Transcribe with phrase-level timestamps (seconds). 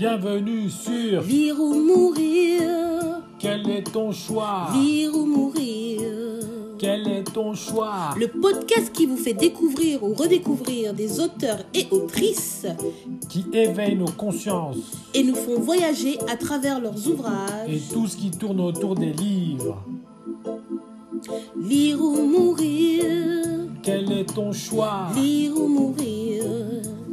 [0.00, 2.62] Bienvenue sur Lire ou mourir,
[3.38, 4.68] Quel est ton choix?
[4.72, 6.00] Lire ou mourir.
[6.78, 8.14] Quel est ton choix?
[8.18, 12.64] Le podcast qui vous fait découvrir ou redécouvrir des auteurs et autrices
[13.28, 14.78] Qui éveille nos consciences
[15.12, 17.88] et nous font voyager à travers leurs et ouvrages.
[17.92, 19.84] tout ce qui tourne autour des livres.
[21.60, 23.04] Lire ou mourir,
[23.82, 25.08] Quel est ton choix?
[25.14, 26.44] Lire ou mourir.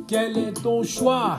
[0.08, 1.38] Quel est ton choix?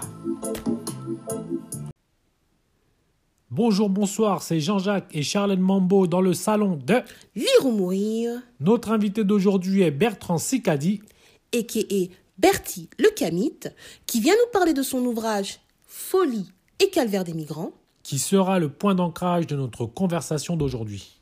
[3.58, 7.02] Bonjour, bonsoir, c'est Jean-Jacques et Charlène Mambo dans le salon de...
[7.34, 11.02] Lire ou mourir, Notre invité d'aujourd'hui est Bertrand Sicadi.
[11.50, 13.74] et qui est Bertie le Camite,
[14.06, 15.58] qui vient nous parler de son ouvrage
[15.88, 17.72] Folie et calvaire des migrants.
[18.04, 21.18] qui sera le point d'ancrage de notre conversation d'aujourd'hui.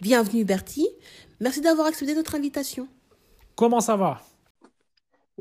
[0.00, 0.88] Bienvenue Bertie,
[1.38, 2.88] merci d'avoir accepté notre invitation.
[3.56, 4.22] Comment ça va?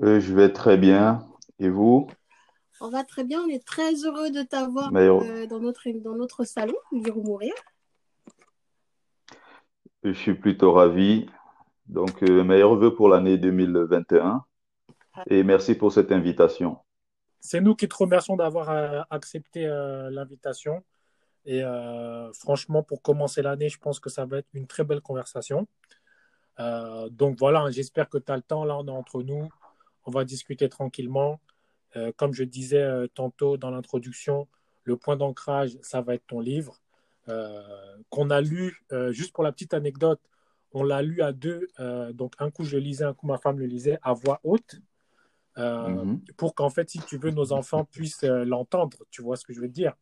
[0.04, 1.26] Euh, je vais très bien.
[1.62, 2.08] Et vous?
[2.82, 6.44] On va très bien, on est très heureux de t'avoir euh, dans, notre, dans notre
[6.44, 7.54] salon, Lire ou mourir.
[10.04, 11.28] Je suis plutôt ravi.
[11.88, 14.44] Donc, euh, meilleurs vœux pour l'année 2021.
[15.30, 16.78] Et merci pour cette invitation.
[17.40, 20.84] C'est nous qui te remercions d'avoir euh, accepté euh, l'invitation.
[21.46, 25.02] Et euh, franchement, pour commencer l'année, je pense que ça va être une très belle
[25.02, 25.68] conversation.
[26.60, 28.64] Euh, donc voilà, j'espère que tu as le temps.
[28.64, 29.50] Là, on est entre nous.
[30.06, 31.40] On va discuter tranquillement.
[31.96, 34.48] Euh, comme je disais euh, tantôt dans l'introduction,
[34.84, 36.82] le point d'ancrage, ça va être ton livre
[37.30, 37.62] euh,
[38.10, 40.20] qu'on a lu, juste pour la petite anecdote,
[40.74, 41.68] on l'a lu à deux.
[42.14, 44.82] donc un coup, je lisais, un coup, ma femme le lisait à voix haute.
[45.56, 46.20] Mhm.
[46.36, 48.98] pour qu'en fait, si tu veux, nos enfants puissent l'entendre.
[49.12, 49.94] Tu vois ce que je veux dire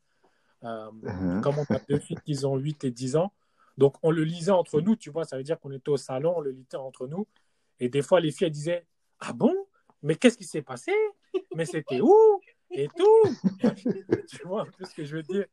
[0.64, 1.42] Mhm.
[1.42, 3.34] Comme on a deux filles qui ont 8 et 10 ans,
[3.78, 6.34] donc on le lisait entre nous, tu vois, ça veut dire qu'on était au salon,
[6.38, 7.28] on le lisait entre nous.
[7.80, 8.86] Et des fois, les filles elles disaient
[9.20, 9.54] Ah bon?
[10.04, 10.92] Mais qu'est-ce qui s'est passé?
[11.56, 12.16] Mais c'était où
[12.72, 13.24] Et tout
[14.30, 15.46] Tu vois un peu ce que je veux dire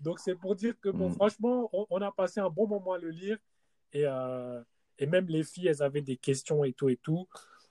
[0.00, 1.14] Donc c'est pour dire que, bon, Mhm.
[1.14, 3.38] franchement, on, on a passé un bon moment à le lire.
[3.92, 4.62] Et, euh,
[4.98, 7.26] et même les filles, elles avaient des questions et tout et tout.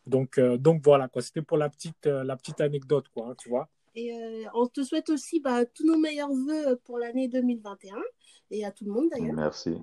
[0.06, 1.22] Donc, euh, donc voilà, quoi.
[1.22, 3.70] C'était pour la petite, euh, la petite anecdote, quoi, hein, tu vois.
[3.96, 7.96] Et euh, on te souhaite aussi bah, tous nos meilleurs voeux pour l'année 2021
[8.52, 9.36] et à tout le monde d'ailleurs.
[9.36, 9.78] Merci.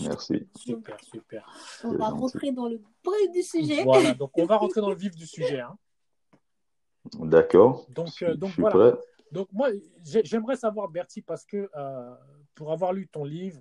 [0.00, 0.46] Merci.
[0.56, 1.50] Super, super.
[1.82, 2.20] On va gentil.
[2.20, 3.82] rentrer dans le bref du sujet.
[3.82, 5.60] Voilà, donc on va rentrer dans le vif du sujet.
[5.60, 5.76] hein.
[7.14, 7.86] D'accord.
[7.90, 8.76] Donc, euh, donc voilà.
[8.76, 8.92] prêt.
[9.32, 9.70] Donc moi,
[10.04, 12.14] j'ai- j'aimerais savoir, Bertie, parce que euh,
[12.54, 13.60] pour avoir lu ton livre,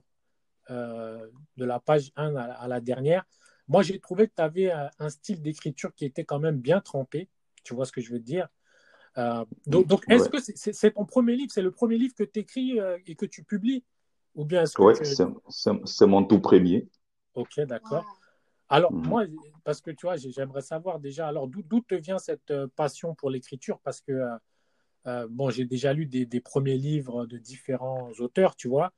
[0.69, 3.25] euh, de la page 1 à, à la dernière,
[3.68, 6.81] moi j'ai trouvé que tu avais un, un style d'écriture qui était quand même bien
[6.81, 7.30] trempé.
[7.63, 8.47] Tu vois ce que je veux dire?
[9.18, 10.41] Euh, Donc, donc est-ce Ouais.
[10.41, 11.52] que c'est ton premier livre?
[11.53, 13.84] C'est le premier livre que tu écris et que tu publies?
[14.36, 16.88] Ou bien est-ce que Ouais, tu- c'est, c'est, c'est mon tout premier.
[17.34, 18.06] Ok, d'accord.
[18.70, 19.02] Alors, Mhm.
[19.08, 19.26] moi,
[19.64, 23.16] parce que tu vois, j'ai- j'aimerais savoir déjà, alors d'où te vient cette euh, passion
[23.16, 23.80] pour l'écriture?
[23.80, 24.36] Parce que, euh,
[25.08, 28.94] euh, bon, j'ai déjà lu des, des premiers livres de différents auteurs, tu vois.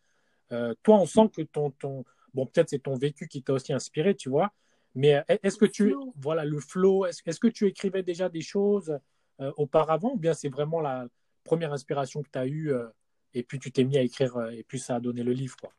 [0.52, 2.04] Euh, toi, on sent que ton, ton
[2.34, 4.52] bon, peut-être c'est ton vécu qui t'a aussi inspiré, tu vois.
[4.96, 6.14] Mais est-ce que tu, flow.
[6.18, 8.98] voilà, le flow, est-ce que tu écrivais déjà des choses
[9.40, 11.08] euh, auparavant ou bien c'est vraiment la
[11.44, 12.88] première inspiration que tu as eue euh,
[13.36, 15.72] et puis tu t'es mis à écrire et puis ça a donné le livre, quoi?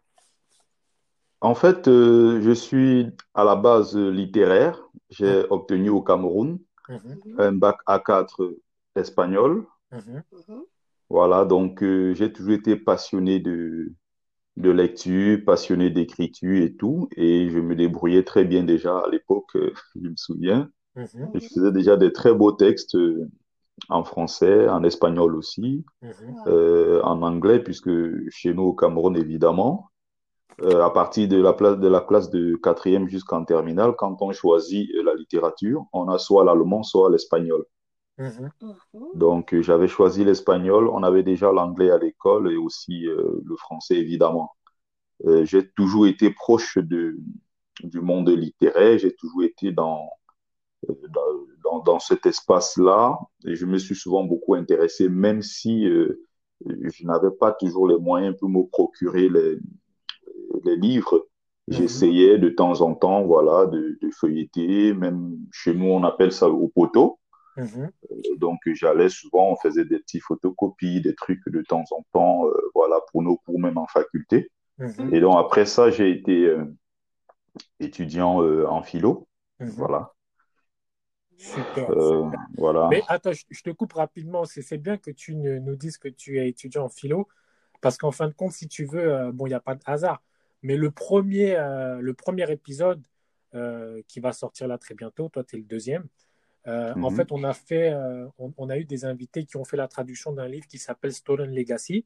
[1.43, 4.83] En fait, euh, je suis à la base littéraire.
[5.11, 6.59] J'ai obtenu au Cameroun
[6.89, 8.43] Mhm, un bac A4
[8.97, 9.67] espagnol.
[9.91, 10.65] mhm, Mhm.
[11.09, 13.93] Voilà, donc euh, j'ai toujours été passionné de,
[14.59, 19.57] de lecture, passionné d'écriture et tout, et je me débrouillais très bien déjà à l'époque,
[19.57, 20.71] euh, je me souviens.
[20.95, 22.97] mhm, je faisais déjà des très beaux textes
[23.91, 26.34] en français, en espagnol aussi, mhm,
[27.05, 27.91] en anglais, puisque
[28.31, 29.90] chez nous au Cameroun, évidemment,
[30.62, 34.33] euh, à partir de la place de la classe de quatrième jusqu'en terminale, quand on
[34.33, 37.65] choisit euh, la littérature, on a soit l'allemand, soit l'espagnol.
[38.19, 38.50] mhm.
[38.62, 39.06] Mhm.
[39.15, 40.89] Donc, euh, j'avais choisi l'espagnol.
[40.89, 44.50] On avait déjà l'anglais à l'école et aussi euh, le français, évidemment.
[45.27, 47.16] Euh, j'ai toujours été proche de,
[47.83, 48.99] du monde littéraire.
[48.99, 50.09] J'ai toujours été dans,
[50.89, 53.19] dans, dans, dans cet espace-là.
[53.47, 56.22] Et je me suis souvent beaucoup intéressé, même si euh,
[56.66, 59.59] je n'avais pas toujours les moyens pour me procurer les,
[60.65, 61.27] les livres.
[61.69, 64.92] J'essayais de temps en temps, voilà, de, de feuilleter.
[64.92, 67.21] Même chez nous, on appelle ça au poteau.
[67.57, 67.91] Mhm.
[68.39, 72.53] Donc, j'allais souvent, on faisait des petits photocopies, des trucs de temps en temps, euh,
[72.75, 74.51] voilà, pour nos cours, même en faculté.
[74.78, 75.15] Mhm.
[75.15, 76.65] Et donc, après ça, j'ai été euh,
[77.78, 79.28] étudiant euh, en philo,
[79.60, 79.69] Mhm.
[79.71, 80.13] voilà.
[81.36, 81.91] Super.
[81.91, 82.28] Euh,
[82.59, 82.89] voilà.
[82.91, 84.45] Mais attends, je, te coupe rapidement.
[84.45, 87.28] C'est c'est bien que tu nous dises que tu es étudiant en philo,
[87.81, 89.81] parce qu'en fin de compte, si tu veux, euh, bon, il n'y a pas de
[89.86, 90.22] hasard,
[90.62, 93.03] mais le premier, euh, le premier épisode
[93.54, 96.04] euh, qui va sortir là très bientôt, toi, tu es le deuxième,
[96.66, 97.16] En Mhm.
[97.16, 97.95] fait, on a fait,
[98.39, 101.12] on, on a eu des invités qui ont fait la traduction d'un livre qui s'appelle
[101.12, 102.04] Stolen Legacy.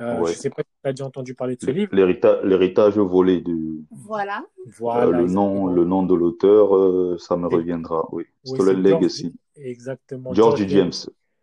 [0.00, 1.94] Euh, je ne sais pas si tu as déjà entendu parler de ce livre.
[1.94, 3.56] L'hérita- L'héritage volé de
[3.90, 4.44] Voilà.
[4.66, 8.06] Voilà, euh, le nom, le nom de l'auteur, euh, ça me Et- reviendra.
[8.12, 9.34] Oui, Oui, Stolen c'est George- Legacy.
[9.56, 10.34] Exactement.
[10.34, 10.92] George James.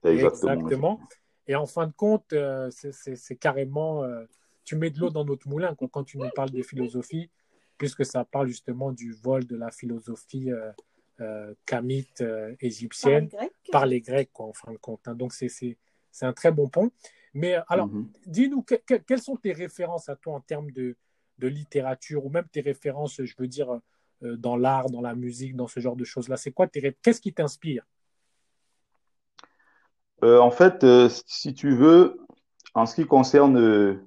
[0.04, 0.52] Exactement.
[0.54, 1.00] Exactement.
[1.48, 4.26] Et en fin de compte, euh, c'est- carrément, euh,
[4.64, 7.30] tu mets de l'eau dans notre moulin quand tu nous parles de philosophie,
[7.78, 10.72] puisque ça parle justement du vol de la philosophie euh,
[11.20, 13.52] euh, kamite euh, Par les égyptienne Grecs.
[13.72, 15.08] par les Grecs, quoi, en fin de compte.
[15.08, 15.16] hein.
[15.16, 15.78] Donc, c'est c'est-
[16.12, 16.92] c'est un très bon pont.
[17.34, 18.10] Mais alors, Mhm.
[18.26, 20.96] dis-nous, que- que- quelles sont tes références à toi en termes de,
[21.38, 23.80] de littérature, ou même tes références, je veux dire,
[24.24, 26.38] euh, dans l'art, dans la musique, dans ce genre de choses-là?
[26.38, 27.86] C'est quoi tes Qu'est-ce qui t'inspire?
[30.24, 32.20] Euh, en fait, euh, si tu veux,
[32.76, 34.04] en ce qui concerne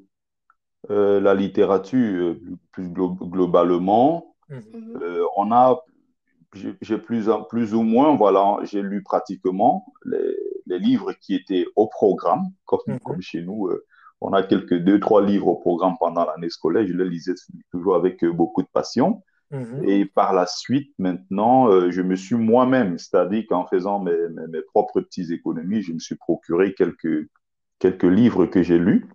[0.90, 2.40] euh, la littérature euh,
[2.72, 4.98] plus glo- globalement, Mhm.
[5.02, 5.81] Euh, on a,
[6.82, 10.36] j'ai plus, plus ou moins, voilà, j'ai lu pratiquement les,
[10.66, 12.98] les livres qui étaient au programme, comme, Mhm.
[13.00, 13.69] comme chez nous.
[13.69, 13.84] euh,
[14.20, 16.87] on a quelques deux, trois livres au programme pendant l'année scolaire.
[16.87, 17.34] Je les lisais
[17.72, 19.22] toujours avec beaucoup de passion.
[19.50, 19.84] Mhm.
[19.88, 24.62] Et par la suite, maintenant, je me suis moi-même, c'est-à-dire qu'en faisant mes, mes, mes
[24.62, 27.28] propres petites économies, je me suis procuré quelques,
[27.78, 29.06] quelques livres que j'ai lus.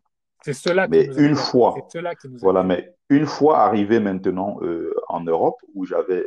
[0.44, 3.60] C'est cela qui Mais nous une fois, C'est cela qui nous voilà, mais une fois
[3.60, 6.26] arrivé maintenant euh, en Europe, où j'avais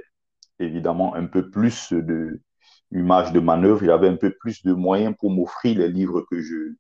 [0.59, 2.41] évidemment un peu plus de
[2.93, 6.75] image de manœuvre, j'avais un peu plus de moyens pour m'offrir les livres que je,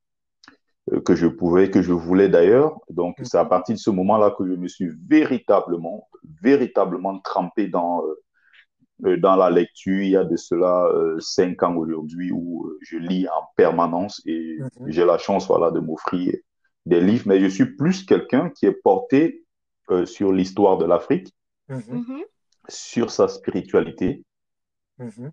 [0.93, 2.79] euh, que je pouvais, que je voulais d'ailleurs.
[2.90, 6.08] Donc, c'est à partir de ce moment-là que je me suis véritablement,
[6.43, 8.02] véritablement trempé dans,
[9.05, 10.02] euh, dans la lecture.
[10.02, 10.88] Il y a de cela
[11.19, 14.90] cinq ans aujourd'hui où je lis en permanence et Mhm.
[14.90, 16.34] j'ai la chance, voilà, de m'offrir
[16.87, 17.25] des livres.
[17.26, 19.44] Mais je suis plus quelqu'un qui est porté
[19.90, 21.34] euh, sur l'histoire de l'Afrique,
[21.69, 21.82] Mhm.
[21.90, 22.23] Mhm.
[22.69, 24.25] sur sa spiritualité.
[24.99, 25.32] Mhm.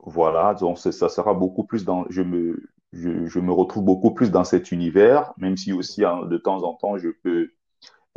[0.00, 4.12] Voilà, donc c'est- ça sera beaucoup plus dans, je me, je, je me retrouve beaucoup
[4.14, 7.50] plus dans cet univers, même si aussi hein, de temps en temps je peux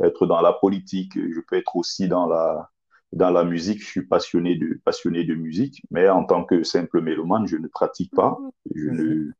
[0.02, 2.70] être dans la politique, je peux être aussi dans la,
[3.12, 3.80] dans la musique.
[3.82, 7.68] Je suis passionné de, passionné de musique, mais en tant que simple mélomane, je ne
[7.68, 8.38] pratique pas.
[8.74, 9.32] Je ne,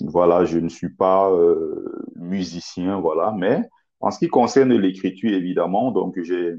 [0.00, 3.32] voilà, je ne suis pas euh, musicien, voilà.
[3.36, 3.62] Mais
[4.00, 6.54] en ce qui concerne l'écriture, évidemment, donc j'ai,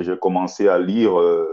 [0.00, 1.18] j'ai commencé à lire.
[1.20, 1.46] euh,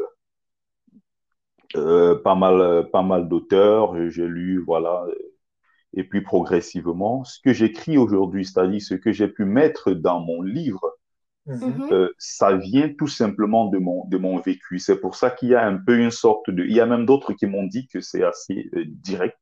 [1.76, 5.06] euh, pas mal, pas mal d'auteurs, j'ai lu, voilà,
[5.94, 10.42] et puis progressivement, ce que j'écris aujourd'hui, c'est-à-dire ce que j'ai pu mettre dans mon
[10.44, 10.82] livre,
[11.46, 11.66] Mhm.
[11.68, 11.90] Mhm.
[11.94, 14.80] euh, ça vient tout simplement de mon, de mon vécu.
[14.80, 16.64] C'est pour ça qu'il y a un peu une sorte de...
[16.66, 19.38] Il y a même d'autres qui m'ont dit que c'est assez euh, direct.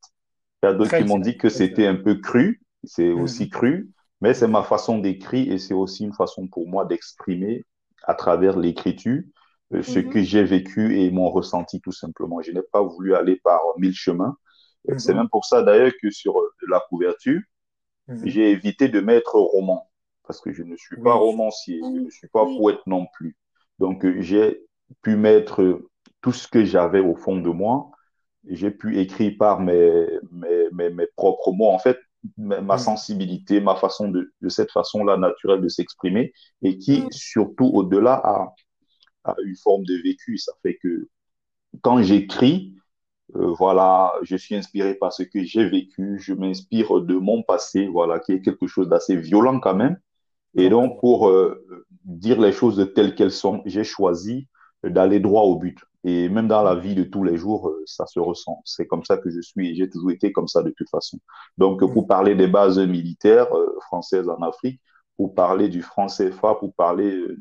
[0.64, 2.62] Il y a d'autres qui m'ont dit que c'était un peu cru.
[2.84, 3.22] C'est Mhm.
[3.22, 3.92] aussi cru,
[4.22, 7.64] mais c'est ma façon d'écrire et c'est aussi une façon pour moi d'exprimer
[8.04, 9.22] à travers l'écriture
[9.74, 10.00] euh, ce Mhm.
[10.00, 12.42] que j'ai vécu et mon ressenti tout simplement.
[12.42, 14.36] Je n'ai pas voulu aller par mille chemins.
[14.90, 15.16] Euh, C'est Mhm.
[15.16, 17.42] même pour ça d'ailleurs que sur euh, la couverture,
[18.24, 19.90] j'ai évité de mettre roman
[20.24, 23.36] parce que je ne suis pas romancier, je ne suis pas poète non plus.
[23.80, 24.64] Donc j'ai
[25.02, 25.82] pu mettre
[26.22, 27.92] tout ce que j'avais au fond de moi.
[28.48, 32.00] J'ai pu écrire par mes, mes, mes, mes propres mots, en fait,
[32.38, 32.78] ma Mhm.
[32.78, 36.34] sensibilité, ma façon de, de cette façon-là naturelle de s'exprimer
[36.64, 37.10] et qui, Mhm.
[37.12, 38.54] surtout au-delà, a,
[39.26, 40.38] a une forme de vécu.
[40.38, 41.10] Ça fait que
[41.82, 42.76] quand j'écris,
[43.36, 47.88] euh, voilà, je suis inspiré par ce que j'ai vécu, je m'inspire de mon passé,
[47.88, 49.98] voilà, qui est quelque chose d'assez violent quand même.
[50.56, 51.66] Et Donc, donc, pour euh,
[52.06, 54.48] dire les choses telles qu'elles sont, j'ai choisi
[54.84, 55.78] d'aller droit au but.
[56.04, 58.62] Et même dans la vie de tous les jours, euh, ça se ressent.
[58.66, 61.20] C'est comme ça que je suis et j'ai toujours été comme ça de toute façon.
[61.58, 64.82] Donc, pour parler des bases militaires euh, françaises en Afrique,
[65.18, 67.38] pour parler du franc CFA, pour parler euh,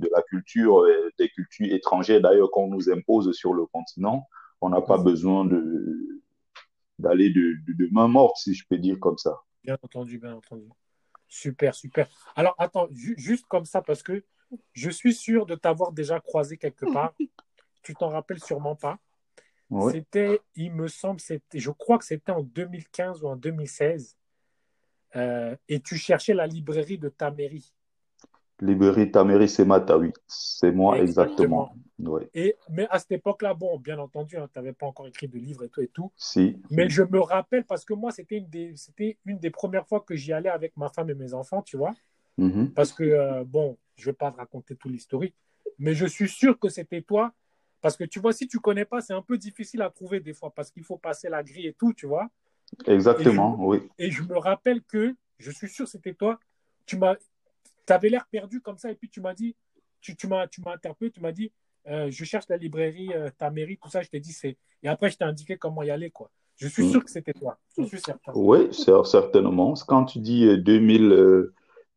[0.00, 0.84] de la culture,
[1.18, 4.26] des cultures étrangères d'ailleurs qu'on nous impose sur le continent,
[4.60, 5.04] on n'a pas Mhm.
[5.04, 6.22] besoin de
[6.98, 9.42] d'aller de, de, de main morte, si je peux dire comme ça.
[9.64, 10.68] Bien entendu, bien entendu.
[11.28, 12.08] Super, super.
[12.36, 14.24] Alors, attends, ju- juste comme ça, parce que
[14.72, 17.14] je suis sûr de t'avoir déjà croisé quelque part.
[17.82, 18.98] tu t'en rappelles sûrement pas.
[19.70, 19.92] Oui.
[19.92, 24.16] C'était, il me semble, c'était, je crois que c'était en 2015 ou en 2016.
[25.16, 27.72] Euh, et tu cherchais la librairie de ta mairie.
[28.60, 30.12] Librairie Taméry Semata, oui.
[30.26, 31.74] C'est moi Exactement.
[32.34, 35.64] Et, mais à cette époque-là, bon, bien entendu, tu n'avais pas encore écrit de livre
[35.64, 36.12] et tout et tout.
[36.16, 36.60] Si.
[36.70, 40.00] Mais je me rappelle parce que moi, c'était une des, c'était une des premières fois
[40.00, 41.92] que j'y allais avec ma femme et mes enfants, tu vois.
[42.38, 42.72] Mhm.
[42.72, 45.34] Parce que, euh, bon, je ne vais pas te raconter tout l'historique,
[45.78, 47.32] mais je suis sûr que c'était toi.
[47.80, 50.20] Parce que tu vois, si tu ne connais pas, c'est un peu difficile à trouver
[50.20, 52.28] des fois parce qu'il faut passer la grille et tout, tu vois.
[52.86, 53.80] Exactement, oui.
[53.98, 56.38] Et je me rappelle que, je suis sûr que c'était toi,
[56.86, 57.16] tu m'as,
[57.88, 59.56] avais l'air perdu comme ça et puis tu m'as dit,
[60.00, 61.50] tu, tu m'as, tu m'as interpellé, tu m'as dit,
[61.88, 64.02] euh, je cherche la librairie, euh, ta mairie, tout ça.
[64.02, 66.30] Je t'ai dit, c'est, Et après, je t'ai indiqué comment y aller, quoi.
[66.56, 67.58] Je suis sûr que c'était toi.
[67.76, 68.32] Je suis certain.
[68.34, 69.74] Oui, certainement.
[69.88, 70.46] Quand tu dis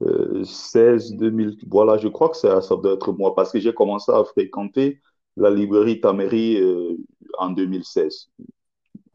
[0.01, 4.11] 2016, 2000, voilà, je crois que ça, ça doit être moi parce que j'ai commencé
[4.11, 5.01] à fréquenter
[5.37, 6.61] la librairie Taméry
[7.37, 8.29] en 2016.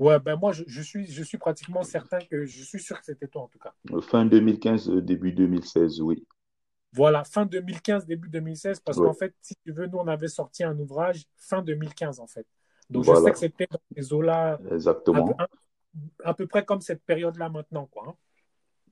[0.00, 3.28] Ouais, ben moi, je, suis, je suis pratiquement certain que je suis sûr que c'était
[3.28, 3.74] toi, en tout cas.
[4.00, 6.26] Fin 2015, début 2016, oui.
[6.94, 10.64] Voilà, fin 2015, début 2016, parce qu'en fait, si tu veux, nous, on avait sorti
[10.64, 12.46] un ouvrage fin 2015, en fait.
[12.88, 14.58] Donc, je sais que c'était dans ces eaux-là.
[14.72, 15.36] Exactement.
[16.24, 18.04] À, peu près comme cette période-là maintenant, quoi.
[18.08, 18.14] Hein.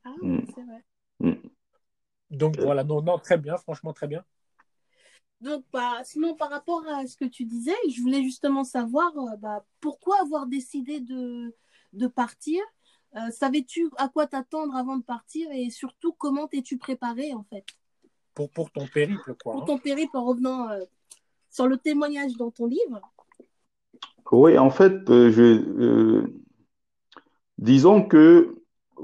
[0.04, 0.40] Ah, mm.
[0.54, 0.84] c'est vrai.
[1.20, 1.48] Mm.
[2.30, 4.24] Donc, voilà, non, non, très bien, franchement, très bien.
[5.40, 9.36] Donc, bah, sinon, par rapport à ce que tu disais, je voulais justement savoir euh,
[9.38, 11.54] bah, pourquoi avoir décidé de,
[11.92, 12.60] de partir?
[13.16, 17.64] Euh, savais-tu à quoi t'attendre avant de partir et surtout comment t'es-tu préparé en fait?
[18.34, 19.54] Pour, pour ton périple, quoi.
[19.54, 19.66] Pour hein.
[19.66, 20.84] ton périple en revenant euh,
[21.50, 23.00] sur le témoignage dans ton livre.
[24.30, 26.28] Oui, en fait, je,
[27.56, 28.57] disons que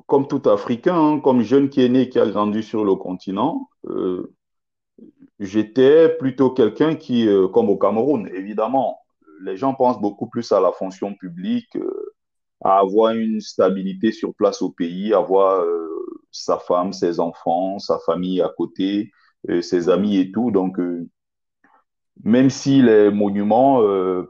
[0.06, 3.68] comme tout Africain, hein, comme jeune qui est né, qui a grandi sur le continent,
[5.38, 9.00] j'étais plutôt quelqu'un qui, euh, comme au Cameroun, évidemment,
[9.42, 12.14] les gens pensent beaucoup plus à la fonction publique, euh,
[12.62, 15.88] à avoir une stabilité sur place au pays, avoir euh,
[16.30, 19.10] sa femme, ses enfants, sa famille à côté,
[19.60, 20.50] ses amis et tout.
[20.50, 20.78] Donc,
[22.24, 23.82] même si les monuments,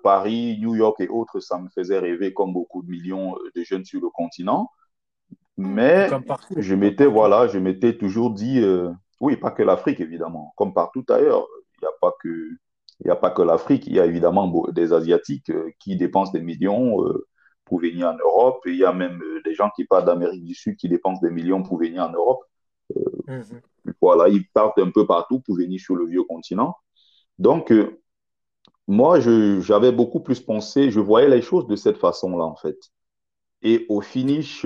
[0.02, 3.84] Paris, New York et autres, ça me faisait rêver comme beaucoup de millions de jeunes
[3.84, 4.68] sur le continent.
[5.56, 6.08] Mais
[6.56, 8.60] je m'étais, voilà, je m'étais toujours dit,
[9.20, 10.52] oui, pas que l'Afrique, évidemment.
[10.56, 11.46] Comme partout ailleurs,
[11.76, 12.50] il n'y a pas que,
[13.04, 13.86] il a pas que l'Afrique.
[13.86, 17.26] Il y a évidemment des Asiatiques euh, qui dépensent des millions euh,
[17.64, 18.60] pour venir en Europe.
[18.66, 21.30] il y a même euh, des gens qui partent d'Amérique du Sud qui dépensent des
[21.30, 22.44] millions pour venir en Europe.
[23.26, 23.60] Mhm.
[24.00, 26.76] Voilà, ils partent un peu partout pour venir sur le vieux continent.
[27.38, 27.72] Donc,
[28.86, 32.78] moi, j'avais beaucoup plus pensé, je voyais les choses de cette façon-là, en fait.
[33.64, 34.64] Et au finish,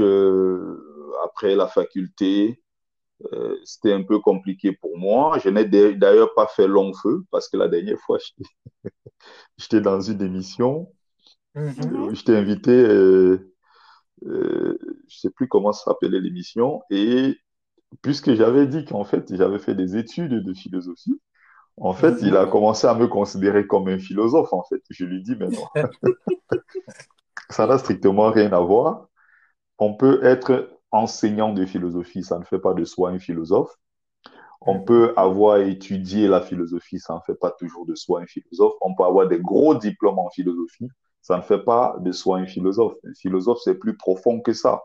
[1.24, 2.60] après la faculté,
[3.32, 5.38] euh, c'était un peu compliqué pour moi.
[5.42, 8.18] Je n'ai d'ailleurs pas fait long feu parce que la dernière fois,
[9.58, 10.92] j'étais dans une émission.
[11.56, 12.14] Mm-hmm.
[12.14, 13.52] J'étais invité, euh,
[14.26, 14.78] euh,
[15.08, 17.36] je ne sais plus comment s'appelait l'émission, et
[18.02, 21.20] puisque j'avais dit qu'en fait, j'avais fait des études de philosophie,
[21.76, 22.50] en fait, il a mm-hmm.
[22.50, 24.82] commencé à me considérer comme un philosophe, en fait.
[24.90, 25.64] Je lui dis, mais non,
[27.50, 29.08] ça n'a strictement rien à voir.
[29.78, 33.74] On peut être enseignant de philosophie, ça ne fait pas de soi un philosophe.
[34.60, 38.74] On peut avoir étudié la philosophie, ça ne fait pas toujours de soi un philosophe.
[38.80, 40.88] On peut avoir des gros diplômes en philosophie,
[41.22, 42.94] ça ne fait pas de soi un philosophe.
[43.04, 44.82] Un philosophe, c'est plus profond que ça.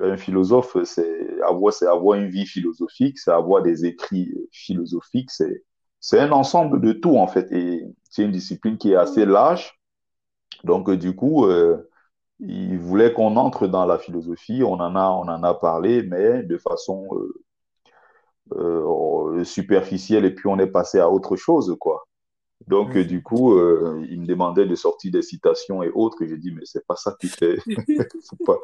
[0.00, 5.64] Un philosophe, c'est avoir, c'est avoir une vie philosophique, c'est avoir des écrits philosophiques, c'est,
[6.00, 7.50] c'est un ensemble de tout, en fait.
[7.52, 9.75] Et c'est une discipline qui est assez large.
[10.64, 11.88] Donc, du coup, euh,
[12.40, 14.62] il voulait qu'on entre dans la philosophie.
[14.62, 17.44] On en a, on en a parlé, mais de façon euh,
[18.52, 20.24] euh, superficielle.
[20.24, 22.06] Et puis on est passé à autre chose, quoi.
[22.68, 26.22] Donc du coup, euh, il me demandait de sortir des citations et autres.
[26.22, 27.58] Et j'ai dit mais c'est pas ça qui fait,
[28.20, 28.58] c'est pas,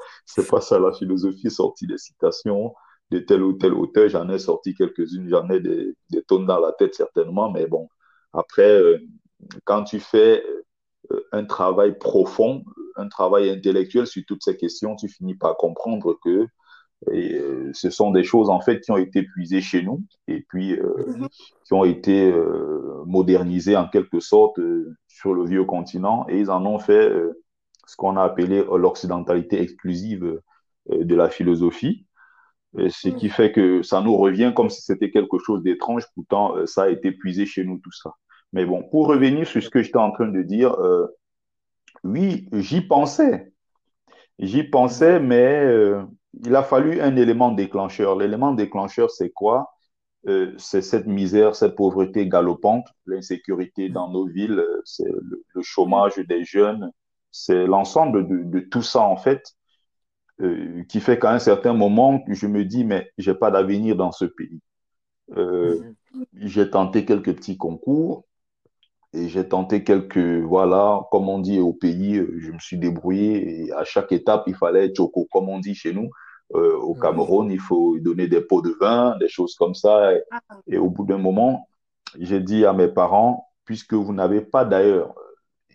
[0.51, 2.75] pas ça la philosophie, sortir des citations
[3.11, 4.09] de tel ou tel auteur.
[4.09, 7.89] J'en ai sorti quelques-unes, j'en ai des, des tonnes dans la tête certainement, mais bon.
[8.35, 8.81] Après,
[9.65, 10.43] quand tu fais
[11.33, 12.65] un travail profond,
[12.97, 16.47] un travail intellectuel sur toutes ces questions, tu finis par comprendre que
[17.09, 20.79] euh, ce sont des choses en fait qui ont été puisées chez nous et puis
[20.79, 21.29] euh, mhm.
[21.65, 24.61] qui ont été euh, modernisées en quelque sorte
[25.09, 27.13] sur le vieux continent et ils en ont fait
[27.87, 30.41] ce qu'on a appelé l'occidentalité exclusive
[30.89, 32.07] de la philosophie.
[32.77, 33.33] ce qui mhm.
[33.33, 37.11] fait que ça nous revient comme si c'était quelque chose d'étrange, pourtant ça a été
[37.11, 38.13] puisé chez nous tout ça.
[38.53, 40.77] Mais bon, pour revenir sur ce que j'étais en train de dire,
[42.05, 43.53] oui, j'y pensais.
[44.39, 46.03] J'y pensais, mais euh,
[46.45, 48.17] il a fallu un élément déclencheur.
[48.17, 49.73] L'élément déclencheur, c'est quoi?
[50.29, 56.17] Euh, C'est cette misère, cette pauvreté galopante, l'insécurité dans nos villes, euh, c'est le, chômage
[56.17, 56.91] des jeunes,
[57.31, 59.43] c'est l'ensemble de, tout ça, en fait,
[60.89, 64.25] qui fait qu'à un certain moment, je me dis, mais j'ai pas d'avenir dans ce
[64.25, 64.61] pays.
[65.31, 65.95] Mm-hmm.
[66.35, 68.25] j'ai tenté quelques petits concours,
[69.15, 73.65] et j'ai tenté quelques, voilà, comme on dit au pays, euh, je me suis débrouillé.
[73.67, 76.11] Et à chaque étape, il fallait choco, comme on dit chez nous.
[76.55, 80.15] Euh, au Cameroun, il faut donner des pots de vin, des choses comme ça.
[80.15, 80.81] Et, ah.
[80.81, 81.69] au bout d'un moment,
[82.19, 85.15] j'ai dit à mes parents, puisque vous n'avez pas d'ailleurs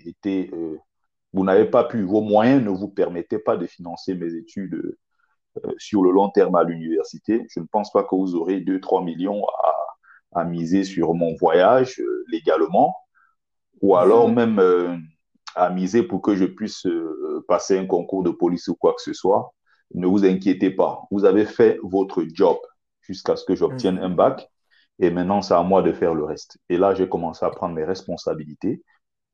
[0.06, 0.78] été, euh,
[1.34, 4.98] vous n'avez pas pu, vos moyens ne vous permettaient pas de financer mes études
[5.64, 7.46] euh, sur le long terme à l'université.
[7.50, 12.02] Je ne pense pas que vous aurez 2-3 millions à, à, miser sur mon voyage
[12.32, 12.96] légalement
[13.82, 14.98] ou alors même euh,
[15.56, 19.02] à miser pour que je puisse euh, passer un concours de police ou quoi que
[19.02, 19.54] ce soit.
[19.94, 21.04] Ne vous inquiétez pas.
[21.12, 22.58] Vous avez fait votre job
[23.02, 24.50] jusqu'à ce que j'obtienne un bac.
[25.00, 26.58] Et maintenant, c'est à moi de faire le reste.
[26.70, 28.84] Et là, j'ai commencé à prendre mes responsabilités.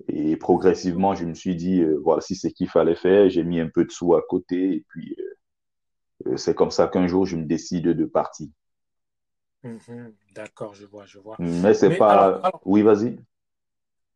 [0.09, 3.29] Et progressivement, je me suis dit, euh, voici ce qu'il fallait faire.
[3.29, 4.75] J'ai mis un peu de sous à côté.
[4.75, 8.47] Et puis, euh, euh, c'est comme ça qu'un jour, je me décide de partir.
[9.63, 10.13] Mhm.
[10.35, 11.37] D'accord, je vois, je vois.
[11.39, 12.41] Mais c'est pas.
[12.65, 13.17] oui, vas-y.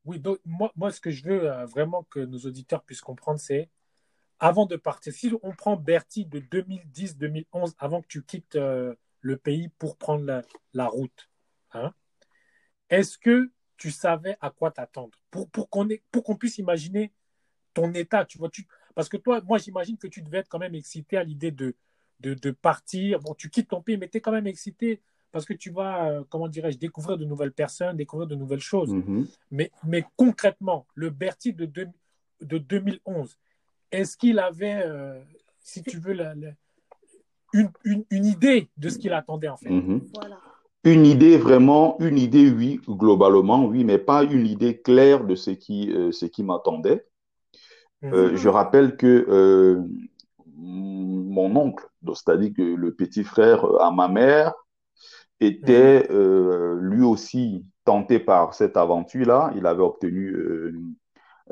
[0.08, 3.70] Oui, donc moi, ce que je veux vraiment que nos auditeurs puissent comprendre, c'est
[4.40, 9.68] avant de partir, si on prend Bertie de 2010-2011, avant que tu quittes le pays
[9.68, 11.30] pour prendre la, route,
[11.74, 11.94] hein,
[12.90, 15.20] est-ce que tu savais à quoi t'attendre?
[15.30, 17.12] Pour, qu'on puisse imaginer
[17.74, 20.58] ton état, tu vois, tu, parce que toi, moi, j'imagine que tu devais être quand
[20.58, 21.76] même excité à l'idée de,
[22.22, 23.20] de, partir.
[23.20, 25.02] Bon, tu quittes ton pays, mais tu es quand même excité
[25.38, 28.92] parce que tu vas, euh, comment dirais-je, découvrir de nouvelles personnes, découvrir de nouvelles choses.
[28.92, 29.26] Mm-hmm.
[29.52, 31.70] mais, mais concrètement, le Bertie de,
[32.42, 33.38] de 2011,
[33.92, 35.22] est-ce qu'il avait, euh,
[35.60, 36.18] si tu veux,
[37.54, 37.70] une,
[38.10, 39.70] une, idée de ce qu'il attendait en fait?
[39.70, 40.02] Mm-hmm.
[40.16, 40.40] voilà.
[40.84, 45.52] Une idée vraiment, une idée, oui, globalement, oui, mais pas une idée claire de ce
[45.52, 47.06] qui, euh, ce qui m'attendait.
[48.06, 49.84] Euh, je rappelle que euh,
[50.56, 54.56] mon oncle, c'est-à-dire que le petit frère à ma mère,
[55.40, 59.54] était lui aussi tenté par cette aventure-là.
[59.56, 60.36] Il avait obtenu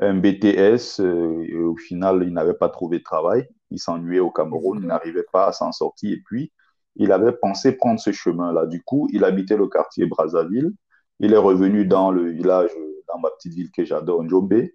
[0.00, 3.48] un BTS et au final, il n'avait pas trouvé de travail.
[3.70, 6.12] Il s'ennuyait au Cameroun, il n'arrivait pas à s'en sortir.
[6.12, 6.52] Et puis,
[6.96, 8.66] il avait pensé prendre ce chemin-là.
[8.66, 10.72] Du coup, il habitait le quartier Brazzaville.
[11.20, 12.70] Il est revenu dans le village,
[13.08, 14.68] dans ma petite ville que j'adore, Njombe.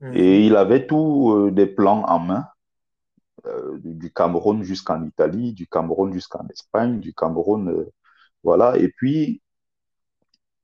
[0.00, 0.12] Mhm.
[0.14, 2.46] Et il avait tous euh, des plans en main,
[3.46, 7.92] euh, du Cameroun jusqu'en Italie, du Cameroun jusqu'en Espagne, du Cameroun, euh,
[8.42, 8.76] voilà.
[8.78, 9.42] Et puis,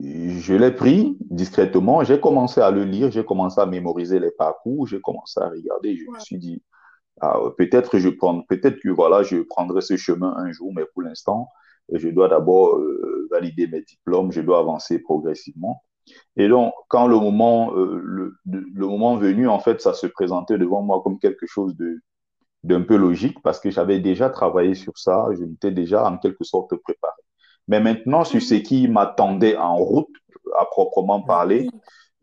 [0.00, 4.86] je l'ai pris discrètement, j'ai commencé à le lire, j'ai commencé à mémoriser les parcours,
[4.86, 6.62] j'ai commencé à regarder, je me suis dit,
[7.20, 11.02] ah, peut-être je prends, peut-être que voilà, je prendrai ce chemin un jour, mais pour
[11.02, 11.48] l'instant,
[11.92, 15.82] je dois d'abord euh, valider mes diplômes, je dois avancer progressivement.
[16.36, 20.58] Et donc, quand le moment, euh, le, le, moment venu, en fait, ça se présentait
[20.58, 22.00] devant moi comme quelque chose de
[22.64, 26.44] d'un peu logique parce que j'avais déjà travaillé sur ça, je m'étais déjà en quelque
[26.44, 27.17] sorte préparé.
[27.68, 30.08] Mais maintenant, sur ce qui m'attendait en route,
[30.58, 31.68] à proprement parler,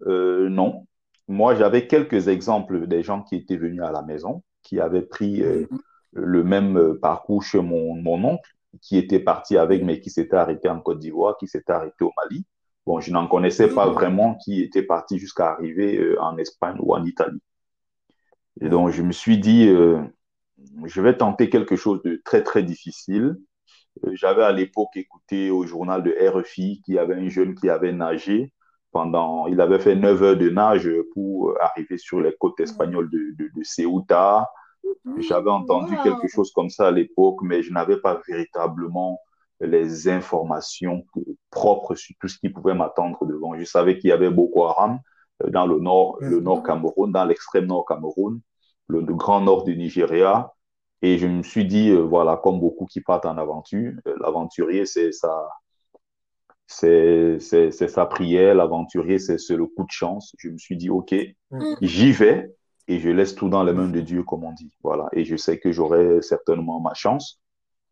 [0.08, 0.86] euh, non.
[1.28, 5.42] Moi, j'avais quelques exemples des gens qui étaient venus à la maison qui avait pris
[5.42, 5.80] euh, mhm.
[6.12, 10.36] le même euh, parcours chez mon, mon, oncle, qui était parti avec, mais qui s'était
[10.36, 12.44] arrêté en Côte d'Ivoire, qui s'était arrêté au Mali.
[12.86, 16.94] Bon, je n'en connaissais pas vraiment qui était parti jusqu'à arriver euh, en Espagne ou
[16.94, 17.42] en Italie.
[18.62, 23.36] Et donc, je me suis dit, je vais tenter quelque chose de très, très difficile.
[24.14, 27.94] J'avais à l'époque écouté au journal de RFI qu'il y avait un jeune qui avait
[27.94, 28.52] nagé
[28.92, 33.36] pendant, il avait fait 9 heures de nage pour arriver sur les côtes espagnoles de,
[33.38, 34.50] de, de Ceuta.
[35.18, 39.20] J'avais entendu quelque chose comme ça à l'époque, mais je n'avais pas véritablement
[39.62, 41.06] les informations
[41.50, 43.58] propres sur tout ce qui pouvait m'attendre devant.
[43.58, 45.00] Je savais qu'il y avait Boko Haram
[45.48, 48.40] dans le nord, le nord Cameroun, dans l'extrême nord Cameroun,
[48.88, 50.52] le, grand nord du Nigeria.
[51.02, 54.86] Et je me suis dit, euh, voilà, comme beaucoup qui partent en aventure, euh, l'aventurier,
[54.86, 55.48] c'est ça,
[56.68, 60.36] c'est sa prière, l'aventurier, c'est le coup de chance.
[60.40, 61.14] Je me suis dit, OK,
[61.52, 61.76] mm.
[61.82, 62.56] j'y vais
[62.88, 64.74] et je laisse tout dans les mains de Dieu, comme on dit.
[64.84, 65.08] Voilà.
[65.14, 67.40] Et je sais que j'aurai certainement ma chance.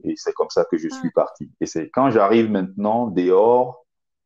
[0.04, 1.52] Et c'est comme ça que je suis parti.
[1.62, 3.86] Et c'est quand j'arrive maintenant dehors,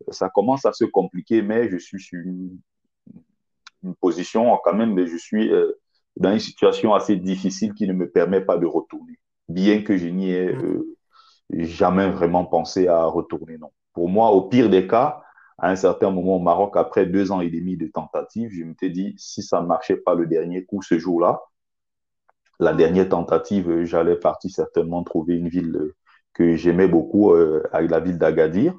[0.09, 2.59] ça commence à se compliquer, mais je suis sur une,
[4.01, 5.71] position quand même, mais je suis euh,
[6.19, 9.19] dans une situation assez difficile qui ne me permet pas de retourner.
[9.49, 10.65] Bien que je n'y ai mm.
[10.65, 10.97] euh,
[11.63, 13.71] jamais vraiment pensé à retourner, non.
[13.93, 15.23] Pour moi, au pire des cas,
[15.57, 18.89] à un certain moment au Maroc, après deux ans et demi de tentative, je m'étais
[18.89, 21.41] dit, si ça ne marchait pas le dernier coup ce jour-là,
[22.59, 25.93] la dernière tentative, j'allais partir certainement trouver une ville
[26.33, 28.75] que j'aimais beaucoup, euh, la ville d'Agadir,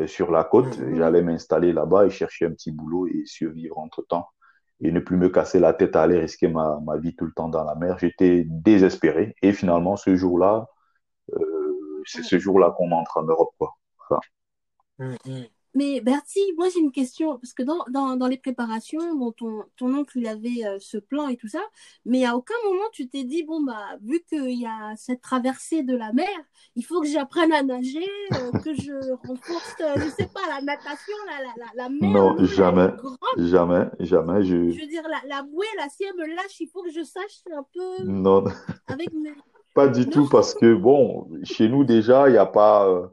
[0.00, 0.78] euh, sur la côte.
[0.78, 0.96] Mhm.
[0.96, 4.26] J'allais m'installer là-bas et chercher un petit boulot et survivre entre-temps.
[4.80, 7.32] Et ne plus me casser la tête à aller risquer ma, ma vie tout le
[7.32, 7.98] temps dans la mer.
[7.98, 9.34] J'étais désespéré.
[9.42, 10.66] Et finalement, ce jour-là,
[11.34, 13.54] euh, c'est ce jour-là qu'on entre en Europe.
[13.58, 13.74] Quoi.
[14.98, 15.48] Mm-hmm.
[15.74, 19.64] Mais Bertie, moi j'ai une question, parce que dans, dans, dans les préparations, bon, ton,
[19.76, 21.62] ton oncle il avait euh, ce plan et tout ça,
[22.04, 25.82] mais à aucun moment tu t'es dit, bon, bah, vu qu'il y a cette traversée
[25.82, 26.28] de la mer,
[26.76, 30.60] il faut que j'apprenne à nager, euh, que je renforce, euh, je sais pas, la
[30.60, 32.10] natation, la, la, la, mer.
[32.10, 32.88] Non, jamais,
[33.38, 34.44] jamais, jamais.
[34.44, 34.70] Je...
[34.70, 37.02] je veux dire, la, la bouée, là, si elle me lâche, il faut que je
[37.02, 38.04] sache un peu.
[38.04, 38.44] Non,
[38.88, 39.08] avec
[39.74, 43.10] pas du tout, parce que bon, chez nous déjà, il n'y a pas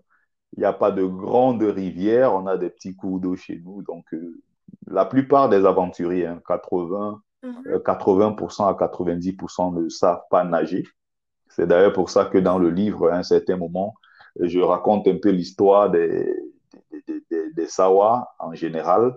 [0.57, 3.81] il n'y a pas de grandes rivières, on a des petits cours d'eau chez nous.
[3.83, 4.41] Donc, euh,
[4.87, 7.21] la plupart des aventuriers, 80,
[7.85, 10.85] 80% à 90% ne savent pas nager.
[11.47, 13.95] C'est d'ailleurs pour ça que dans le livre, à un certain moment,
[14.39, 16.33] je raconte un peu l'histoire des,
[16.91, 19.15] des, des, des, Sawa en général,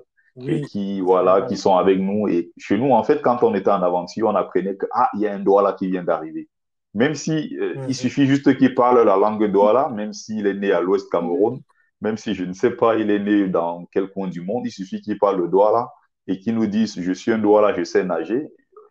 [0.68, 2.29] qui, voilà, qui sont avec nous.
[2.29, 5.21] Et chez nous, en fait, quand on était en aventure, on apprenait que, ah, il
[5.21, 6.49] y a un Douala qui vient d'arriver.
[6.94, 10.72] Même si euh, il suffit juste qu'il parle la langue Douala, même s'il est né
[10.72, 11.61] à l'ouest Cameroun,
[12.00, 14.70] même si je ne sais pas, il est né dans quel coin du monde, il
[14.72, 15.88] suffit qu'il parle le Douala
[16.26, 18.48] et qu'il nous dise, je suis un Douala, je sais nager.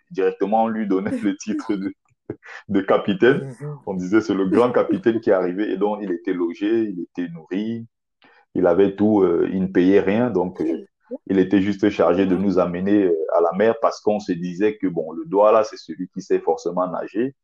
[0.10, 1.94] Directement, on lui donnait le titre de,
[2.70, 3.44] de capitaine.
[3.86, 7.02] On disait, c'est le grand capitaine qui est arrivé et donc il était logé, il
[7.02, 7.86] était nourri,
[8.56, 10.86] il avait tout, euh, il ne payait rien, donc euh,
[11.28, 14.78] il était juste chargé de nous amener euh, à la mer parce qu'on se disait
[14.78, 17.36] que bon, le Douala, c'est celui qui sait forcément nager.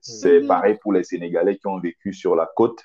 [0.00, 2.82] C'est pareil pour les Sénégalais qui ont vécu sur la côte.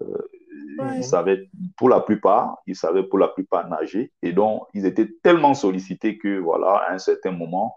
[0.00, 4.12] Ils savaient, pour la plupart, ils savaient pour la plupart nager.
[4.22, 7.76] Et donc, ils étaient tellement sollicités que, voilà, à un certain moment,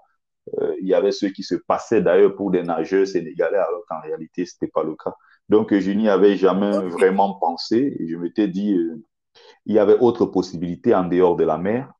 [0.79, 4.45] il y avait ceux qui se passaient d'ailleurs pour des nageurs sénégalais, alors qu'en réalité,
[4.45, 5.13] ce n'était pas le cas.
[5.51, 7.97] Donc, je n'y avais jamais vraiment pensé.
[7.99, 9.03] Et je m'étais dit, euh,
[9.65, 11.91] il y avait autre possibilité en dehors de la mer.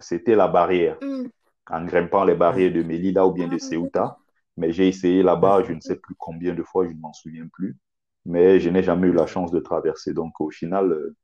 [0.00, 0.98] C'était la barrière.
[1.00, 1.26] Mm.
[1.70, 4.16] En grimpant les barrières de Melilla ou bien de ah, Ceuta.
[4.56, 7.46] Mais j'ai essayé là-bas, je ne sais plus combien de fois, je ne m'en souviens
[7.52, 7.76] plus.
[8.24, 10.14] Mais je n'ai jamais eu la chance de traverser.
[10.14, 11.16] Donc, au final, euh,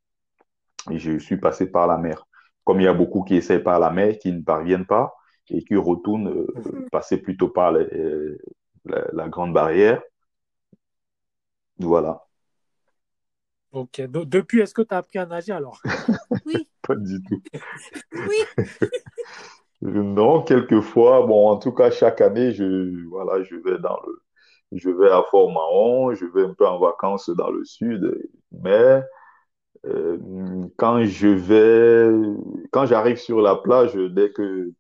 [0.91, 2.27] je suis passé par la mer.
[2.64, 5.14] Comme il y a beaucoup qui essaient par la mer, qui ne parviennent pas
[5.51, 6.91] et qui retournent euh, mm-hmm.
[6.91, 7.73] passer plutôt par
[8.85, 10.03] la grande barrière,
[11.79, 12.25] voilà.
[13.73, 14.01] Ok.
[14.01, 15.81] depuis, est-ce que tu as appris à nager alors?
[16.47, 16.69] Oui.
[16.83, 17.43] Pas du tout.
[18.12, 18.43] oui.
[19.83, 21.27] non, quelquefois.
[21.27, 24.23] Bon, en tout cas, chaque année, je, voilà, je vais dans le,
[24.79, 28.19] je vais à Fort-Mahon, je vais un peu en vacances dans le sud,
[28.53, 29.03] mais
[29.87, 30.19] euh,
[30.77, 32.09] quand je vais,
[32.73, 34.73] quand j'arrive sur la plage, dès que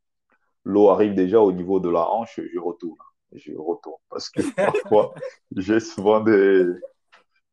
[0.64, 2.96] l'eau arrive déjà au niveau de la hanche, je retourne
[3.34, 5.14] je retourne parce que parfois
[5.56, 6.64] j'ai souvent des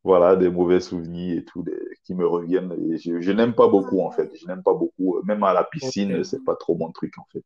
[0.06, 1.64] voilà des mauvais souvenirs et tout
[2.04, 2.72] qui me reviennent.
[2.92, 4.30] Et je, n'aime pas beaucoup en fait.
[4.40, 5.20] Je n'aime pas beaucoup.
[5.24, 7.44] Même à la piscine c'est pas trop mon truc en fait.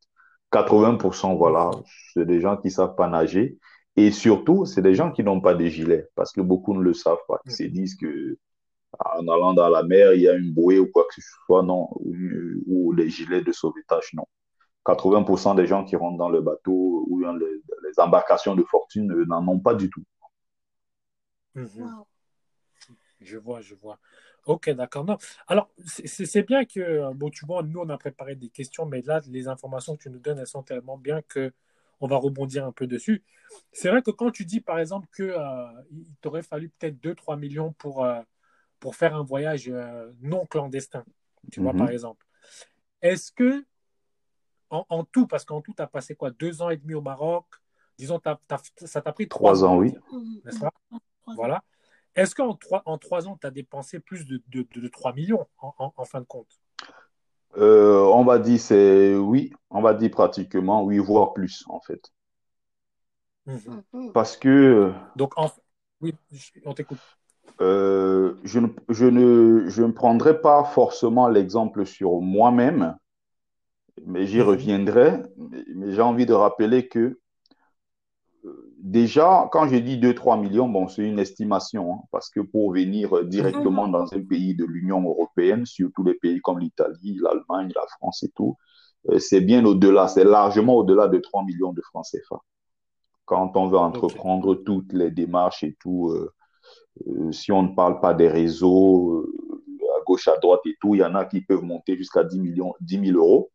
[0.53, 1.70] 80% voilà
[2.12, 3.59] c'est des gens qui savent pas nager.
[3.96, 6.92] Et surtout c'est des gens qui n'ont pas de gilet parce que beaucoup ne le
[6.92, 7.40] savent pas.
[7.46, 8.37] Ils se disent que
[8.99, 11.62] en allant dans la mer il y a une bouée ou quoi que ce soit
[11.62, 11.88] non.
[12.01, 12.14] Ou,
[12.66, 14.27] ou les gilets de sauvetage non.
[14.85, 17.46] 80% des gens qui rentrent dans le bateau ou dans les,
[17.99, 20.05] embarcations de fortune n'en ont pas du tout.
[21.55, 22.05] Mhm.
[23.20, 23.98] Je vois, je vois.
[24.46, 25.04] Ok, d'accord.
[25.04, 25.18] Non.
[25.46, 29.20] Alors, c'est bien que, bon, tu vois, nous, on a préparé des questions, mais là,
[29.28, 31.52] les informations que tu nous donnes, elles sont tellement bien que
[32.00, 33.22] on va rebondir un peu dessus.
[33.72, 35.66] C'est vrai que quand tu dis, par exemple, qu'il euh,
[36.20, 38.20] t'aurait fallu peut-être 2-3 millions pour, euh,
[38.78, 41.04] pour faire un voyage euh, non clandestin,
[41.52, 41.92] tu vois, par mhm.
[41.92, 42.26] exemple,
[43.02, 43.64] est-ce que
[44.70, 47.44] en, tout, parce qu'en tout, tu as passé quoi Deux ans et demi au Maroc.
[47.98, 48.20] Disons,
[48.85, 49.92] ça t'a pris trois, ans, oui.
[50.44, 50.72] N'est-ce pas?
[51.35, 51.64] Voilà.
[52.14, 56.05] Est-ce qu'en trois, en trois ans, tu as dépensé plus de, de, 3 millions en,
[56.05, 56.61] fin de compte?
[57.57, 62.11] Euh, On va dire c'est oui, on va dire pratiquement oui, voire plus en fait.
[63.46, 64.12] Mhm.
[64.12, 64.92] Parce que.
[65.16, 65.51] Donc, en...
[66.01, 66.14] oui,
[66.64, 66.99] on t'écoute.
[67.61, 72.96] Euh, je, ne, je, ne, je ne prendrai pas forcément l'exemple sur moi-même,
[74.05, 74.44] mais j'y mhm.
[74.44, 75.23] reviendrai.
[75.75, 77.20] Mais j'ai envie de rappeler que euh,
[78.83, 83.25] déjà, quand je dis 2-3 millions, bon, c'est une estimation, hein, parce que pour venir
[83.25, 83.93] directement mhm.
[83.93, 88.31] dans un pays de l'Union européenne, surtout les pays comme l'Italie, l'Allemagne, la France et
[88.35, 88.57] tout,
[89.09, 92.40] euh, c'est bien au-delà, c'est largement au-delà de 3 millions de francs CFA.
[93.25, 98.12] Quand on veut entreprendre toutes les démarches et tout, euh, si on ne parle pas
[98.14, 99.25] des réseaux
[99.97, 102.40] à gauche, à droite et tout, il y en a qui peuvent monter jusqu'à 10
[102.40, 103.51] millions, 10 000 euros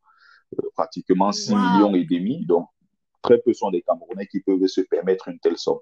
[0.75, 2.45] pratiquement 6 millions et demi.
[2.45, 2.69] Donc,
[3.25, 5.79] très peu sont des Camerounais qui peuvent se permettre une telle somme.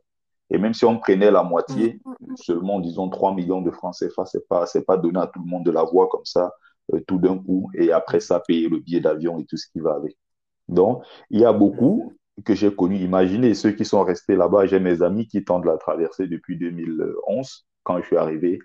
[0.50, 2.36] Et même si on prenait la moitié, mm.
[2.36, 5.50] seulement, disons, 3 millions de francs CFA, c'est pas, c'est pas donné à tout le
[5.50, 6.54] monde de la voir comme ça,
[6.94, 9.80] euh, tout d'un coup, et après ça, payer le billet d'avion et tout ce qui
[9.80, 10.18] va avec.
[10.70, 12.14] Donc, il y a beaucoup
[12.46, 12.98] que j'ai connus.
[12.98, 14.66] Imaginez ceux qui sont restés là-bas.
[14.66, 18.60] J'ai mes amis qui tentent la traversée depuis 2011, quand je suis arrivé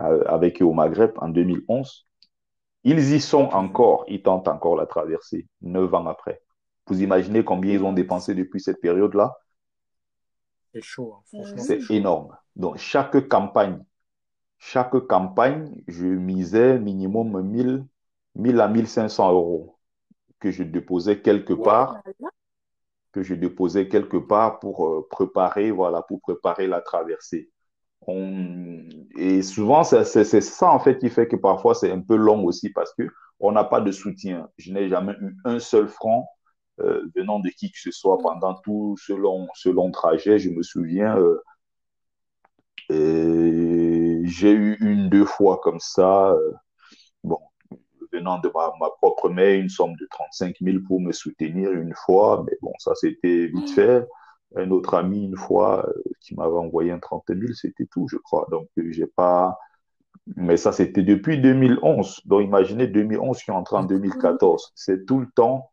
[0.00, 2.06] euh, avec eux au Maghreb en 2011.
[2.84, 6.40] Ils y sont encore, ils tentent encore la traversée, neuf ans après.
[6.86, 9.36] Vous imaginez combien ils ont dépensé depuis cette période-là?
[10.72, 11.62] C'est chaud, hein, franchement.
[11.62, 12.36] C'est énorme.
[12.56, 13.82] Donc, chaque campagne,
[14.58, 17.86] chaque campagne, je misais minimum 1000,
[18.34, 19.76] 1000 à 1500 euros
[20.38, 22.00] que je déposais quelque part,
[23.12, 27.50] que je déposais quelque part pour euh, préparer, voilà, pour préparer la traversée.
[29.16, 30.04] Et souvent, c'est
[30.40, 33.52] ça en fait qui fait que parfois c'est un peu long aussi parce que on
[33.52, 34.48] n'a pas de soutien.
[34.56, 36.26] Je n'ai jamais eu un seul franc
[36.82, 40.38] euh, venant de qui que ce soit pendant tout ce long, ce long trajet.
[40.38, 41.16] Je me souviens,
[42.88, 46.34] j'ai eu une, deux fois comme ça,
[47.24, 47.38] bon,
[48.12, 51.94] venant de ma, ma, propre mère, une somme de 35 000 pour me soutenir une
[51.94, 54.04] fois, mais bon, ça c'était vite fait
[54.56, 58.16] un autre ami une fois euh, qui m'avait envoyé un 30 000, c'était tout, je
[58.16, 58.46] crois.
[58.50, 59.58] Donc, euh, j'ai pas.
[60.36, 62.22] Mais ça, c'était depuis 2011.
[62.26, 64.72] Donc, imaginez 2011 qui est entré en 2014.
[64.74, 65.70] C'est tout le temps,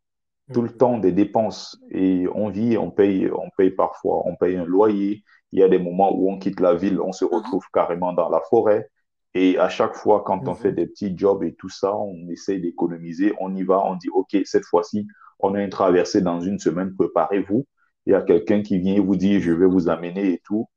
[0.53, 1.79] tout le temps des dépenses.
[1.91, 5.23] Et on vit, on paye, on paye parfois, on paye un loyer.
[5.51, 8.29] Il y a des moments où on quitte la ville, on se retrouve carrément dans
[8.29, 8.89] la forêt.
[9.33, 12.59] Et à chaque fois, quand on fait des petits jobs et tout ça, on essaye
[12.59, 15.07] d'économiser, on y va, on dit, OK, cette fois-ci,
[15.39, 17.65] on a une traversée dans une semaine, préparez-vous
[18.07, 20.69] il y a quelqu'un qui vient vous dire je vais vous amener et tout,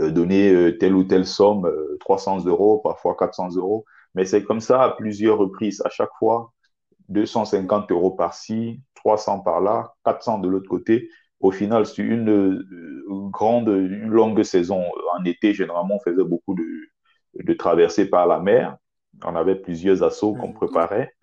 [0.00, 3.84] euh, donner euh, telle ou telle somme, 300 euh, euros, parfois 400 euros.
[4.14, 5.82] Mais c'est comme ça à plusieurs reprises.
[5.84, 6.52] À chaque fois,
[7.10, 11.08] 250 euros par-ci, 300 par-là, 400 de l'autre côté.
[11.40, 12.64] Au final, c'est une,
[13.30, 14.82] grande, une longue saison.
[15.18, 16.64] En été, généralement, on faisait beaucoup de,
[17.42, 18.76] de traversées par la mer.
[19.24, 21.14] On avait plusieurs assauts qu'on préparait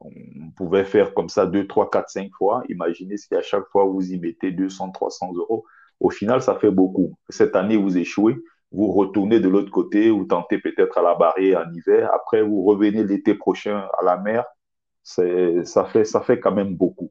[0.00, 2.62] on pouvait faire comme ça deux, trois, quatre, cinq fois.
[2.68, 5.64] Imaginez si à chaque fois vous y mettez 200, 300 euros.
[6.00, 7.14] Au final, ça fait beaucoup.
[7.28, 8.36] Cette année, vous échouez,
[8.72, 12.10] vous retournez de l'autre côté, vous tentez peut-être à la barrière en hiver.
[12.14, 14.44] Après, vous revenez l'été prochain à la mer.
[15.02, 17.10] C'est, ça fait, ça fait quand même beaucoup.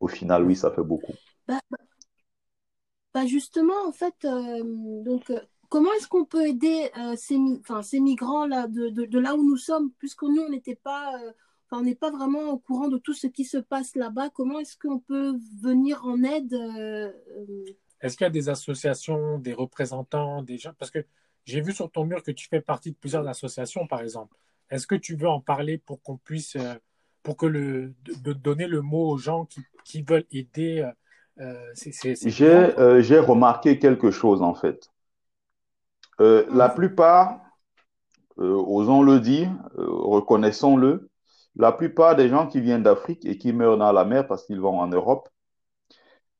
[0.00, 1.12] Au final, oui, ça fait beaucoup.
[1.46, 1.60] Bah,
[3.12, 4.62] bah justement, en fait, euh,
[5.04, 9.56] donc, euh, comment est-ce qu'on peut aider euh, ces, migrants là de, là où nous
[9.58, 11.12] sommes, puisque nous, on n'était pas,
[11.70, 14.30] on n'est pas vraiment au courant de tout ce qui se passe là-bas.
[14.30, 16.54] Comment est-ce qu'on peut venir en aide?
[18.04, 20.72] Est-ce qu'il y a des associations, des représentants, des gens?
[20.78, 21.06] Parce que
[21.46, 24.36] j'ai vu sur ton mur que tu fais partie de plusieurs associations, par exemple.
[24.68, 26.74] Est-ce que tu veux en parler pour qu'on puisse, euh,
[27.22, 30.86] pour que le, de, donner le mot aux gens qui, qui veulent aider
[33.00, 34.90] J'ai remarqué quelque chose en fait.
[36.18, 37.40] la plupart,
[38.36, 41.08] osons le dire, reconnaissons-le,
[41.56, 44.60] la plupart des gens qui viennent d'Afrique et qui meurent dans la mer parce qu'ils
[44.60, 45.30] vont en Europe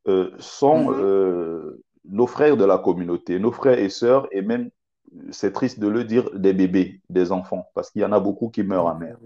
[0.08, 0.96] euh, sont mhm.
[0.98, 4.70] euh, nos frères de la communauté, nos frères et sœurs, et même,
[5.30, 8.50] c'est triste de le dire, des bébés, des enfants, parce qu'il y en a beaucoup
[8.50, 9.16] qui meurent en mer.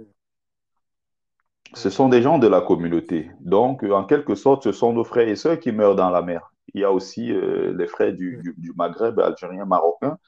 [1.74, 3.30] Ce sont des gens de la communauté.
[3.40, 6.52] Donc, en quelque sorte, ce sont nos frères et sœurs qui meurent dans la mer.
[6.74, 10.18] Il y a aussi euh, les frères du, du, Maghreb, algériens, marocains,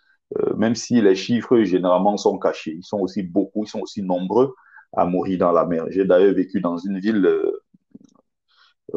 [0.57, 2.75] même si les chiffres généralement sont cachés.
[2.77, 4.55] Ils sont aussi beaucoup, ils sont aussi nombreux
[4.93, 5.87] à mourir dans la mer.
[5.91, 7.61] J'ai d'ailleurs vécu dans une ville euh,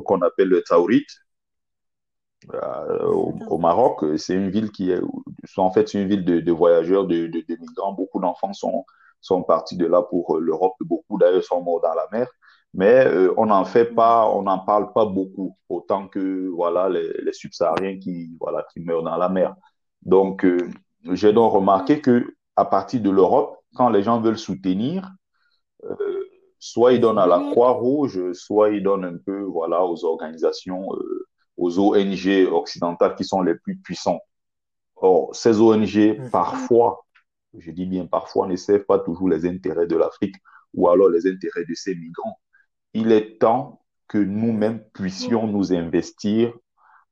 [0.06, 1.06] qu'on appelle le Taourit,
[2.54, 4.04] euh, au, Maroc.
[4.18, 5.02] C'est une ville qui est,
[5.58, 7.94] en fait, une ville de, voyageurs, de, de, migrants.
[7.94, 8.86] Beaucoup d'enfants sont,
[9.22, 10.76] sont partis de là pour l'Europe.
[10.82, 12.28] Beaucoup d'ailleurs sont morts dans la mer.
[12.74, 17.14] Mais euh, on n'en fait pas, on n'en parle pas beaucoup, autant que voilà les,
[17.24, 19.56] les, subsahariens qui voilà qui meurent dans la mer.
[20.02, 20.44] Donc
[21.12, 25.12] j'ai donc remarqué que à partir de l'Europe, quand les gens veulent soutenir,
[25.84, 26.30] euh,
[26.60, 27.40] soit ils donnent à la.
[27.52, 31.28] Croix-Rouge, soit ils donnent un peu voilà, aux organisations, euh,
[31.58, 34.22] aux ONG occidentales qui sont les plus puissantes.
[34.96, 36.30] Or, ces ONG, mhm.
[36.32, 37.06] parfois,
[37.58, 40.36] je dis bien parfois, ne servent pas toujours les intérêts de l'Afrique
[40.74, 42.38] ou alors les intérêts de ces migrants.
[42.94, 46.54] Il est temps que nous-mêmes puissions nous investir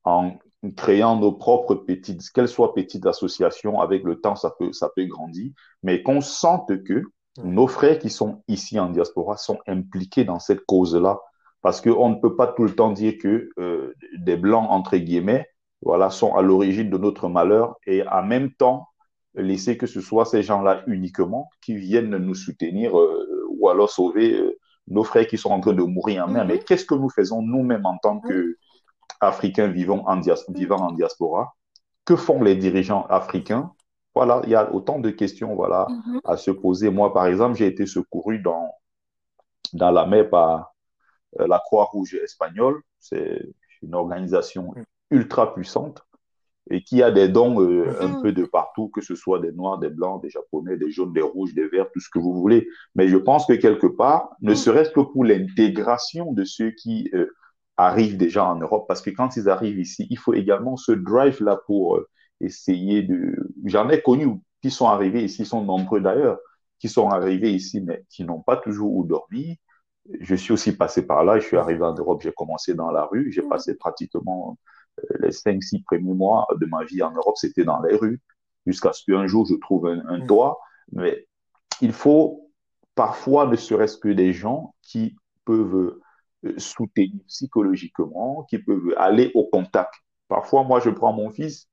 [0.04, 0.38] en
[0.76, 5.06] créant nos propres petites, qu'elles soient petites associations, avec le temps, ça peut, ça peut
[5.06, 5.52] grandir,
[5.82, 7.04] mais qu'on sente que
[7.44, 11.20] nos frères qui sont ici en diaspora sont impliqués dans cette cause-là,
[11.62, 15.48] parce qu'on ne peut pas tout le temps dire que euh, des blancs entre guillemets,
[15.82, 18.88] voilà, sont à l'origine de notre malheur, et en même temps
[19.36, 24.34] laisser que ce soit ces gens-là uniquement qui viennent nous soutenir euh, ou alors sauver
[24.34, 26.46] euh, nos frères qui sont en train de mourir en mer.
[26.46, 26.64] Mais mhm.
[26.64, 30.20] qu'est-ce que nous faisons nous-mêmes en tant qu'Africains vivant en,
[30.50, 31.54] vivant en diaspora?
[32.04, 33.72] Que font les dirigeants africains?
[34.14, 36.20] Voilà, il y a autant de questions voilà, mm-hmm.
[36.26, 36.90] à se poser.
[36.90, 38.70] Moi, par exemple, j'ai été secouru dans,
[39.72, 40.71] dans la mer par
[41.38, 42.82] la Croix-Rouge espagnole.
[43.00, 43.42] C'est
[43.82, 44.74] une organisation
[45.10, 46.04] ultra puissante
[46.70, 48.22] et qui a des dons euh, un mm-hmm.
[48.22, 51.22] peu de partout, que ce soit des noirs, des blancs, des japonais, des jaunes, des
[51.22, 52.68] rouges, des verts, tout ce que vous voulez.
[52.96, 54.56] Mais je pense que quelque part, ne mm.
[54.56, 57.28] serait-ce que pour l'intégration de ceux qui euh,
[57.78, 61.60] arrivent déjà en Europe, parce que quand ils arrivent ici, il faut également ce drive-là
[61.66, 62.00] pour
[62.40, 63.36] essayer de...
[63.66, 64.28] J'en ai connu
[64.62, 66.38] qui sont arrivés ici, sont nombreux d'ailleurs,
[66.80, 69.56] qui sont arrivés ici, mais qui n'ont pas toujours où dormir.
[70.20, 73.06] Je suis aussi passé par là, je suis arrivé en Europe, j'ai commencé dans la
[73.06, 74.58] rue, j'ai passé pratiquement
[75.00, 78.20] euh, les cinq, six premiers mois de ma vie en Europe, c'était dans les rues,
[78.66, 80.60] jusqu'à ce qu'un jour je trouve un, un toit.
[80.92, 81.28] Mais
[81.82, 82.52] il faut
[82.96, 86.00] parfois ne serait-ce que des gens qui peuvent
[86.46, 89.94] euh, soutenir psychologiquement, qui peuvent aller au contact.
[90.28, 91.68] Parfois, moi, je prends mon fils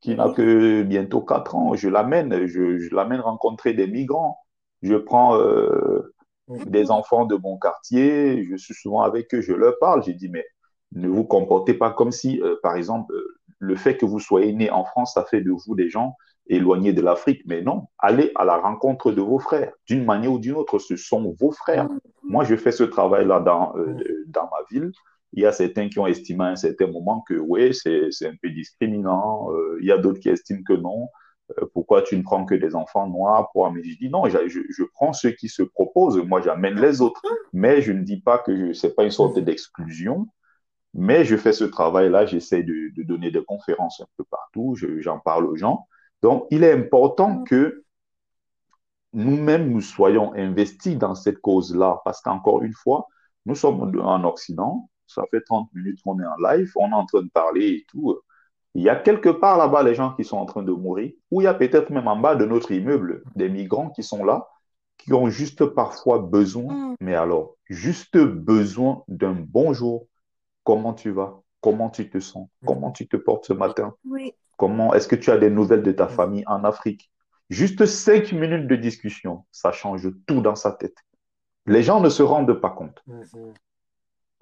[0.00, 4.38] qui n'a que bientôt 4 ans, je l'amène, je, l'amène rencontrer des migrants.
[4.82, 6.14] Je prends euh,
[6.48, 10.28] des enfants de mon quartier, je suis souvent avec eux, je leur parle, je dis,
[10.28, 10.44] mais
[10.92, 13.14] ne vous comportez pas comme si, euh, par exemple,
[13.58, 16.92] le fait que vous soyez né en France, ça fait de vous des gens éloignés
[16.92, 17.42] de l'Afrique.
[17.46, 19.72] Mais non, allez à la rencontre de vos frères.
[19.86, 21.88] D'une manière ou d'une autre, ce sont vos frères.
[22.22, 23.96] Moi, je fais ce travail-là dans, euh,
[24.28, 24.92] dans ma ville.
[25.32, 28.34] Il y a certains qui ont estimé à un certain moment que oui, c'est un
[28.40, 29.50] peu discriminant.
[29.52, 31.08] Euh, il y a d'autres qui estiment que non.
[31.58, 34.48] Euh, pourquoi tu ne prends que des enfants noirs pour Mais je dis non, je,
[34.48, 36.16] je, prends ceux qui se proposent.
[36.18, 37.20] Moi, j'amène les autres.
[37.52, 40.26] Mais je ne dis pas que ce n'est pas une sorte d'exclusion.
[40.94, 45.18] Mais je fais ce travail-là, j'essaie de, de, donner des conférences un peu partout, j'en
[45.18, 45.88] parle aux gens.
[46.22, 47.44] Donc, il est important mm.
[47.44, 47.84] que
[49.12, 53.08] nous-mêmes, nous soyons investis dans cette cause-là, parce qu'encore une fois,
[53.46, 57.06] nous sommes en Occident, ça fait 30 minutes qu'on est en live, on est en
[57.06, 58.16] train de parler et tout.
[58.74, 61.40] Il y a quelque part là-bas les gens qui sont en train de mourir, ou
[61.40, 64.48] il y a peut-être même en bas de notre immeuble des migrants qui sont là,
[64.98, 66.96] qui ont juste parfois besoin, mm.
[67.00, 70.06] mais alors, juste besoin d'un bonjour.
[70.64, 71.40] Comment tu vas?
[71.60, 72.48] Comment tu te sens?
[72.62, 72.66] Mm.
[72.66, 73.94] Comment tu te portes ce matin?
[74.08, 74.34] Oui.
[74.56, 77.10] Comment est-ce que tu as des nouvelles de ta famille en Afrique?
[77.50, 80.96] Juste cinq minutes de discussion, ça change tout dans sa tête.
[81.66, 83.02] Les gens ne se rendent pas compte.
[83.06, 83.54] Mhm.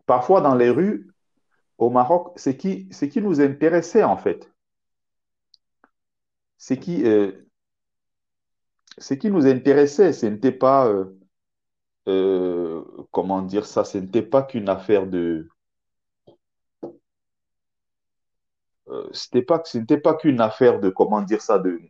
[0.06, 1.11] Parfois dans les rues,
[1.82, 2.88] au Maroc, ce qui,
[3.20, 4.52] nous intéressait en fait,
[6.58, 7.32] ce qui, euh,
[9.20, 11.18] qui nous intéressait, ce n'était pas, euh,
[12.08, 15.48] euh, comment dire ça, ce n'était pas qu'une affaire de,
[19.12, 19.36] ce
[19.78, 21.80] n'était pas qu'une affaire de, comment dire ça, de,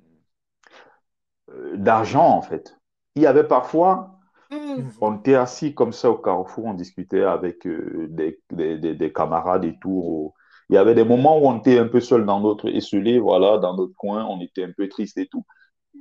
[1.75, 2.79] d'argent, en fait.
[3.15, 4.19] Il y avait parfois,
[4.53, 4.91] mm.
[5.01, 9.65] on était assis comme ça au carrefour, on discutait avec euh, des, des, des, camarades
[9.65, 10.33] et tout.
[10.69, 13.59] Il y avait des moments où on était un peu seul dans notre esselé, voilà,
[13.59, 15.45] dans notre coin, on était un peu triste et tout.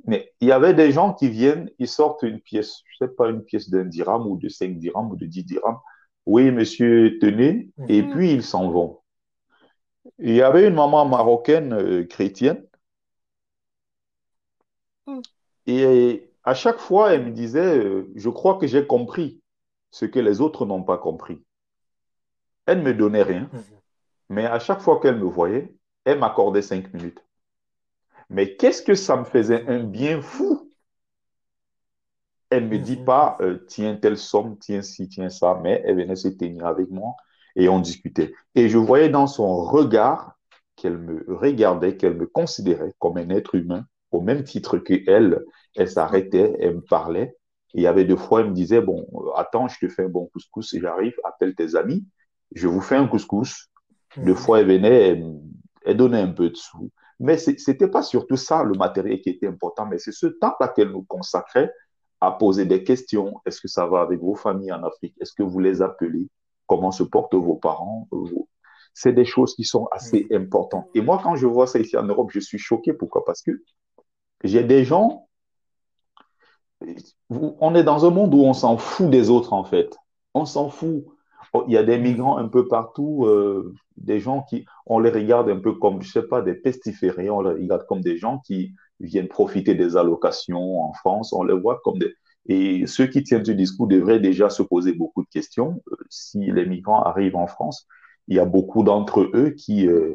[0.06, 3.28] Mais il y avait des gens qui viennent, ils sortent une pièce, je sais pas,
[3.28, 5.78] une pièce d'un dirham ou de 5 dirhams ou de 10 dirhams.
[6.26, 8.10] Oui, monsieur, tenez, et mm.
[8.10, 9.00] puis ils s'en vont.
[10.18, 12.64] Il y avait une maman marocaine euh, chrétienne.
[15.06, 15.20] Mm.
[15.66, 19.40] Et à chaque fois, elle me disait, euh, je crois que j'ai compris
[19.90, 21.44] ce que les autres n'ont pas compris.
[22.66, 23.78] Elle ne me donnait rien, mm-hmm.
[24.30, 25.74] mais à chaque fois qu'elle me voyait,
[26.04, 27.24] elle m'accordait cinq minutes.
[28.30, 30.72] Mais qu'est-ce que ça me faisait un bien fou?
[32.50, 33.04] Elle ne me dit mm-hmm.
[33.04, 36.90] pas, euh, tiens telle somme, tiens ci, tiens ça, mais elle venait se tenir avec
[36.90, 37.14] moi
[37.56, 38.32] et on discutait.
[38.54, 40.38] Et je voyais dans son regard
[40.76, 45.04] qu'elle me regardait, qu'elle me considérait comme un être humain, au même titre qu'elle.
[45.06, 45.44] Elle
[45.88, 47.36] s'arrêtait, elle me parlait.
[47.74, 49.06] Et il y avait deux fois, elle me disait, bon,
[49.36, 52.06] attends, je te fais un bon couscous et j'arrive, appelle tes amis,
[52.54, 53.70] je vous fais un couscous.
[54.16, 55.22] Deux fois, elle venait,
[55.84, 56.90] elle, donnait un peu de sous.
[57.18, 60.90] Mais c'était pas surtout ça, le matériel qui était important, mais c'est ce temps-là qu'elle
[60.90, 61.72] nous consacrait
[62.20, 63.40] à poser des questions.
[63.46, 65.14] Est-ce que ça va avec vos familles en Afrique?
[65.20, 66.28] Est-ce que vous les appelez?
[66.72, 68.08] comment se portent vos parents?
[68.94, 70.88] C'est des choses qui sont assez importantes.
[70.94, 72.92] Et moi, quand je vois ça ici en Europe, je suis choqué.
[72.94, 73.24] Pourquoi?
[73.24, 73.50] Parce que
[74.42, 75.28] j'ai des gens,
[77.30, 79.96] on est dans un monde où on s'en fout des autres, en fait.
[80.34, 81.04] On s'en fout.
[81.54, 85.10] Oh, il y a des migrants un peu partout, euh, des gens qui, on les
[85.10, 88.38] regarde un peu comme, je sais pas, des pestiférés, on les regarde comme des gens
[88.38, 92.14] qui viennent profiter des allocations en France, on les voit comme des,
[92.46, 95.82] et ceux qui tiennent ce discours devraient déjà se poser beaucoup de questions.
[95.92, 97.86] Euh, si les migrants arrivent en France,
[98.28, 100.14] il y a beaucoup d'entre eux qui euh,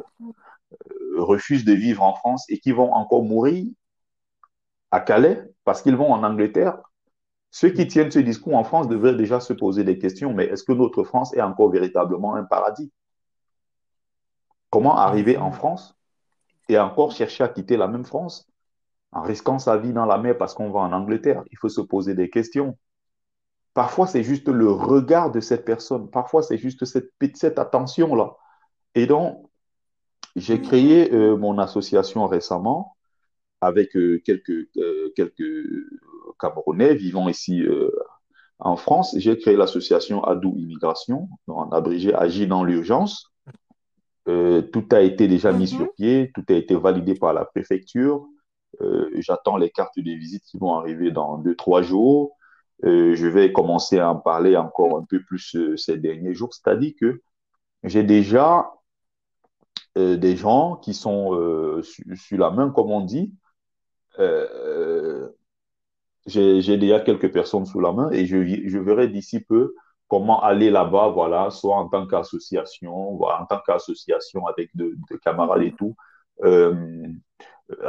[1.16, 3.66] refusent de vivre en France et qui vont encore mourir
[4.92, 6.78] à Calais parce qu'ils vont en Angleterre.
[7.52, 10.34] Ceux qui tiennent ce discours en France devraient déjà se poser des questions.
[10.34, 12.92] Mais est-ce que notre France est encore véritablement un paradis?
[14.70, 15.96] Comment arriver en France
[16.70, 18.50] et encore chercher à quitter la même France
[19.14, 21.44] en risquant sa vie dans la mer parce qu'on va en Angleterre?
[21.52, 22.78] Il faut se poser des questions.
[23.74, 26.10] Parfois, c'est juste le regard de cette personne.
[26.10, 28.36] Parfois, c'est juste cette, cette attention-là.
[28.96, 29.46] Et donc,
[30.36, 32.97] j'ai créé euh, mon association récemment
[33.62, 35.66] avec euh, quelques, euh, quelques
[36.40, 37.66] Camerounais vivant ici
[38.60, 39.16] en France.
[39.18, 43.34] J'ai créé l'association Adou Immigration, en abrégé Agir dans l'urgence.
[44.26, 45.90] tout a été déjà mis sur mhm.
[45.96, 48.28] pied, tout a été validé par la préfecture.
[48.82, 52.38] Euh, j'attends les cartes de visite qui vont arriver dans deux, trois jours.
[52.86, 56.54] Euh, je vais commencer à en parler encore un peu plus euh, ces derniers jours.
[56.54, 57.22] C'est-à-dire que
[57.84, 58.72] j'ai déjà
[59.96, 61.82] des gens qui sont
[62.14, 63.34] sur la main, comme on dit.
[66.26, 68.38] J'ai déjà quelques personnes sous la main et je,
[68.68, 69.74] je verrai d'ici peu
[70.08, 75.64] comment aller là-bas, voilà, soit en tant qu'association, voilà, en tant qu'association avec de, camarades
[75.64, 75.96] et tout.
[76.44, 76.74] Euh,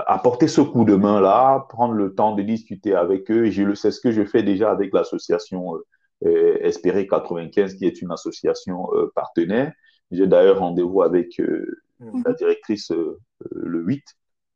[0.07, 3.51] apporter ce coup de main là, prendre le temps de discuter avec eux.
[3.51, 5.76] Je le sais ce que je fais déjà avec l'association
[6.24, 9.72] euh, Espérer 95, qui est une association euh, partenaire.
[10.11, 12.22] J'ai d'ailleurs rendez-vous avec euh, mhm.
[12.26, 13.20] la directrice euh,
[13.53, 14.03] le 8,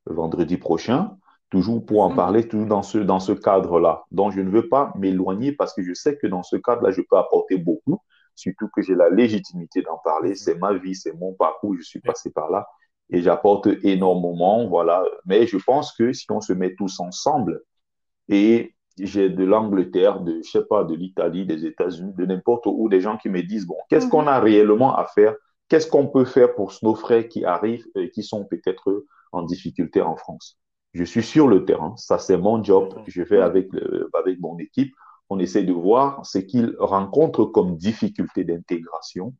[0.06, 1.16] vendredi prochain,
[1.52, 2.16] toujours pour en mhm.
[2.16, 4.04] parler, toujours dans ce, dans ce cadre-là.
[4.10, 7.02] Donc, je ne veux pas m'éloigner parce que je sais que dans ce cadre-là, je
[7.02, 7.98] peux apporter beaucoup,
[8.34, 10.30] surtout que j'ai la légitimité d'en parler.
[10.30, 10.36] Mhm.
[10.36, 12.66] C'est ma vie, c'est mon parcours, je suis passé par là
[13.10, 15.04] et j'apporte énormément, voilà.
[15.26, 17.60] Mais je pense que si on se met tous ensemble
[18.30, 22.88] et j'ai de l'Angleterre, de, je sais pas, de l'Italie, des États-Unis, de n'importe où,
[22.88, 25.34] des gens qui me disent, bon, qu'est-ce qu'on a réellement à faire?
[25.68, 30.00] Qu'est-ce qu'on peut faire pour nos frères qui arrivent et qui sont peut-être en difficulté
[30.00, 30.61] en France?
[30.94, 31.94] Je suis sur le terrain.
[31.96, 32.94] Ça, c'est mon job.
[33.06, 33.68] Je fais avec,
[34.12, 34.94] avec mon équipe.
[35.30, 39.32] On essaie de voir ce qu'ils rencontrent comme difficulté d'intégration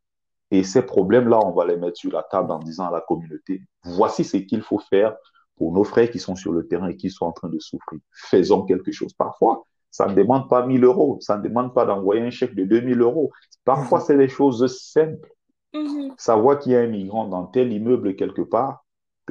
[0.53, 3.63] et ces problèmes-là, on va les mettre sur la table en disant à la communauté,
[3.85, 5.17] voici ce qu'il faut faire
[5.57, 8.01] pour nos frères qui sont sur le terrain et qui sont en train de souffrir.
[8.13, 9.15] Faisons quelque chose.
[9.15, 12.65] Parfois, ça ne demande pas 1000 euros, ça ne demande pas d'envoyer un chèque de
[12.65, 13.33] 2000 euros.
[13.65, 14.05] Parfois, mhm.
[14.07, 15.33] c'est des choses simples.
[15.73, 16.13] Mhm.
[16.19, 18.85] Savoir qu'il y a un migrant dans tel immeuble quelque part,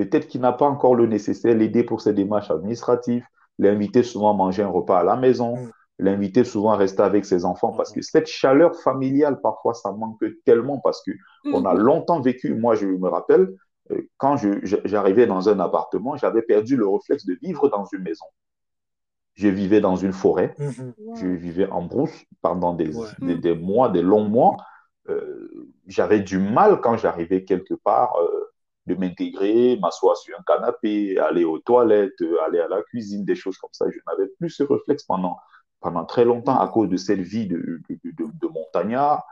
[0.05, 3.25] peut-être qu'il n'a pas encore le nécessaire, l'aider pour ses démarches administratives,
[3.59, 5.71] l'inviter souvent à manger un repas à la maison, mhm
[6.01, 10.19] l'inviter souvent à rester avec ses enfants parce que cette chaleur familiale, parfois, ça manque
[10.45, 11.11] tellement parce que
[11.45, 12.55] on a longtemps vécu.
[12.55, 13.53] Moi, je me rappelle,
[13.91, 18.25] euh, quand j'arrivais dans un appartement, j'avais perdu le réflexe de vivre dans une maison.
[19.35, 20.93] Je vivais dans une forêt, mhm.
[21.15, 24.57] je vivais en brousse pendant des, des, mois, des longs mois.
[25.09, 28.50] Euh, j'avais du mal quand j'arrivais quelque part euh,
[28.87, 33.57] de m'intégrer, m'asseoir sur un canapé, aller aux toilettes, aller à la cuisine, des choses
[33.57, 33.85] comme ça.
[33.89, 35.37] Je n'avais plus ce réflexe pendant
[35.81, 39.25] pendant très longtemps à cause de cette vie de, de, de, montagnard.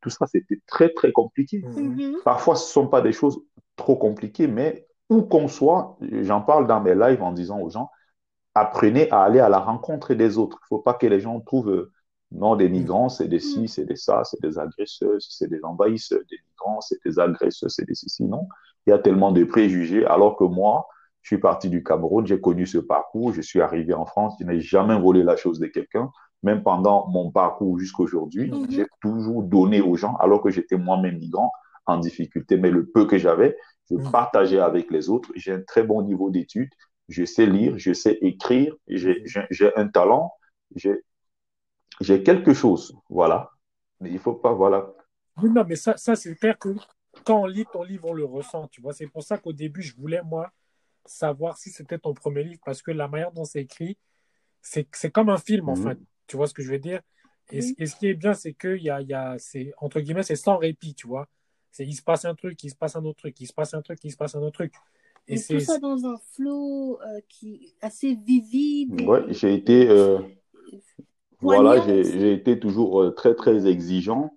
[0.00, 1.60] Tout ça, c'était très, très compliqué.
[1.60, 2.22] Mm-hmm.
[2.22, 3.40] Parfois, ce ne sont pas des choses
[3.74, 7.90] trop compliquées, mais où qu'on soit, j'en parle dans mes lives en disant aux gens,
[8.54, 10.58] apprenez à aller à la rencontre des autres.
[10.60, 11.92] Il ne faut pas que les gens trouvent, euh,
[12.30, 16.20] non, des migrants, c'est des ci, c'est des ça, c'est des agresseurs, c'est des envahisseurs,
[16.30, 18.46] des migrants, c'est des agresseurs, c'est des ceci, non.
[18.86, 20.86] Il y a tellement de préjugés, alors que moi,
[21.24, 24.44] je suis parti du Cameroun, j'ai connu ce parcours, je suis arrivé en France, je
[24.44, 26.10] n'ai jamais volé la chose de quelqu'un.
[26.42, 28.66] Même pendant mon parcours jusqu'aujourd'hui, mhm.
[28.68, 31.50] j'ai toujours donné aux gens, alors que j'étais moi-même migrant
[31.86, 32.58] en difficulté.
[32.58, 33.56] Mais le peu que j'avais,
[33.90, 34.10] je mhm.
[34.10, 35.30] partageais avec les autres.
[35.34, 36.68] J'ai un très bon niveau d'études,
[37.08, 39.70] je sais lire, je sais écrire, j'ai mhm.
[39.76, 40.30] un talent,
[40.76, 42.94] j'ai quelque chose.
[43.08, 43.50] Voilà.
[44.00, 44.92] Mais il faut pas, voilà.
[45.42, 46.68] non, mais ça, ça c'est clair que
[47.24, 48.92] quand on lit ton livre, on le ressent, tu vois.
[48.92, 50.52] C'est pour ça qu'au début, je voulais, moi,
[51.04, 53.98] savoir si c'était ton premier livre parce que la manière dont c'est écrit,
[54.60, 55.82] c'est comme un film, en mhm.
[55.82, 55.98] fait.
[56.26, 57.00] Tu vois ce que je veux dire?
[57.50, 59.36] Et, ce qui est bien, c'est que y a, y a,
[59.78, 61.28] entre guillemets, c'est sans répit, tu vois.
[61.70, 63.74] C'est il se passe un truc, il se passe un autre truc, il se passe
[63.74, 64.72] un truc, il se passe un autre truc.
[65.26, 69.02] Et c'est tout ça dans un flow euh, qui assez vivide.
[69.06, 70.20] Oui, j'ai été, euh,
[71.40, 74.34] voilà, j'ai été toujours euh, très très exigeant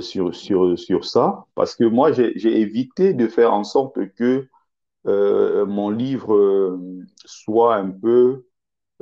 [0.00, 4.48] sur sur sur ça parce que moi j'ai évité de faire en sorte que
[5.08, 6.78] euh, mon livre euh,
[7.24, 8.44] soit un peu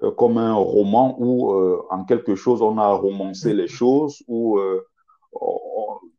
[0.03, 1.53] euh, comme un roman où,
[1.91, 4.59] en quelque chose, on a romancé les choses, où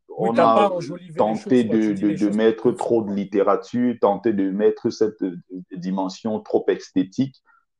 [0.09, 0.71] on, a
[1.15, 5.23] tenté de, de, mettre trop de littérature, tenté de mettre cette
[5.71, 7.35] dimension trop esthétique.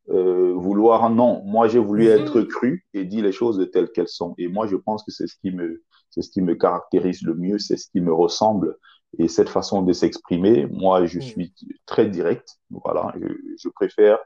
[0.07, 2.22] vouloir non moi j'ai voulu mm-hmm.
[2.22, 5.28] être cru et dire les choses telles qu'elles sont et moi je pense que c'est
[5.28, 5.84] ce qui me
[6.18, 8.76] c'est ce qui me caractérise le mieux c'est ce qui me ressemble
[9.20, 11.22] et cette façon de s'exprimer, moi, je mm.
[11.22, 11.53] suis
[11.86, 12.57] très direct.
[12.70, 13.13] Voilà,
[13.57, 14.20] je, préfère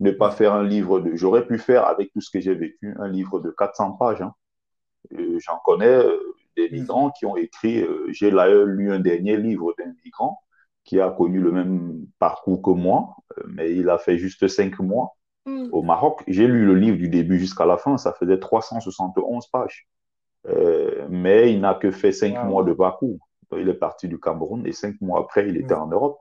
[0.00, 1.16] ne pas faire un livre de.
[1.16, 4.22] J'aurais pu faire avec tout ce que j'ai vécu un livre de 400 pages.
[4.22, 4.34] Hein.
[5.10, 6.18] J'en connais euh,
[6.56, 6.72] des mm.
[6.72, 7.82] migrants qui ont écrit.
[7.82, 10.40] Euh, j'ai d'ailleurs lu un dernier livre d'un migrant
[10.84, 14.78] qui a connu le même parcours que moi, euh, mais il a fait juste cinq
[14.78, 15.68] mois mm.
[15.72, 16.22] au Maroc.
[16.28, 19.88] J'ai lu le livre du début jusqu'à la fin, ça faisait 371 pages.
[20.44, 24.72] Mais il n'a que fait cinq mois de parcours il est parti du Cameroun et
[24.72, 26.20] cinq mois après, il était en Europe.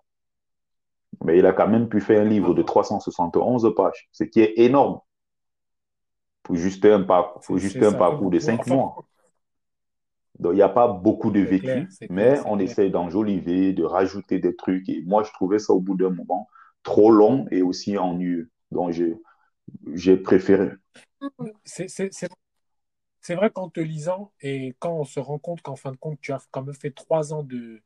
[1.24, 4.53] Mais il a quand même pu faire un livre de 371 pages, ce qui est
[4.57, 4.99] énorme
[6.43, 8.95] pour juste un, pour juste un parcours de cinq mois.
[10.39, 14.55] Donc, il n'y a pas beaucoup de vécu, mais on essaie d'enjoliver, de rajouter des
[14.55, 14.88] trucs.
[14.88, 16.47] Et moi, je trouvais ça au bout d'un moment
[16.84, 18.51] trop long et aussi ennuyeux.
[18.72, 18.93] Donc,
[19.93, 20.70] j'ai préféré.
[21.65, 22.30] C'est
[23.28, 26.17] c'est vrai qu'en te lisant et quand on se rend compte qu'en fin de compte,
[26.21, 27.82] tu as quand même fait trois ans de,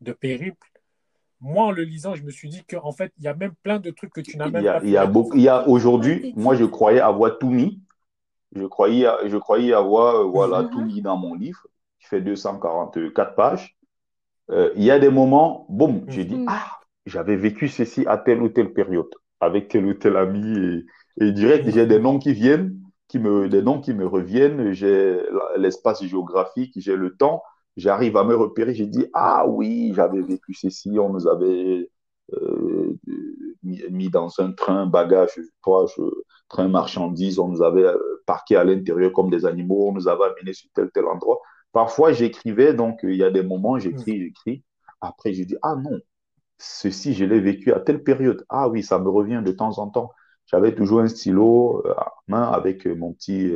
[0.00, 0.66] de périple,
[1.42, 3.80] moi, en le lisant, je me suis dit qu'en fait, il y a même plein
[3.80, 6.32] de trucs que tu n'as même pas Il y a, beaucoup, il y a aujourd'hui,
[6.36, 7.82] moi, je croyais avoir tout mis.
[8.56, 11.66] Je croyais, je croyais avoir euh, voilà, tout mis dans mon livre,
[12.00, 13.76] qui fait 244 pages.
[14.50, 18.40] Euh, il y a des moments, boum, j'ai dit, ah, j'avais vécu ceci à telle
[18.40, 20.86] ou telle période, avec tel ou tel ami,
[21.20, 24.72] et, et direct, j'ai des noms qui viennent, qui me, des noms qui me reviennent,
[24.72, 25.20] j'ai
[25.56, 27.42] l'espace géographique, j'ai le temps,
[27.76, 31.90] j'arrive à me repérer, j'ai dit, ah oui, j'avais vécu ceci, on nous avait
[32.34, 32.98] euh,
[33.62, 36.02] mis, dans un train, bagage, je,
[36.48, 40.24] train marchandise, on nous avait euh, parqué à l'intérieur comme des animaux, on nous avait
[40.24, 41.40] amenés sur tel, tel endroit.
[41.72, 44.64] Parfois, j'écrivais, donc il y a des moments, j'écris, j'écris.
[45.00, 45.98] Après, je dis, ah non,
[46.58, 48.44] ceci, je l'ai vécu à telle période.
[48.48, 50.10] Ah oui, ça me revient de temps en temps.
[50.48, 53.52] J'avais toujours un stylo euh, à main avec mon petit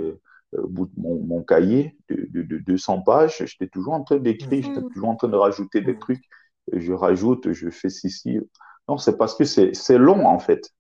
[0.69, 3.43] bout mon, mon, cahier de, de, de 200 pages.
[3.47, 6.23] J'étais toujours en train d'écrire, j'étais toujours en train de rajouter des trucs
[6.73, 8.41] je rajoute, je fais ceci.
[8.89, 10.71] Non, c'est parce que c'est long en fait.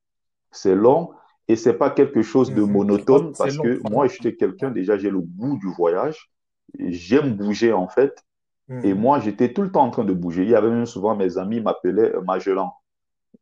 [0.51, 1.13] C'est long
[1.49, 2.71] et c'est pas quelque chose de mhm.
[2.71, 6.31] monotone parce que moi, j'étais quelqu'un, déjà, j'ai le goût du voyage.
[6.79, 8.25] J'aime bouger en fait.
[8.69, 9.01] Et mhm.
[9.01, 10.45] moi, j'étais tout le temps en train de bouger.
[10.45, 12.73] Il y avait même souvent mes amis m'appelaient Magellan.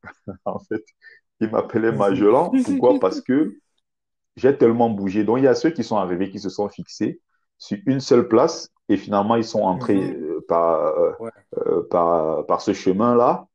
[0.45, 0.85] en fait,
[1.41, 2.51] ils m'appelaient Magellan.
[2.65, 2.99] Pourquoi?
[3.01, 3.57] Parce que
[4.37, 5.25] j'ai tellement bougé.
[5.25, 7.21] Donc, il y a ceux qui sont arrivés, qui se sont fixés
[7.59, 10.23] sur une seule place et finalement, ils sont entrés mhm.
[10.23, 11.13] euh, par, euh,
[11.59, 13.47] euh, par, par, ce chemin-là.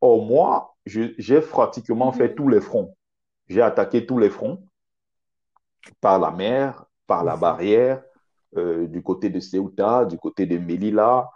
[0.00, 2.34] Or, moi, j'ai pratiquement fait mhm.
[2.34, 2.94] tous les fronts.
[3.48, 4.62] J'ai attaqué tous les fronts
[6.00, 7.40] par la mer, par la mhm.
[7.40, 8.02] barrière,
[8.56, 11.28] du côté de Ceuta, du côté de Melilla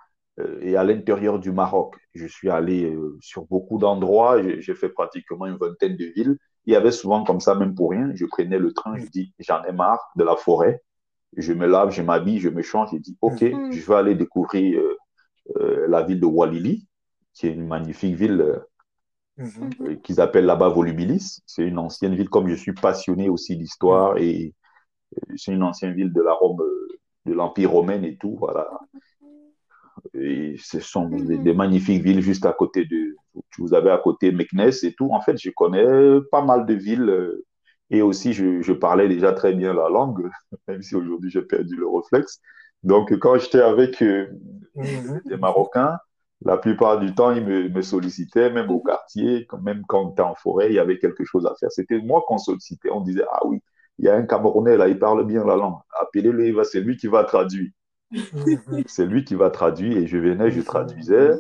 [0.60, 1.96] et à l'intérieur du Maroc.
[2.14, 6.38] Je suis allé sur beaucoup d'endroits, j'ai fait pratiquement une vingtaine de villes.
[6.66, 9.32] Il y avait souvent comme ça, même pour rien, je prenais le train, je dis,
[9.38, 10.82] j'en ai marre de la forêt,
[11.36, 13.72] je me lave, je m'habille, je me change, je dis, OK, mm-hmm.
[13.72, 14.96] je vais aller découvrir euh,
[15.56, 16.86] euh, la ville de Walili,
[17.34, 18.58] qui est une magnifique ville euh,
[19.38, 20.00] mm-hmm.
[20.00, 21.40] qu'ils appellent là-bas Volubilis.
[21.46, 24.22] C'est une ancienne ville, comme je suis passionné aussi d'histoire, mm-hmm.
[24.22, 24.54] et
[25.36, 26.62] c'est une ancienne ville de la Rome,
[27.26, 28.68] de l'Empire romain et tout, voilà.
[30.14, 33.16] Et ce sont des, magnifiques villes juste à côté de,
[33.58, 35.10] vous avez à côté Meknes et tout.
[35.12, 37.32] En fait, je connais pas mal de villes
[37.90, 40.30] et aussi, je, je, parlais déjà très bien la langue,
[40.68, 42.40] même si aujourd'hui j'ai perdu le réflexe.
[42.82, 44.28] Donc, quand j'étais avec euh,
[44.74, 45.22] mhm.
[45.26, 45.98] des Marocains,
[46.44, 50.22] la plupart du temps, ils me, me sollicitaient, même au quartier, même quand on était
[50.22, 51.72] en forêt, il y avait quelque chose à faire.
[51.72, 52.90] C'était moi qu'on sollicitait.
[52.90, 53.60] On disait, ah oui,
[53.98, 55.78] il y a un Camerounais là, il parle bien la langue.
[56.00, 57.70] Appelez-le, c'est lui qui va traduire.
[58.10, 58.84] Mhm.
[58.86, 61.32] c'est lui qui va traduire et je venais, je traduisais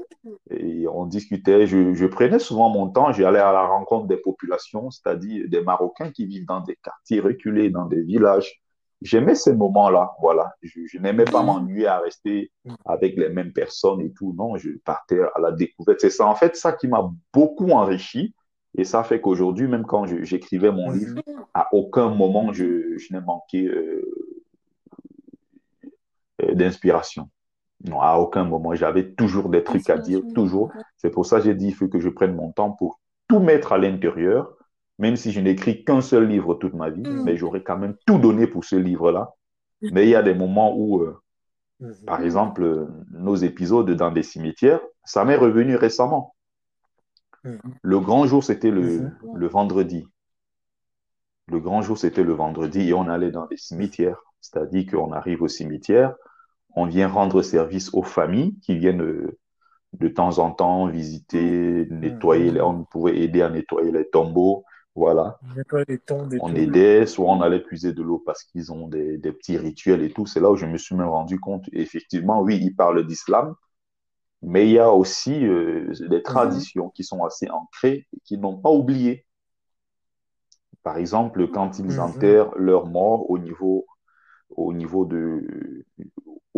[0.50, 1.66] et on discutait.
[1.66, 6.26] Je, prenais souvent mon temps, j'allais à la rencontre des populations, c'est-à-dire des Marocains qui
[6.26, 8.60] vivent dans des quartiers reculés, dans des villages.
[9.00, 10.52] J'aimais ces moments-là, voilà.
[10.62, 12.50] Je, n'aimais pas m'ennuyer à rester
[12.84, 14.34] avec les mêmes personnes et tout.
[14.36, 16.00] Non, je partais à la découverte.
[16.00, 18.34] C'est ça, en fait, ça qui m'a beaucoup enrichi.
[18.76, 21.20] Et ça fait qu'aujourd'hui, même quand j'écrivais mon livre,
[21.54, 24.02] à aucun moment je, n'ai manqué euh,
[26.54, 27.28] d'inspiration.
[27.84, 28.74] Non, à aucun moment.
[28.74, 30.72] J'avais toujours des trucs à dire, toujours.
[30.96, 33.38] C'est pour ça que j'ai dit, il faut que je prenne mon temps pour tout
[33.38, 34.56] mettre à l'intérieur,
[34.98, 37.22] même si je n'écris qu'un seul livre toute ma vie, mm.
[37.22, 39.32] mais j'aurais quand même tout donné pour ce livre-là.
[39.80, 41.20] Mais il y a des moments où, euh,
[41.80, 42.04] mm-hmm.
[42.04, 46.34] par exemple, euh, nos épisodes dans des cimetières, ça m'est revenu récemment.
[47.44, 47.60] Mm-hmm.
[47.82, 49.36] Le grand jour, c'était le, mm-hmm.
[49.36, 50.04] le vendredi.
[51.46, 54.20] Le grand jour, c'était le vendredi et on allait dans des cimetières.
[54.40, 56.14] C'est-à-dire qu'on arrive au cimetière,
[56.78, 59.36] on vient rendre service aux familles qui viennent euh,
[59.94, 64.64] de temps en temps visiter, nettoyer, les, on pouvait aider à nettoyer les tombeaux,
[64.94, 65.38] voilà.
[66.40, 70.10] on aidait, soit on allait puiser de l'eau parce qu'ils ont des, petits rituels et
[70.10, 70.26] tout.
[70.26, 73.54] C'est là où je me suis même rendu compte, effectivement, oui, ils parlent d'islam,
[74.42, 76.22] mais il y a aussi euh, des mhm.
[76.22, 79.26] traditions qui sont assez ancrées et qui n'ont pas oublié.
[80.84, 82.00] Par exemple, quand ils mhm.
[82.00, 83.86] enterrent leurs morts au niveau,
[84.50, 85.84] au niveau de,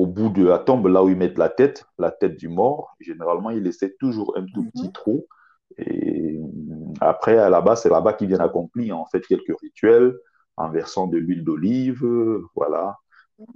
[0.01, 2.97] au bout de la tombe, là où ils mettent la tête, la tête du mort,
[3.01, 4.93] généralement, ils laissaient toujours un tout petit mhm.
[4.93, 5.27] trou.
[5.77, 6.41] Et
[7.03, 10.17] après, là-bas, c'est là-bas qu'ils viennent accomplir en fait quelques rituels
[10.57, 12.03] en versant de l'huile d'olive,
[12.55, 12.97] voilà,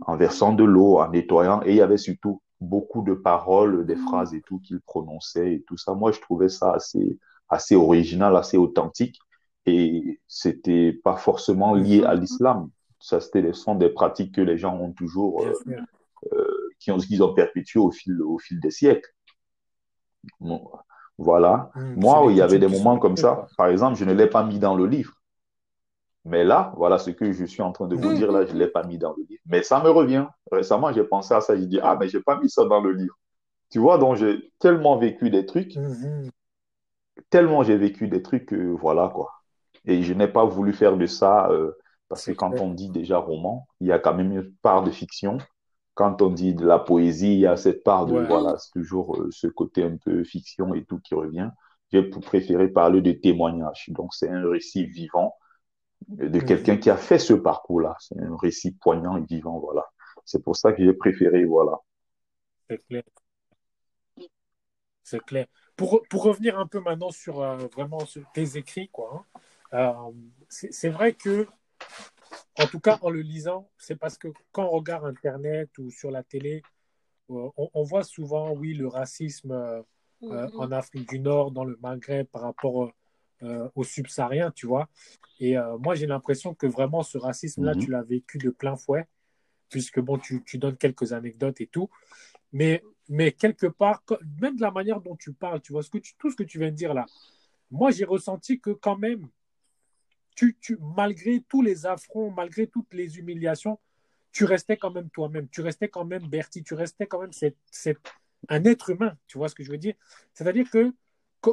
[0.02, 1.62] en versant de l'eau, en nettoyant.
[1.62, 4.06] Et il y avait surtout beaucoup de paroles, des mhm.
[4.06, 5.94] phrases et tout qu'ils prononçaient et tout ça.
[5.94, 7.18] Moi, je trouvais ça assez,
[7.48, 9.18] assez original, assez authentique.
[9.64, 12.68] Et c'était pas forcément lié à l'islam.
[13.00, 15.52] Ça, c'était sont des pratiques que les gens ont toujours euh,
[16.84, 19.10] qui ont, qu'ils ont perpétué au fil, au fil des siècles.
[21.18, 21.70] voilà.
[21.74, 23.46] Hmm, Moi, il y avait des moments comme ça.
[23.56, 25.14] Par exemple, je ne l'ai pas mis dans le livre.
[26.26, 28.58] Mais là, voilà ce que je suis en train de vous dire là, je ne
[28.58, 29.42] l'ai pas mis dans le livre.
[29.46, 30.26] Mais ça me revient.
[30.50, 32.80] Récemment, j'ai pensé à ça, j'ai dit, ah, mais je n'ai pas mis ça dans
[32.80, 33.14] le livre.
[33.70, 36.28] Tu vois, donc j'ai tellement vécu des trucs, hmm.
[37.30, 39.32] tellement j'ai vécu des trucs que voilà quoi.
[39.84, 41.72] Et je n'ai pas voulu faire de ça euh,
[42.08, 44.90] Parce que quand on dit déjà roman, il y a quand même une part de
[44.90, 45.38] fiction.
[45.94, 49.16] Quand on dit de la poésie, il y a cette part de, voilà, c'est toujours
[49.16, 51.50] euh, ce côté un peu fiction et tout qui revient.
[51.92, 53.86] J'ai préféré parler de témoignage.
[53.90, 55.36] Donc, c'est un récit vivant
[56.08, 57.96] de quelqu'un qui a fait ce parcours-là.
[58.00, 59.84] C'est un récit poignant et vivant, voilà.
[60.24, 61.78] C'est pour ça que j'ai préféré, voilà.
[62.68, 63.02] C'est clair.
[65.02, 65.46] C'est clair.
[65.76, 69.26] Pour, pour, revenir un peu maintenant sur euh, vraiment sur tes écrits, quoi.
[69.72, 70.12] Hein, euh,
[70.48, 71.46] c'est vrai que,
[72.58, 76.10] en tout cas, en le lisant, c'est parce que quand on regarde Internet ou sur
[76.10, 76.62] la télé,
[77.30, 79.84] euh, on, on, voit souvent, oui, le racisme
[80.22, 80.56] mm-hmm.
[80.56, 82.92] en Afrique du Nord, dans le Maghreb, par rapport
[83.74, 84.88] aux subsahariens, tu vois.
[85.40, 87.84] Et moi, j'ai l'impression que vraiment ce racisme-là, mm-hmm.
[87.84, 89.06] tu l'as vécu de plein fouet,
[89.68, 91.90] puisque bon, tu, tu donnes quelques anecdotes et tout.
[92.52, 94.02] Mais mais quelque part,
[94.40, 96.58] même de la manière dont tu parles, tu vois, ce que tout ce que tu
[96.58, 97.06] viens de dire là,
[97.70, 99.28] moi j'ai ressenti que quand même,
[100.34, 103.78] tu, tu, malgré tous les affronts, malgré toutes les humiliations,
[104.32, 107.30] tu restais quand même toi-même, tu restais quand même Bertie, tu restais quand même
[108.48, 109.94] un être humain, tu vois ce que je veux dire?
[110.34, 110.92] C'est-à-dire que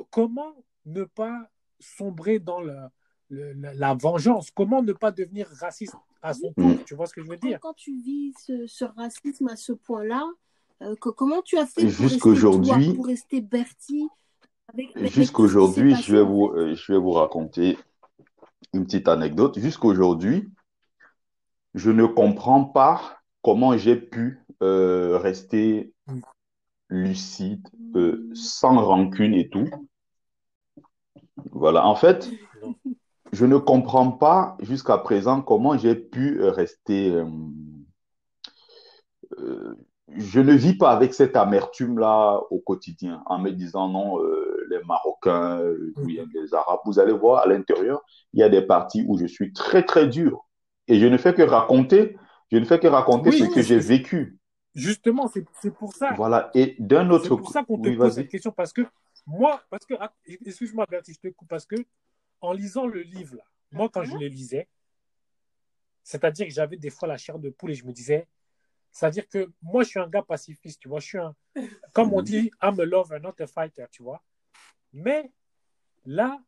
[0.09, 0.55] comment
[0.86, 2.91] ne pas sombrer dans la,
[3.29, 7.29] la, vengeance, comment ne pas devenir raciste à son tour, tu vois ce que je
[7.29, 7.59] veux dire?
[7.61, 8.34] Quand tu vis
[8.67, 10.27] ce racisme à ce point-là,
[10.82, 14.07] euh, comment tu as fait jusqu'aujourd'hui pour rester Bertie
[14.95, 17.77] Jusqu'aujourd'hui, je vais vous, euh, je vais vous raconter
[18.74, 19.59] une petite anecdote.
[19.59, 20.51] Jusqu'aujourd'hui,
[21.74, 25.93] je ne comprends pas comment j'ai pu euh, rester
[26.89, 27.68] lucide,
[28.34, 29.70] sans rancune et tout.
[31.51, 32.30] Voilà, en fait,
[33.32, 37.24] je ne comprends pas jusqu'à présent comment j'ai pu rester
[40.18, 44.84] je ne vis pas avec cette amertume-là au quotidien, en me disant non, euh, les
[44.86, 46.30] Marocains, euh, mm.
[46.34, 46.80] les Arabes.
[46.86, 48.01] Vous allez voir à l'intérieur,
[48.34, 50.47] il y a des parties où je suis très, très dur.
[50.88, 52.17] Et je ne fais que raconter,
[52.51, 54.39] je ne fais que raconter ce que j'ai vécu.
[54.74, 55.30] Justement,
[55.61, 56.13] c'est pour ça.
[56.15, 56.49] Voilà.
[56.53, 58.82] Et d'un autre C'est pour ça qu'on te pose cette question, parce que
[59.28, 60.11] moi, parce que, ah,
[60.45, 61.76] excuse-moi, Bertie, je te coupe, parce que
[62.39, 64.67] en lisant le livre, là, moi, quand je le lisais,
[66.03, 68.28] c'est-à-dire que j'avais des fois la chair de poule et je me disais,
[68.91, 70.99] c'est-à-dire que moi, je suis un gars pacifiste, tu vois.
[70.99, 71.36] Je suis un,
[71.93, 74.22] comme on dit, I'm a lover, not a fighter, tu vois.
[74.94, 75.32] Mais
[76.06, 76.42] là,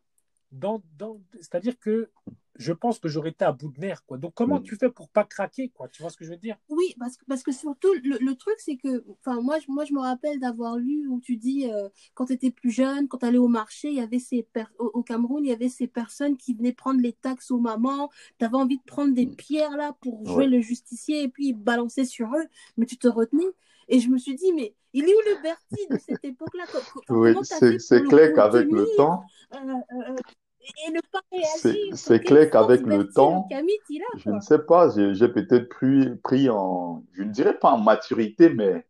[0.52, 2.10] dans, dans, c'est-à-dire que
[2.56, 4.18] je pense que j'aurais été à bout de nerfs, quoi.
[4.18, 4.64] Donc, comment mm.
[4.64, 5.88] tu fais pour pas craquer, quoi?
[5.88, 6.56] Tu vois ce que je veux dire?
[6.70, 10.00] Oui, parce que, parce que surtout, le, truc, c'est que, enfin, moi, moi, je me
[10.00, 13.40] rappelle d'avoir lu où tu dis, euh, quand tu étais plus jeune, quand tu allais
[13.40, 16.74] au marché, il y avait ces au, Cameroun, il y avait ces personnes qui venaient
[16.74, 18.12] prendre les taxes aux mamans.
[18.38, 19.36] Tu avais envie de prendre des mm.
[19.36, 22.46] pierres, là, pour jouer le justicier et puis balancer sur eux,
[22.78, 23.52] mais tu te retenais.
[23.88, 26.64] Et je me suis dit, mais il est où le Bertie de cette époque-là?
[27.10, 29.24] Oui, c'est clair qu'avec le temps,
[29.54, 30.16] euh, euh,
[31.94, 33.48] c'est clair qu'avec le temps,
[34.18, 38.50] je ne sais pas, j'ai peut-être pris, pris en, je ne dirais pas en maturité,
[38.50, 38.86] mais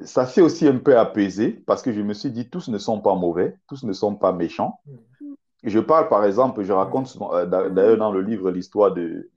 [0.00, 3.00] ça s'est aussi un peu apaisé parce que je me suis dit, tous ne sont
[3.00, 4.80] pas mauvais, tous ne sont pas méchants.
[4.86, 5.34] Mm.
[5.64, 9.30] Je parle, par exemple, je raconte euh, d'ailleurs dans le livre l'histoire de,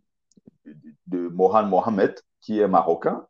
[1.07, 3.25] de Mohan Mohamed, qui est marocain.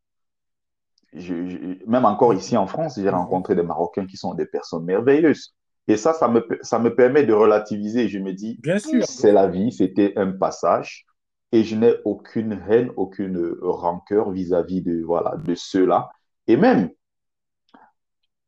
[1.87, 5.55] Même encore ici en France, j'ai rencontré des Marocains qui sont des personnes merveilleuses.
[5.87, 8.09] Et ça, ça me, ça me permet de relativiser.
[8.09, 11.05] Je me dis, bien sûr, c'est la vie, c'était un passage.
[11.53, 16.09] Et je n'ai aucune haine, aucune rancœur vis-à-vis de, voilà, de ceux-là.
[16.47, 16.89] Et même,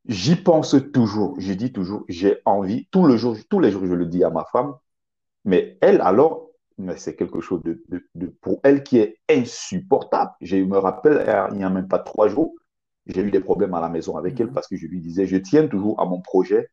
[0.06, 1.36] j'y pense toujours.
[1.40, 4.30] Je dis toujours, j'ai envie, tout le jour, tous les jours, je le dis à
[4.30, 4.74] ma femme.
[5.46, 10.32] Mais elle, alors, mais c'est quelque chose de, de, de, pour elle qui est insupportable.
[10.42, 12.54] Je me rappelle, il n'y a même pas trois jours,
[13.10, 14.54] j'ai eu des problèmes à la maison avec elle mhm.
[14.54, 16.70] parce que je lui disais, je tiens toujours à mon projet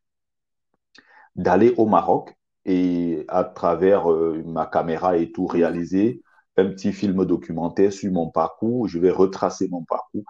[1.35, 2.35] d'aller au Maroc
[2.65, 6.21] et à travers euh, ma caméra et tout réaliser
[6.57, 8.87] un petit film documentaire sur mon parcours.
[8.87, 10.23] Je vais retracer mon parcours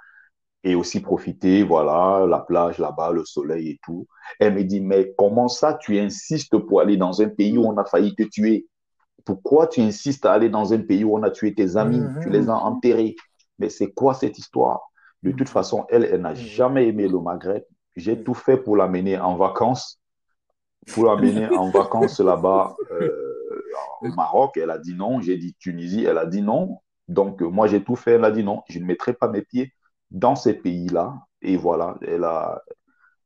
[0.63, 4.07] et aussi profiter, voilà, la plage là-bas, le soleil et tout.
[4.39, 7.77] Elle me dit, mais comment ça tu insistes pour aller dans un pays où on
[7.77, 8.67] a failli te tuer?
[9.23, 12.19] Pourquoi tu insistes à aller dans un pays où on a tué tes amis mhm.
[12.21, 13.15] Tu les as enterrés?
[13.59, 14.81] Mais c'est quoi cette histoire?
[15.23, 17.63] De toute façon, elle, elle n'a jamais aimé le Maghreb.
[17.95, 19.99] J'ai tout fait pour l'amener en vacances
[20.93, 23.63] pour l'amener en vacances là-bas euh,
[24.01, 24.57] au Maroc.
[24.57, 25.21] Elle a dit non.
[25.21, 26.05] J'ai dit Tunisie.
[26.05, 26.79] Elle a dit non.
[27.07, 28.13] Donc, moi, j'ai tout fait.
[28.13, 28.63] Elle a dit non.
[28.69, 29.73] Je ne mettrai pas mes pieds
[30.11, 31.15] dans ces pays-là.
[31.41, 32.61] Et voilà, elle, a,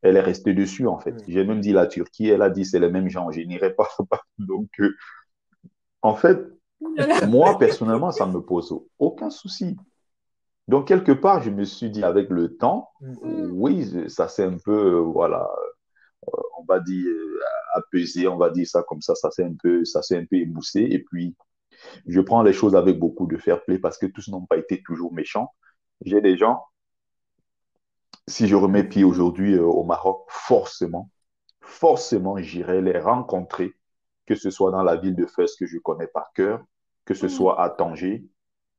[0.01, 1.15] elle est restée dessus, en fait.
[1.27, 2.29] J'ai même dit la Turquie.
[2.29, 3.31] Elle a dit c'est les mêmes gens.
[3.31, 3.87] Je n'irai pas.
[4.37, 4.95] Donc, euh,
[6.01, 6.39] en fait,
[7.27, 9.77] moi, personnellement, ça ne me pose aucun souci.
[10.71, 13.49] Donc, quelque part, je me suis dit avec le temps, mm.
[13.51, 15.45] oui, ça c'est un peu, voilà,
[16.57, 17.13] on va dire,
[17.73, 20.37] apaisé, on va dire ça comme ça, ça s'est un peu, ça s'est un peu
[20.37, 20.79] émoussé.
[20.89, 21.35] Et puis,
[22.07, 24.81] je prends les choses avec beaucoup de fair play parce que tous n'ont pas été
[24.81, 25.53] toujours méchants.
[26.05, 26.63] J'ai des gens,
[28.29, 31.09] si je remets pied aujourd'hui euh, au Maroc, forcément,
[31.59, 33.73] forcément, j'irai les rencontrer,
[34.25, 36.63] que ce soit dans la ville de Fès que je connais par cœur,
[37.03, 38.23] que ce soit à Tanger,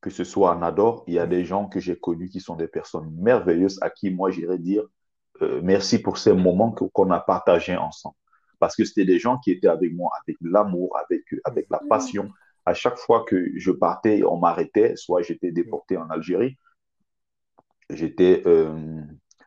[0.03, 1.05] que ce soit à Nador.
[1.07, 4.11] Il y a des gens que j'ai connus qui sont des personnes merveilleuses à qui
[4.11, 4.85] moi j'irai dire
[5.41, 8.17] euh, merci pour ces moments qu'on a partagés ensemble.
[8.59, 12.31] Parce que c'était des gens qui étaient avec moi, avec l'amour, avec, avec la passion.
[12.67, 16.59] À chaque fois que je partais, on m'arrêtait, soit j'étais déporté en Algérie,
[17.91, 19.01] j'étais euh,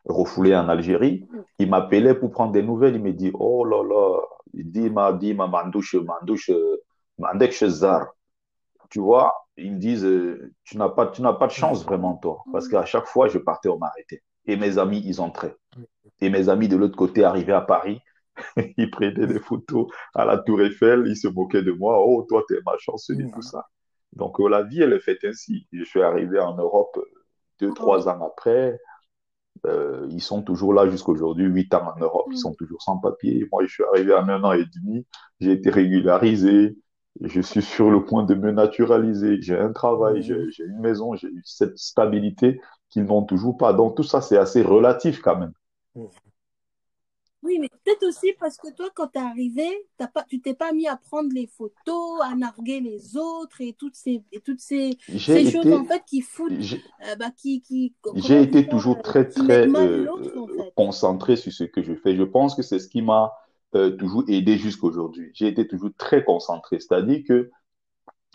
[0.06, 1.28] refoulé en Algérie.
[1.60, 2.96] Il m'appelait pour prendre des nouvelles.
[2.96, 4.22] Il me dit Oh là là,
[4.54, 6.52] il dit ma dit ma mandouche, mandouche,
[7.18, 8.08] mandek zar.
[8.90, 12.16] Tu vois, ils me disent euh, Tu n'as pas, tu n'as pas de chance vraiment,
[12.16, 12.44] toi.
[12.52, 14.24] Parce qu'à chaque fois, je partais, on m'arrêtait.
[14.46, 15.56] Et mes amis, ils entraient.
[16.22, 18.00] Et mes amis de l'autre côté arrivaient à Paris.
[18.78, 21.06] ils prenaient des photos à la Tour Eiffel.
[21.08, 22.04] Ils se moquaient de moi.
[22.06, 23.66] Oh, toi, t'es malchanceux et tout ça.
[24.14, 25.68] Donc, euh, la vie, elle est faite ainsi.
[25.72, 27.06] Je suis arrivé en Europe euh,
[27.60, 28.80] deux, trois ans après.
[29.66, 32.28] Euh, ils sont toujours là jusqu'aujourd'hui, huit ans en Europe.
[32.32, 33.48] Ils sont toujours sans papier.
[33.52, 35.06] Moi, je suis arrivé en un an et demi.
[35.40, 36.78] J'ai été régularisé.
[37.22, 39.42] Je suis sur le point de me naturaliser.
[39.42, 42.60] J'ai un travail, j'ai une maison, j'ai cette stabilité
[42.90, 43.74] qu'ils n'ont toujours pas.
[43.74, 45.54] Donc tout ça, c'est assez relatif quand même.
[47.46, 49.68] Oui, mais peut-être aussi parce que toi, quand tu es arrivé,
[50.00, 53.74] as pas, tu t'es pas mis à prendre les photos, à narguer les autres et
[53.74, 56.52] toutes ces, et toutes ces, ces choses en fait qui foutent.
[56.52, 60.08] Euh, bah, qui, qui, j'ai été toujours très, très euh,
[60.76, 62.16] concentré sur ce que je fais.
[62.16, 63.32] Je pense que c'est ce qui m'a
[63.74, 65.32] euh, toujours aidé jusqu'aujourd'hui.
[65.34, 66.80] J'ai été toujours très concentré.
[66.80, 67.50] C'est-à-dire que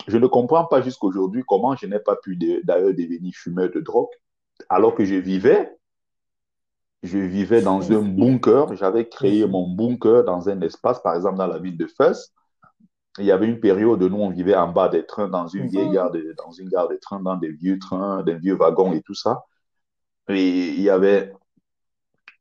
[0.07, 4.09] je ne comprends pas jusqu'aujourd'hui comment je n'ai pas pu d'ailleurs devenir fumeur de drogue
[4.69, 5.75] alors que je vivais,
[7.03, 8.75] je vivais dans un bunker.
[8.75, 12.33] J'avais créé mon bunker dans un espace, par exemple dans la ville de Fès.
[13.17, 15.67] Il y avait une période où nous, on vivait en bas des trains, dans une
[15.67, 18.93] vieille gare de, dans une gare de train, dans des vieux trains, des vieux wagons
[18.93, 19.43] et tout ça.
[20.29, 21.33] Et il y avait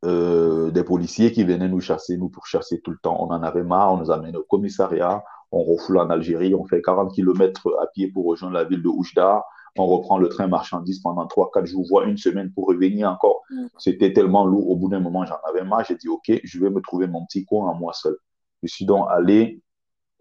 [0.05, 3.17] euh, des policiers qui venaient nous chasser, nous pour chasser tout le temps.
[3.21, 5.23] On en avait marre, on nous amène au commissariat,
[5.53, 8.89] on refoule en Algérie, on fait 40 km à pied pour rejoindre la ville de
[8.89, 9.45] Oujda
[9.77, 13.43] on reprend le train marchandise pendant 3-4 jours, voire une semaine pour revenir encore.
[13.51, 13.67] Mm.
[13.79, 14.69] C'était tellement lourd.
[14.71, 15.85] Au bout d'un moment, j'en avais marre.
[15.85, 18.17] J'ai dit, OK, je vais me trouver mon petit coin à moi seul.
[18.63, 19.63] Je suis donc allé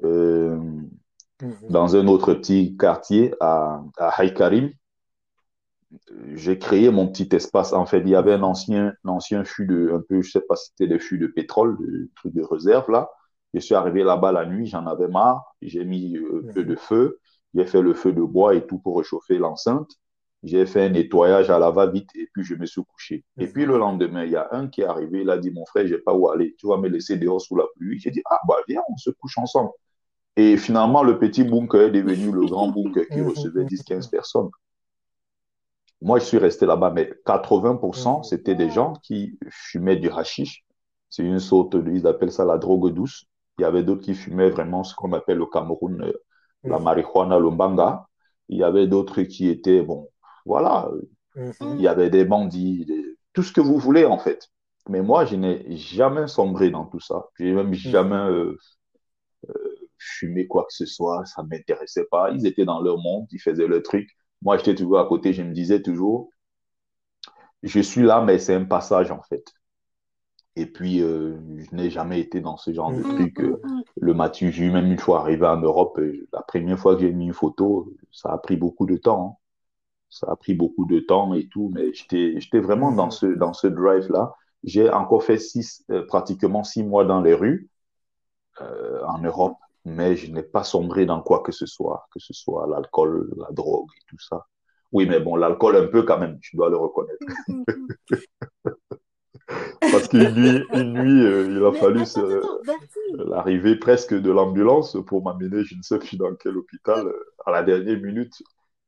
[0.03, 0.57] euh,
[1.41, 1.69] mm-hmm.
[1.69, 4.71] dans un autre petit quartier à, à Haïkarim.
[6.35, 7.73] J'ai créé mon petit espace.
[7.73, 10.41] En fait, il y avait un ancien, un ancien fût de, un peu, je sais
[10.41, 13.09] pas si c'était des fûts de pétrole, de truc de réserve là.
[13.53, 15.55] Je suis arrivé là-bas la nuit, j'en avais marre.
[15.61, 17.19] J'ai mis euh, un peu de feu.
[17.55, 19.89] J'ai fait le feu de bois et tout pour réchauffer l'enceinte.
[20.43, 23.25] J'ai fait un nettoyage à la va-vite et puis je me suis couché.
[23.39, 25.65] Et puis le lendemain, il y a un qui est arrivé, il a dit, mon
[25.65, 26.55] frère, j'ai pas où aller.
[26.57, 27.99] Tu vas me laisser dehors sous la pluie.
[27.99, 29.71] J'ai dit, ah bah viens, on se couche ensemble.
[30.37, 34.49] Et finalement, le petit bunker est devenu le grand bunker qui recevait 10-15 personnes.
[36.01, 40.63] Moi, je suis resté là-bas, mais 80%, c'était des gens qui fumaient du hashish.
[41.09, 43.25] C'est une sorte de, ils appellent ça la drogue douce.
[43.57, 46.13] Il y avait d'autres qui fumaient vraiment ce qu'on appelle au Cameroun euh,
[46.63, 47.49] la marijuana, le.
[48.49, 50.09] Il y avait d'autres qui étaient, bon,
[50.45, 50.89] voilà,
[51.35, 51.53] mhm.
[51.75, 52.87] il y avait des bandits,
[53.33, 54.49] tout ce que vous voulez en fait.
[54.87, 57.27] Mais moi, je n'ai jamais sombré dans tout ça.
[57.35, 57.73] Je n'ai même mhm.
[57.73, 58.57] jamais euh,
[59.49, 61.25] euh, fumé quoi que ce soit.
[61.25, 62.31] Ça ne m'intéressait pas.
[62.31, 64.09] Ils étaient dans leur monde, ils faisaient leur truc.
[64.41, 65.33] Moi, j'étais toujours à côté.
[65.33, 66.29] Je me disais toujours,
[67.63, 69.53] je suis là, mais c'est un passage en fait.
[70.55, 73.15] Et puis, euh, je n'ai jamais été dans ce genre de mm.
[73.15, 73.39] truc.
[73.39, 73.61] Euh,
[73.95, 77.01] le Mathieu, j'ai eu même une fois arrivé en Europe, euh, la première fois que
[77.01, 79.25] j'ai mis une photo, ça a pris beaucoup de temps.
[79.25, 79.45] Hein.
[80.09, 83.67] Ça a pris beaucoup de temps et tout, mais j'étais vraiment dans ce, dans ce
[83.67, 84.35] drive-là.
[84.63, 87.69] J'ai encore fait six, pratiquement six mois dans les rues
[88.59, 89.55] en Europe,
[89.85, 93.51] mais je n'ai pas sombré dans quoi que ce soit, que ce soit l'alcool, la
[93.51, 94.45] drogue et tout ça.
[94.91, 97.23] Oui, mais bon, l'alcool un peu quand même, je dois le reconnaître.
[99.79, 102.03] Parce qu'une nuit, une nuit euh, il a fallu
[103.13, 107.07] l'arrivée presque de l'ambulance pour m'amener, je ne sais plus dans quel hôpital.
[107.07, 108.43] Euh, à la dernière minute,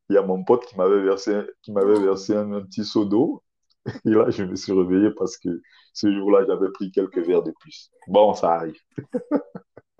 [0.10, 3.44] il y a mon pote qui m'avait versé, qui m'avait versé un, petit seau d'eau.
[4.06, 5.62] Et là, je me suis réveillé parce que
[5.94, 7.90] ce jour-là, j'avais pris quelques verres de plus.
[8.08, 8.80] Bon, ça arrive.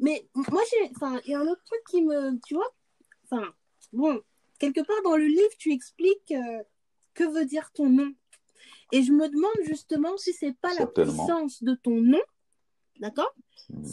[0.00, 0.62] Mais moi,
[1.24, 2.74] il y a un autre truc qui me, tu vois,
[3.24, 3.52] enfin,
[3.92, 4.20] bon,
[4.58, 6.62] quelque part dans le livre, tu expliques euh,
[7.14, 8.12] que veut dire ton nom.
[8.90, 12.20] Et je me demande justement si c'est pas la puissance de ton nom,
[13.00, 13.32] d'accord?
[13.68, 13.84] Hmm.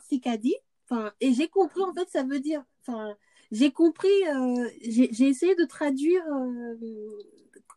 [0.00, 0.56] Sikadi,
[0.88, 3.16] enfin, et j'ai compris en fait, ça veut dire, enfin,
[3.52, 6.76] j'ai compris, euh, j'ai essayé de traduire, euh,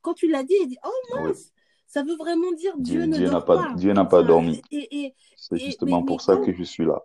[0.01, 1.53] quand tu l'as dit, j'ai dit, oh mince,
[1.87, 3.73] ça veut vraiment dire Dieu, Dieu, Dieu n'a pas, pas.
[3.75, 4.61] Dieu n'a pas Enfin, dormi.
[4.71, 7.01] et, et, C'est justement mais, pour mais ça que je suis là.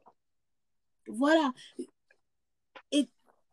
[1.08, 1.52] voilà.
[2.90, 3.08] Et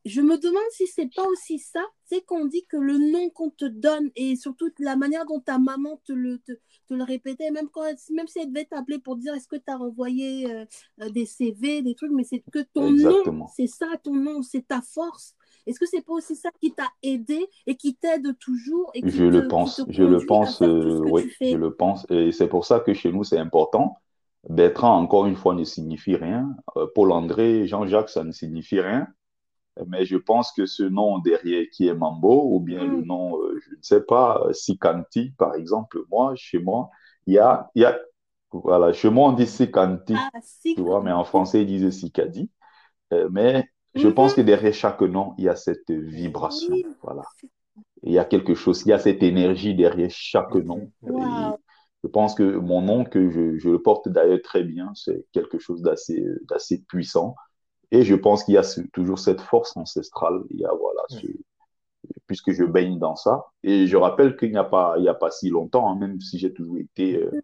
[0.06, 3.50] je me demande si c'est pas aussi ça, c'est qu'on dit que le nom qu'on
[3.50, 6.54] te donne et surtout la manière dont ta maman te le, te,
[6.88, 9.56] te le répétait, même, quand, elle- même si elle devait t'appeler pour dire est-ce que
[9.58, 10.66] tu as renvoyé euh,
[11.02, 14.68] euh, des CV, des trucs, mais c'est que ton nom, c'est ça ton nom, c'est
[14.68, 15.36] ta force.
[15.70, 19.10] Est-ce que c'est pas aussi ça qui t'a aidé et qui t'aide toujours et qui
[19.12, 22.06] Je te, le pense, je le pense, euh, oui, je le pense.
[22.10, 23.98] Et c'est pour ça que chez nous, c'est important.
[24.50, 26.56] Bertrand, encore une fois, ne signifie rien.
[26.76, 29.08] Euh, Paul-André, Jean-Jacques, ça ne signifie rien.
[29.88, 33.06] Mais je pense que ce nom derrière qui est Mambo, ou bien le Mm.
[33.06, 36.90] nom, euh, je ne sais pas, Sikanti, par exemple, moi, chez moi,
[37.28, 37.98] il y a, y a,
[38.52, 40.30] voilà, chez moi, on dit Sikanti, Ah,
[40.76, 42.50] tu vois, mais en français, ils disent Sikadi.
[43.14, 44.14] Euh, mais je Mhm.
[44.16, 46.74] pense que derrière chaque nom, il y a cette vibration.
[46.74, 46.86] Oui.
[47.04, 47.24] Voilà.
[48.04, 50.90] Il y a quelque chose, il y a cette énergie derrière chaque nom.
[52.04, 55.60] Je pense que mon nom, que je, je le porte d'ailleurs très bien, c'est quelque
[55.60, 56.24] chose d'assez,
[56.88, 57.36] puissant.
[57.92, 60.42] Et je pense qu'il y a ce- toujours cette force ancestrale.
[60.52, 61.28] Il y a, voilà, ce-
[62.28, 63.46] puisque je baigne dans ça.
[63.64, 66.20] Et je rappelle qu'il n'y a pas, il y a pas si longtemps, hein, même
[66.22, 67.42] si j'ai toujours été euh, euh,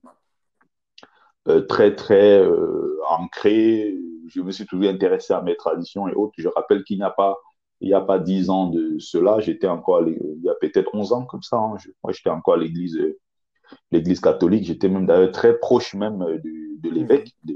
[1.62, 3.96] très, très euh, ancré,
[4.28, 6.34] je me suis toujours intéressé à mes traditions et autres.
[6.38, 7.38] Je rappelle qu'il n'y a pas,
[7.82, 11.14] il n'y a pas dix ans de cela, j'étais encore, il y a peut-être 11
[11.14, 13.18] ans comme ça, hein, je- moi j'étais encore à l'église, euh,
[13.92, 17.34] l'église catholique, j'étais même d'ailleurs très proche même euh, de, de l'évêque.
[17.46, 17.56] de-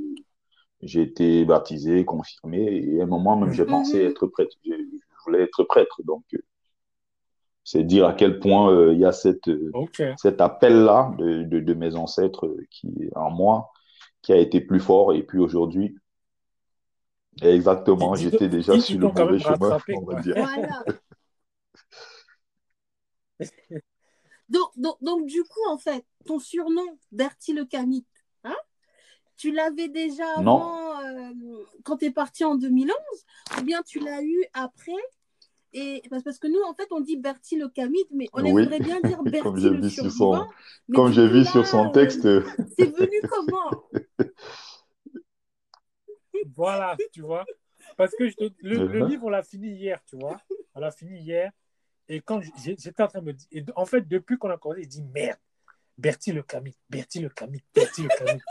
[0.82, 3.70] j'ai été baptisé, confirmé, et à un moment même, j'ai Mhm.
[3.70, 4.56] pensé être prêtre.
[4.66, 6.40] Je, je voulais être prêtre, donc euh,
[7.64, 9.72] c'est dire à quel point euh, il y a cette, euh,
[10.18, 13.70] cet appel-là de, de, de mes ancêtres euh, qui est en moi,
[14.22, 15.98] qui a été plus fort, et puis aujourd'hui,
[17.42, 20.36] exactement, j'étais déjà sur le mauvais chemin, on va dire.
[20.36, 20.84] Voilà.
[24.50, 28.08] Donc, donc, donc, du coup, en fait, ton surnom, Bertie le Camite,
[28.44, 28.56] hein,
[29.38, 30.58] tu l'avais déjà Non.
[30.58, 32.96] avant, euh, quand tu es parti en 2011,
[33.60, 34.92] ou bien tu l'as eu après
[35.74, 38.62] et parce parce que nous, en fait, on dit Bertie le Camite, mais on Oui,
[38.62, 40.48] aimerait bien dire comme Bertie j'ai le vu sur son,
[40.94, 42.28] comme j'ai vu là, sur son euh, texte,
[42.76, 43.90] c'est venu comment?
[46.56, 47.46] Voilà, tu vois.
[47.98, 49.08] Parce que je te- le, le Mhm.
[49.10, 50.40] livre, on l'a fini hier, tu vois.
[50.76, 51.52] On l'a fini hier.
[52.08, 53.48] Et quand j'ai- j'étais en train de me dire.
[53.52, 55.38] et en fait, depuis qu'on a commencé, je dis merde,
[55.98, 58.42] Bertie le Camille, Bertie le Camille, Bertie le Camille.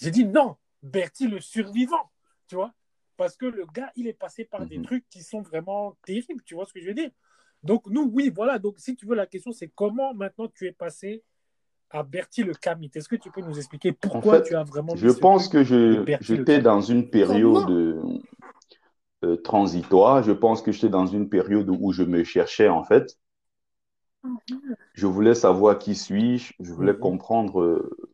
[0.00, 2.10] J'ai dit non, Bertie le survivant,
[2.48, 2.72] tu vois.
[3.20, 4.82] Parce que le gars, il est passé par des Mhm.
[4.82, 7.10] trucs qui sont vraiment terribles, tu vois ce que je veux dire?
[7.62, 8.58] Donc, nous, oui, voilà.
[8.58, 11.22] Donc, si tu veux, la question, c'est comment maintenant tu es passé
[11.90, 12.90] à Bertie le Camille.
[12.94, 15.62] Est-ce que tu peux nous expliquer en pourquoi fait, tu as vraiment je pense que
[15.62, 18.02] j'étais dans une période euh,
[19.26, 20.22] euh, transitoire.
[20.22, 23.18] Je pense que j'étais dans une période où je me cherchais, en fait.
[24.94, 27.00] Je voulais savoir qui suis-je, je voulais Mhm.
[27.00, 28.09] comprendre euh,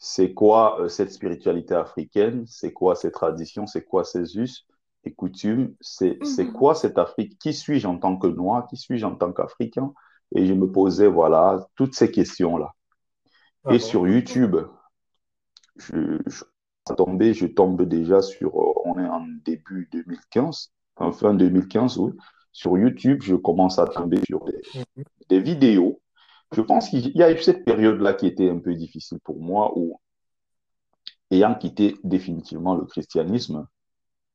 [0.00, 4.66] c'est quoi euh, cette spiritualité africaine, c'est quoi ces traditions, c'est quoi ces us
[5.04, 6.52] et coutumes, c'est Mhm.
[6.52, 9.94] quoi cette Afrique, qui suis-je en tant que noir, qui suis-je en tant qu'Africain?
[10.36, 12.74] Et je me posais, voilà, toutes ces questions-là.
[13.64, 13.90] Ah Et bon?
[13.90, 14.56] sur YouTube,
[15.76, 16.44] je, je,
[16.96, 22.12] tombé, je tombe déjà sur, euh, on est en début 2015, en fin 2015, oui.
[22.52, 25.04] Sur YouTube, je commence à tomber sur des, Mhm.
[25.28, 26.00] des vidéos.
[26.52, 29.72] Je pense qu'il y a eu cette période-là qui était un peu difficile pour moi
[29.76, 29.98] où,
[31.32, 33.66] ayant quitté définitivement le christianisme,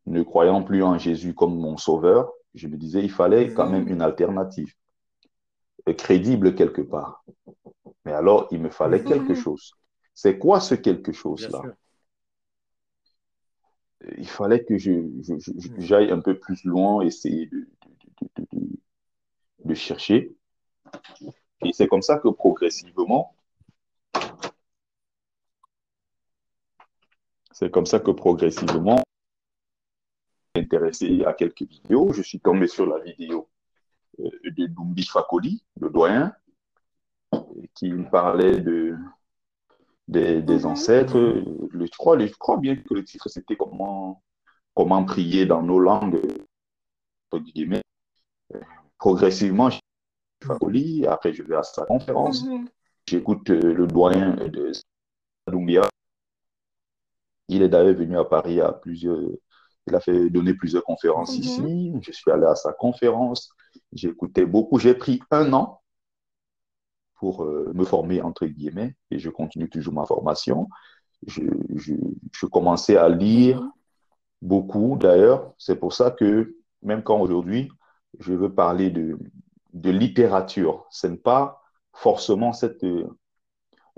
[0.07, 3.88] ne croyant plus en Jésus comme mon sauveur, je me disais il fallait quand même
[3.89, 4.74] une alternative,
[5.89, 7.24] euh, crédible quelque part.
[8.05, 9.07] Mais alors, il me fallait Mhm.
[9.07, 9.74] quelque chose.
[10.13, 11.61] C'est quoi ce quelque chose-là?
[11.61, 11.76] sûr.
[14.18, 14.91] Il fallait que je,
[15.22, 15.82] je- je- Mhm.
[15.82, 17.68] j'aille un peu plus loin, essayer de,
[18.38, 18.80] de, de-
[19.66, 20.36] de chercher.
[21.64, 23.36] Et c'est comme ça que progressivement,
[27.51, 29.01] c'est comme ça que progressivement,
[30.56, 32.12] intéressé à quelques vidéos.
[32.14, 33.49] Je suis tombé sur la vidéo
[34.20, 36.34] euh, de Dumbi Fakoli, le doyen,
[37.74, 38.95] qui parlait de,
[40.08, 41.43] des, ancêtres.
[41.74, 44.24] Je, crois, je crois bien que le titre, c'était comment,
[44.74, 46.22] comment prier dans nos langues,
[47.32, 47.82] entre guillemets.
[48.97, 49.80] Progressivement, j'ai
[50.49, 52.67] Après je vais à sa conférence, Mhm.
[53.07, 54.71] j'écoute euh, le doyen de
[55.47, 55.87] Doumbia.
[57.47, 59.19] Il est d'ailleurs venu à Paris à plusieurs,
[59.87, 61.43] il a fait donner plusieurs conférences Mhm.
[61.43, 61.93] ici.
[62.01, 63.49] Je suis allé à sa conférence.
[64.01, 64.79] Écouté beaucoup.
[64.79, 65.81] J'ai pris un an
[67.15, 70.67] pour euh, me former, entre guillemets, et je continue toujours ma formation.
[71.27, 71.43] Je,
[71.75, 71.93] je,
[72.33, 73.71] je commençais à lire Mhm.
[74.41, 75.53] beaucoup, d'ailleurs.
[75.57, 77.69] C'est pour ça que, même quand aujourd'hui,
[78.19, 79.17] je veux parler de,
[79.76, 81.61] de littérature, ce n'est pas
[81.93, 83.07] forcément cette, euh,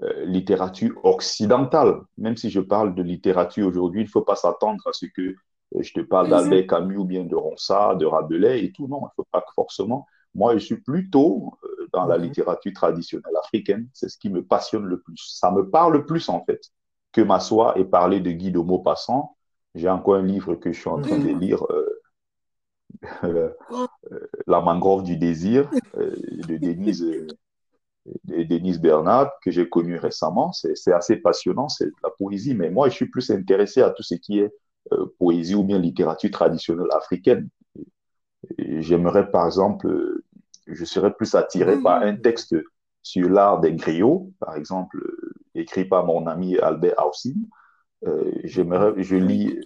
[0.03, 2.01] euh, littérature occidentale.
[2.17, 5.21] Même si je parle de littérature aujourd'hui, il ne faut pas s'attendre à ce que
[5.21, 5.36] euh,
[5.82, 8.88] je te parle d'Albert Camus ou bien de Ronsard, de Rabelais et tout.
[8.88, 10.07] Non, il ne faut pas forcément.
[10.34, 11.53] Moi, je suis plutôt
[11.93, 12.25] dans la mhm.
[12.25, 13.88] littérature traditionnelle africaine.
[13.93, 15.38] C'est ce qui me passionne le plus.
[15.39, 16.61] Ça me parle le plus, en fait,
[17.11, 19.36] que m'asseoir et parler de Guy de Maupassant.
[19.75, 21.63] J'ai encore un livre que je suis en train de lire,
[24.47, 27.05] La mangrove du désir, de Denise
[28.23, 30.51] de Denise Bernard, que j'ai connu récemment.
[30.53, 34.15] C'est assez passionnant, c'est la poésie, mais moi, je suis plus intéressé à tout ce
[34.15, 34.51] qui est
[34.93, 37.49] euh, poésie ou bien littérature traditionnelle africaine.
[38.57, 40.21] J'aimerais, par exemple,
[40.67, 42.55] je serais plus attiré par un texte
[43.03, 45.01] sur l'art des griots, par exemple,
[45.55, 47.33] écrit par mon ami Albert Hausin.
[48.05, 49.59] Euh, j'aimerais, je lis,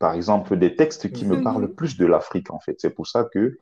[0.00, 2.74] par exemple, des textes qui me parlent plus de l'Afrique, en fait.
[2.80, 3.58] C'est pour ça que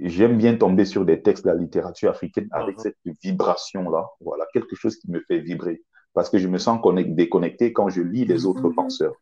[0.00, 2.82] j'aime bien tomber sur des textes de la littérature africaine avec uh-huh.
[2.82, 4.10] cette vibration-là.
[4.20, 5.84] Voilà, quelque chose qui me fait vibrer.
[6.14, 8.74] Parce que je me sens déconnecté quand je lis les autres mm-hmm.
[8.74, 9.14] penseurs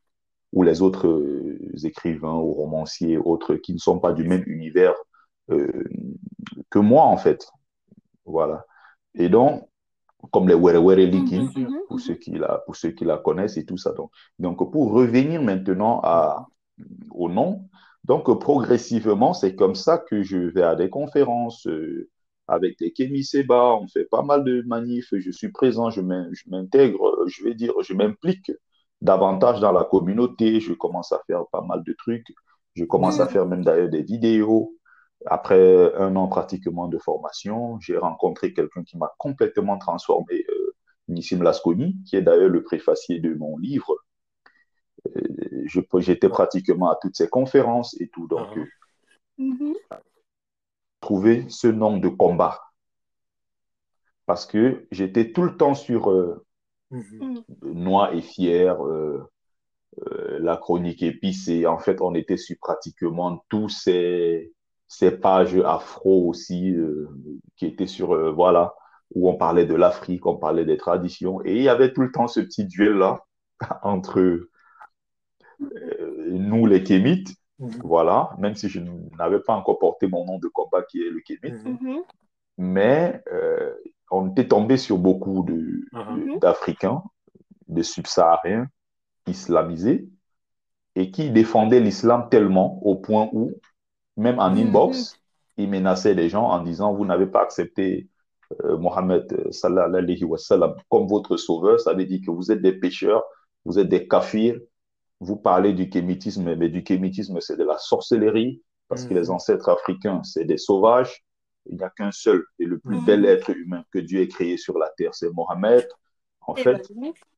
[0.54, 4.94] ou les autres euh, écrivains ou romanciers, autres qui ne sont pas du même univers
[5.50, 5.84] euh,
[6.70, 7.46] que moi, en fait.
[8.24, 8.64] Voilà.
[9.14, 9.68] Et donc,
[10.32, 11.86] comme les Were Were Liki, mm-hmm.
[11.88, 13.92] pour, ceux qui la, pour ceux qui la connaissent et tout ça.
[13.92, 16.46] Donc, donc pour revenir maintenant à,
[17.10, 17.68] au nom,
[18.06, 22.08] donc, progressivement, c'est comme ça que je vais à des conférences euh,
[22.46, 23.74] avec des Kémy Seba.
[23.80, 25.12] On fait pas mal de manifs.
[25.12, 28.52] Je suis présent, je m'intègre, je vais dire, je m'implique
[29.00, 30.60] davantage dans la communauté.
[30.60, 32.28] Je commence à faire pas mal de trucs.
[32.76, 34.75] Je commence à faire même d'ailleurs des vidéos.
[35.26, 40.74] Après un an pratiquement de formation, j'ai rencontré quelqu'un qui m'a complètement transformé, euh,
[41.08, 43.94] Nissim Lasconi, qui est d'ailleurs le préfacier de mon livre,
[45.98, 48.26] j'étais pratiquement à toutes ces conférences et tout.
[48.28, 48.56] Donc,
[49.38, 49.74] uh
[51.00, 52.60] trouver ce nom de combat.
[54.24, 56.44] Parce que j'étais tout le temps sur euh,
[56.90, 57.44] mm-hmm.
[57.62, 59.28] Noir et Fier, euh,
[60.40, 61.66] la chronique épicée.
[61.66, 64.52] En fait, on était sur pratiquement tous ces,
[64.88, 66.76] ces pages afro aussi,
[67.56, 68.74] qui étaient sur, voilà,
[69.14, 71.40] où on parlait de l'Afrique, on parlait des traditions.
[71.44, 73.24] Et il y avait tout le temps ce petit duel-là
[73.82, 74.18] entre
[75.60, 77.70] euh, nous les Kémites, mhm.
[77.82, 78.80] voilà, même si je
[79.18, 81.78] n'avais pas encore porté mon nom de combat qui est le Kémite, mhm.
[81.80, 82.02] Mhm.
[82.58, 83.72] mais euh,
[84.10, 85.46] on était tombé sur beaucoup
[86.40, 87.02] d'Africains,
[87.68, 88.68] de, subsahariens
[89.26, 90.08] islamisés,
[90.94, 93.52] et qui défendaient l'islam tellement au point où,
[94.16, 95.18] même en inbox,
[95.56, 98.08] ils menaçaient les gens en disant Vous n'avez pas accepté
[98.64, 99.26] euh, Mohammed
[100.88, 103.24] comme votre sauveur, ça veut dire que vous êtes des pécheurs,
[103.64, 104.60] vous êtes des kafirs,
[105.20, 109.32] vous parlez du kémitisme, mais du kémitisme, c'est de la sorcellerie, parce que les mm.
[109.32, 111.24] ancêtres africains, c'est des sauvages.
[111.68, 113.04] Il n'y a qu'un seul et le plus mm.
[113.04, 115.86] bel être humain que Dieu ait créé sur la terre, c'est Mohamed.
[116.42, 116.88] En fait,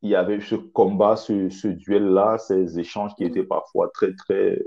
[0.03, 4.63] il y avait ce combat, ce, duel-là, ces échanges qui étaient parfois très, très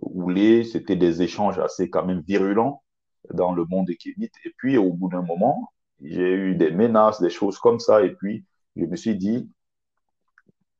[0.00, 0.64] houlés.
[0.64, 2.82] C'était des échanges assez quand même virulents
[3.32, 4.34] dans le monde des kémites.
[4.44, 5.72] Et puis, au bout d'un moment,
[6.02, 8.02] j'ai eu des menaces, des choses comme ça.
[8.02, 8.44] Et puis,
[8.76, 9.50] je me suis dit,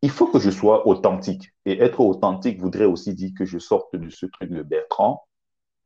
[0.03, 1.53] il faut que je sois authentique.
[1.67, 5.23] Et être authentique voudrait aussi dire que je sorte de ce truc de Bertrand.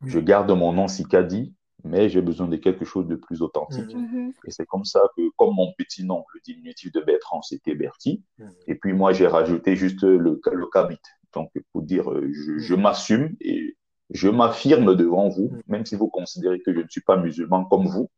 [0.04, 3.94] Je garde mon nom Sicadi, mais j'ai besoin de quelque chose de plus authentique.
[3.94, 4.32] Mm-hmm.
[4.46, 8.22] Et c'est comme ça que, comme mon petit nom, le diminutif de Bertrand, c'était Berti.
[8.38, 8.52] Mm-hmm.
[8.68, 11.00] Et puis moi, j'ai rajouté juste le, le Kabit.
[11.34, 12.80] Donc, pour dire, euh, je, je mm-hmm.
[12.80, 13.76] m'assume et
[14.10, 17.86] je m'affirme devant vous, même si vous considérez que je ne suis pas musulman comme
[17.86, 18.10] vous,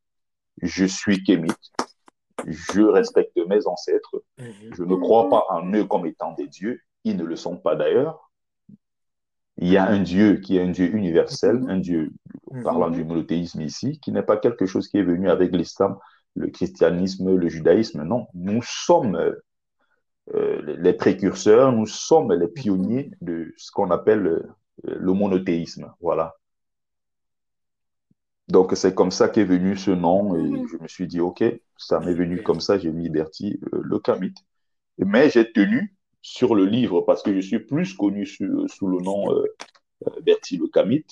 [0.63, 1.73] je suis kémite
[2.47, 4.75] je respecte mes ancêtres, mhm.
[4.75, 7.77] je ne crois pas en eux comme étant des dieux, ils ne le sont pas
[7.77, 8.31] d'ailleurs.
[9.59, 11.71] Il y a un Dieu qui est un Dieu universel, mhm.
[11.71, 12.13] un Dieu,
[12.51, 12.63] mhm.
[12.63, 15.97] parlant du monothéisme ici, qui n'est pas quelque chose qui est venu avec l'islam,
[16.35, 18.27] le christianisme, le judaïsme, non.
[18.35, 19.35] Nous sommes
[20.35, 24.43] les précurseurs, nous sommes les pionniers de ce qu'on appelle euh,
[24.83, 25.93] le monothéisme.
[26.01, 26.35] Voilà.
[28.49, 30.69] Donc, c'est comme ça qu'est venu ce nom et mhm.
[30.69, 31.43] je me suis dit, OK,
[31.77, 34.35] ça m'est venu comme ça, j'ai mis Bertie euh, le Kamit.
[34.99, 39.33] Mais j'ai tenu sur le livre parce que je suis plus connu sous le nom
[39.33, 39.45] euh,
[40.07, 41.05] euh, Bertie le Kamit.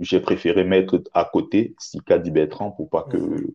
[0.00, 3.52] J'ai préféré mettre à côté Sika Di Bertrand pour pas que mhm.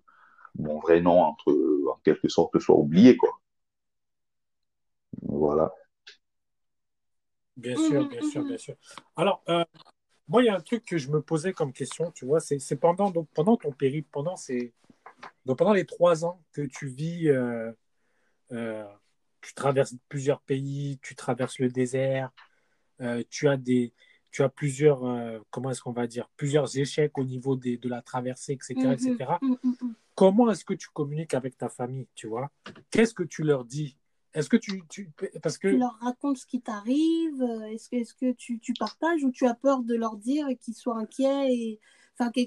[0.60, 1.54] mon vrai nom, entre,
[1.88, 3.18] en quelque sorte, soit oublié.
[3.18, 3.32] Quoi.
[5.22, 5.72] Voilà.
[7.56, 8.76] Bien sûr, bien sûr, bien sûr.
[9.16, 9.44] Alors,
[10.28, 12.76] moi, il y a un truc que je me posais comme question, tu vois, c'est
[12.78, 14.74] pendant, donc, pendant ton périple, pendant, ces,
[15.46, 17.72] donc, pendant les trois ans que tu vis, euh,
[18.52, 18.86] euh,
[19.42, 22.32] tu traverses plusieurs pays, tu traverses le désert,
[23.02, 23.94] euh, tu, as des,
[24.34, 27.88] tu as plusieurs, euh, comment est-ce qu'on va dire, plusieurs échecs au niveau des, de
[27.88, 28.74] la traversée, etc.
[28.94, 29.16] etc.
[29.44, 29.94] Mhm, mhm, mhm.
[30.16, 32.50] Comment est-ce que tu communiques avec ta famille, tu vois?
[32.90, 33.96] Qu'est-ce que tu leur dis?
[34.34, 35.12] Est-ce que tu, tu-
[35.44, 35.68] Parce que...
[35.70, 39.32] Tu leur racontes ce qui t'arrive euh, Est-ce que, est-ce que tu, tu partages ou
[39.32, 41.80] tu as peur de leur dire et qu'ils soient inquiets et...
[42.18, 42.42] enfin, que-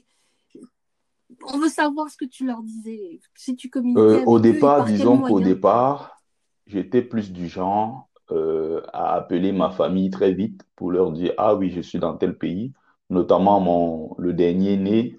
[1.53, 3.21] On veut savoir ce que tu leur disais.
[3.37, 6.21] Si tu communiquais Euh, avec au départ, disons qu'au départ,
[6.67, 11.55] j'étais plus du genre euh, à appeler ma famille très vite pour leur dire, ah
[11.55, 12.73] oui, je suis dans tel pays,
[13.11, 15.17] notamment mon, le dernier né,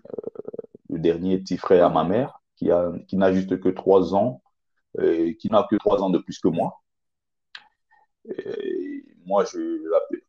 [0.90, 4.42] le dernier petit frère à ma mère, qui a, qui n'a juste que trois ans,
[5.00, 6.82] euh, qui n'a que trois ans de plus que moi.
[8.26, 10.22] Et moi, je l'appelle.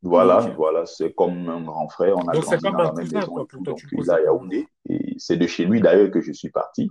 [0.00, 3.32] Voilà, voilà, c'est comme un grand frère, on a Donc, grandi dans la même maison
[3.32, 4.20] quoi, tout, donc il à.
[4.20, 4.68] Yaoundé.
[4.88, 6.88] Et c'est de chez lui d'ailleurs que je suis parti.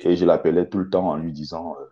[0.00, 1.84] Et je l'appelais tout le temps en lui disant, euh,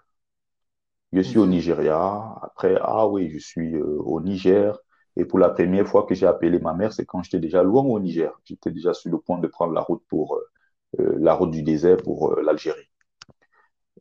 [1.13, 1.49] je suis au Mhm.
[1.49, 2.37] Nigeria.
[2.43, 4.79] Après, ah oui, je suis euh, au Niger.
[5.17, 7.83] Et pour la première fois que j'ai appelé ma mère, c'est quand j'étais déjà loin
[7.85, 8.33] au Niger.
[8.45, 10.51] J'étais déjà sur le point de prendre la route pour euh,
[11.01, 12.89] euh, la route du désert pour euh, l'Algérie.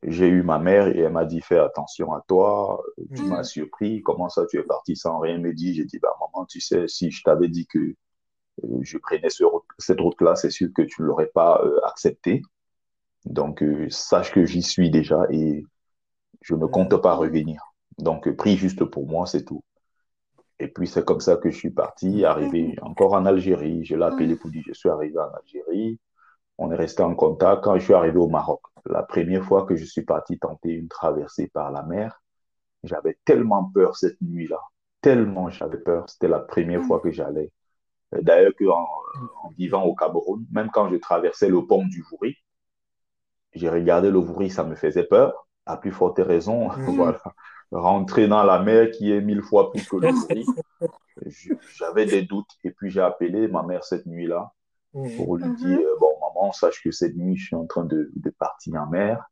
[0.03, 2.84] J'ai eu ma mère et elle m'a dit, fais attention à toi.
[3.16, 3.28] Tu Mhm.
[3.28, 4.01] m'as surpris.
[4.03, 5.74] Comment ça, tu es parti sans rien me dire?
[5.76, 7.95] J'ai dit, bah, maman, tu sais, si je t'avais dit que
[8.82, 12.41] je prenais ce route- cette route-là, c'est sûr que tu ne l'aurais pas euh, accepté.
[13.26, 15.66] Donc, sache que j'y suis déjà et
[16.42, 17.62] je ne compte pas revenir.
[17.98, 19.64] Donc, prie juste pour moi, c'est tout.
[20.60, 23.86] Et puis, c'est comme ça que je suis parti, arrivé encore en Algérie.
[23.86, 26.00] Je l'ai appelé pour dire, je suis arrivé en Algérie.
[26.58, 28.62] On est resté en contact quand je suis arrivé au Maroc.
[28.86, 32.22] La première fois que je suis parti tenter une traversée par la mer,
[32.84, 34.60] j'avais tellement peur cette nuit-là.
[35.02, 36.10] Tellement j'avais peur.
[36.10, 37.52] C'était la première fois que j'allais.
[38.14, 38.88] D'ailleurs, en,
[39.44, 42.38] en vivant au Cameroun, même quand je traversais le pont du Vouri,
[43.54, 45.47] j'ai regardé le Vouri, ça me faisait peur.
[45.68, 46.88] À plus forte raison, Mhm.
[46.88, 47.22] voilà.
[47.72, 50.09] Rentrer dans la mer qui est mille fois plus que le
[51.76, 52.49] j'avais des doutes.
[52.63, 54.51] Et puis j'ai appelé ma mère cette nuit-là
[54.93, 55.09] Mhm.
[55.15, 55.53] pour lui Mhm.
[55.53, 58.88] dire, bon, maman, sache que cette nuit, je suis en train de, de partir en
[58.88, 59.24] mer.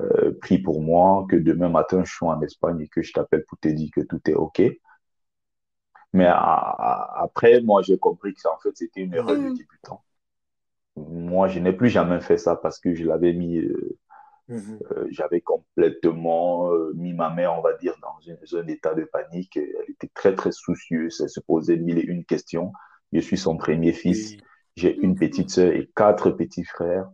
[0.00, 3.44] Euh, prie pour moi, que demain matin, je suis en Espagne et que je t'appelle
[3.46, 4.62] pour te dire que tout est OK.
[6.12, 9.48] Mais à- à- après, moi, j'ai compris que ça, en fait, c'était une erreur de
[9.48, 9.56] Mhm.
[9.56, 10.02] débutant.
[10.96, 13.98] Moi, je n'ai plus jamais fait ça parce que je l'avais mis, euh,
[14.48, 14.82] Mhm.
[14.92, 19.56] euh, j'avais complètement euh, mis ma mère, on va dire, dans un état de panique.
[19.56, 21.20] Elle était très, très soucieuse.
[21.22, 22.72] Elle se posait mille et une questions.
[23.12, 24.36] Je suis son premier fils.
[24.76, 27.10] J'ai une petite sœur et quatre petits frères.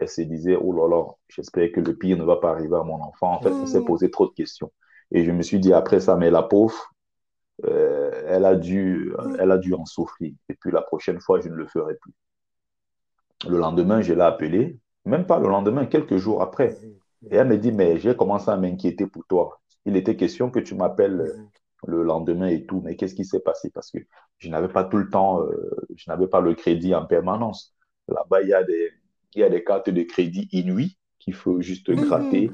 [0.00, 2.82] Elle se disait, oh là là, j'espère que le pire ne va pas arriver à
[2.82, 3.32] mon enfant.
[3.34, 3.84] En fait, elle s'est Mhm.
[3.84, 4.72] posé trop de questions.
[5.12, 6.92] Et je me suis dit après ça, mais la pauvre,
[7.66, 10.34] euh, elle a dû, elle a dû en souffrir.
[10.48, 12.14] Et puis la prochaine fois, je ne le ferai plus.
[13.48, 14.78] Le lendemain, je l'ai appelée,
[15.08, 16.78] même pas le lendemain, quelques jours après.
[17.30, 19.60] Et elle me dit, mais j'ai commencé à m'inquiéter pour toi.
[19.86, 21.34] Il était question que tu m'appelles euh,
[21.86, 23.70] le lendemain et tout, mais qu'est-ce qui s'est passé?
[23.70, 23.98] Parce que
[24.38, 27.74] je n'avais pas tout le temps, euh, je n'avais pas le crédit en permanence.
[28.08, 28.90] Là-bas, il y a des,
[29.34, 32.00] il y a des cartes de crédit inouïes qu'il faut juste Mhm.
[32.00, 32.50] gratter,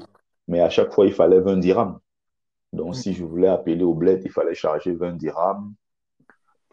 [0.47, 1.99] mais à chaque fois, il fallait 20 dirhams.
[2.73, 3.15] Donc, si Mhm.
[3.15, 5.73] je voulais appeler au bled, il fallait charger 20 dirhams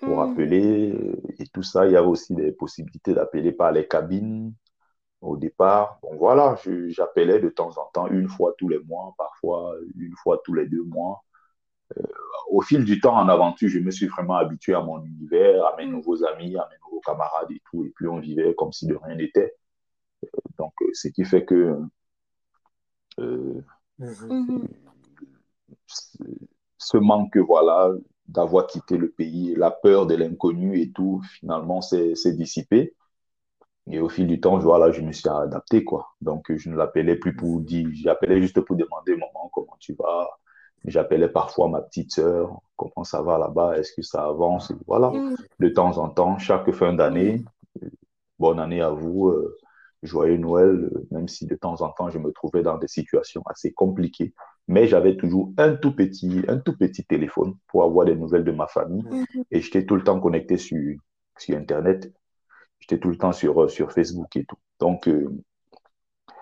[0.04, 0.22] pour Mhm.
[0.22, 1.86] appeler euh, et tout ça.
[1.86, 4.52] Il y avait aussi des possibilités d'appeler par les cabines
[5.22, 5.98] au départ.
[6.02, 10.14] Bon, voilà, je- j'appelais de temps en temps, une fois tous les mois, parfois une
[10.16, 11.24] fois tous les deux mois.
[12.50, 15.76] Au fil du temps en aventure, je me suis vraiment habitué à mon univers, à
[15.76, 15.96] mes Mhm.
[15.96, 17.84] nouveaux amis, à mes nouveaux camarades et tout.
[17.84, 19.54] Et puis, on vivait comme si de rien n'était.
[20.58, 21.76] Donc, euh, ce qui fait que
[23.20, 23.62] euh,
[23.98, 24.32] Mhm.
[24.48, 24.68] Mhm.
[26.78, 27.90] ce manque, voilà,
[28.28, 32.94] d'avoir quitté le pays, la peur de l'inconnu et tout, finalement, s'est s'est dissipé.
[33.90, 36.08] Et au fil du temps, voilà, je me suis adapté, quoi.
[36.20, 40.28] Donc, je ne l'appelais plus pour dire, j'appelais juste pour demander, maman, comment tu vas?
[40.84, 43.78] J'appelais parfois ma petite sœur, comment ça va là-bas?
[43.78, 44.72] Est-ce que ça avance?
[44.86, 45.36] Voilà, Mhm.
[45.60, 47.44] de temps en temps, chaque fin d'année,
[48.38, 49.56] bonne année à vous, euh,
[50.02, 53.42] joyeux Noël, euh, même si de temps en temps, je me trouvais dans des situations
[53.46, 54.34] assez compliquées.
[54.68, 58.52] Mais j'avais toujours un tout petit, un tout petit téléphone pour avoir des nouvelles de
[58.52, 59.04] ma famille.
[59.04, 59.44] Mhm.
[59.50, 60.78] Et j'étais tout le temps connecté sur,
[61.38, 62.12] sur Internet.
[62.82, 64.58] J'étais tout le temps sur, euh, sur Facebook et tout.
[64.80, 65.30] Donc, euh,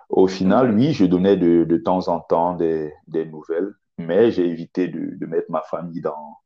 [0.08, 4.46] au final, oui, je donnais de, de temps en temps des, des nouvelles, mais j'ai
[4.48, 6.36] évité de, de mettre ma famille dans,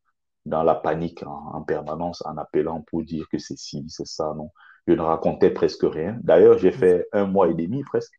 [0.46, 4.34] dans la panique en, en permanence en appelant pour dire que c'est ci, c'est ça,
[4.36, 4.50] non.
[4.86, 6.18] Je ne racontais presque rien.
[6.22, 8.14] D'ailleurs, j'ai fait un mois et demi presque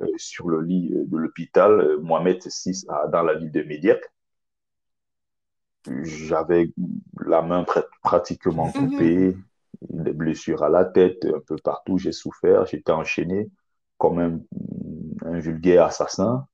[0.00, 4.00] euh, sur le lit de l'hôpital euh, Mohamed VI à- dans la ville de Médiac.
[6.04, 6.72] J'avais
[7.26, 8.72] la main pr- pratiquement Mhm.
[8.72, 9.36] coupée,
[9.82, 13.50] des blessures à la tête, un peu partout, j'ai souffert, j'étais enchaîné
[13.98, 16.46] comme un, vulgaire assassin,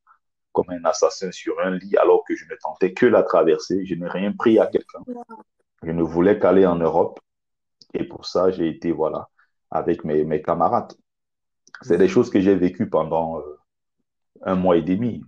[0.53, 3.95] comme un assassin sur un lit, alors que je ne tentais que la traversée, je
[3.95, 5.01] n'ai rien pris à quelqu'un.
[5.83, 7.21] Je ne voulais qu'aller en Europe.
[7.95, 9.29] Et pour ça, j'ai été, voilà,
[9.71, 10.93] avec mes, mes camarades.
[11.83, 13.59] C'est des choses que j'ai vécues pendant euh,
[14.43, 15.25] un mois et demi.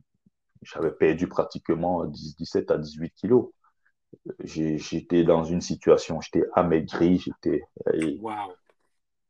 [0.63, 3.51] J'avais perdu pratiquement 17 à 18 kilos.
[4.43, 7.63] J'étais dans une situation, j'étais amaigri, j'étais.
[8.21, 8.55] Wow.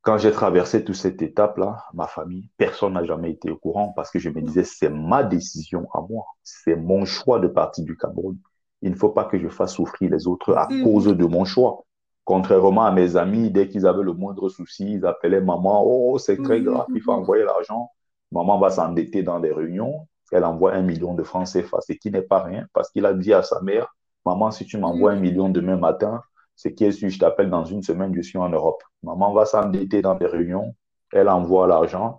[0.03, 4.11] Quand j'ai traversé toute cette étape-là, ma famille, personne n'a jamais été au courant parce
[4.11, 6.27] que je me disais, c'est ma décision à moi.
[6.43, 8.37] C'est mon choix de partir du Cameroun.
[8.83, 10.83] Il ne faut pas que je fasse souffrir les autres à Mhm.
[10.85, 11.85] cause de mon choix.
[12.25, 16.43] Contrairement à mes amis, dès qu'ils avaient le moindre souci, ils appelaient maman, oh, c'est
[16.43, 16.65] très Mhm.
[16.67, 17.91] grave, il faut envoyer l'argent.
[18.31, 20.07] Maman va s'endetter dans des réunions.
[20.33, 23.15] Elle envoie un million de francs CFA, ce qui n'est pas rien parce qu'il a
[23.15, 23.95] dit à sa mère,
[24.25, 25.23] maman, si tu m'envoies un Mhm.
[25.23, 26.23] million demain matin,
[26.57, 28.83] c'est qui est sûr, je t'appelle dans une semaine, je suis en Europe.
[29.03, 30.75] Maman va s'endetter dans des réunions,
[31.13, 32.19] elle envoie l'argent,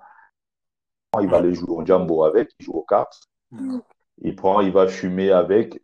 [1.22, 3.20] il va aller jouer au jambo avec, il joue aux cartes,
[3.52, 3.82] Mhm.
[4.22, 5.82] il prend, il va fumer avec,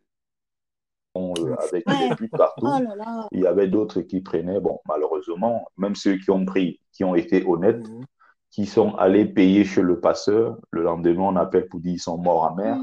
[1.16, 2.16] on, euh, avec Ouais.
[2.20, 2.66] des partout.
[2.68, 3.28] Oh là là.
[3.32, 7.16] Il y avait d'autres qui prenaient, bon, malheureusement, même ceux qui ont pris, qui ont
[7.16, 8.06] été honnêtes, Mhm.
[8.50, 12.18] qui sont allés payer chez le passeur, le lendemain, on appelle pour dire qu'ils sont
[12.18, 12.78] morts en mer,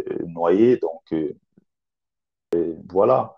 [0.00, 1.34] euh, noyés, donc euh,
[2.90, 3.36] voilà.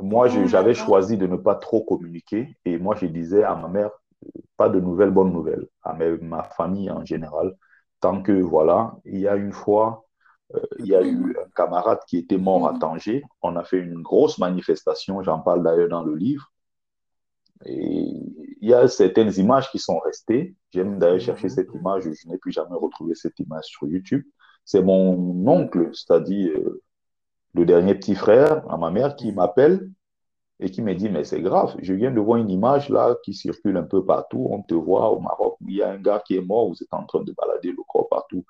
[0.00, 2.56] Moi, là j'avais choisi de ne pas trop communiquer.
[2.64, 3.90] Et moi, je disais à ma mère,
[4.56, 7.56] pas de nouvelles, bonnes nouvelles, à ma famille en général,
[8.00, 10.06] tant que, voilà, il y a une fois,
[10.54, 12.78] euh, il y a eu un camarade qui était mort à Mhm.
[12.80, 16.52] Tanger, on a fait une grosse manifestation, j'en parle d'ailleurs dans le livre,
[17.64, 18.04] et
[18.60, 21.50] il y a certaines images qui sont restées, j'aime d'ailleurs chercher Mhm.
[21.50, 24.24] cette image, je n'ai plus jamais retrouvé cette image sur YouTube,
[24.64, 26.82] c'est mon oncle, c'est-à-dire euh,
[27.56, 29.90] le dernier petit frère à ma mère qui m'appelle
[30.60, 33.32] et qui me dit, mais c'est grave, je viens de voir une image là qui
[33.34, 36.36] circule un peu partout, on te voit au Maroc, il y a un gars qui
[36.36, 38.44] est mort, vous êtes en train de balader le corps partout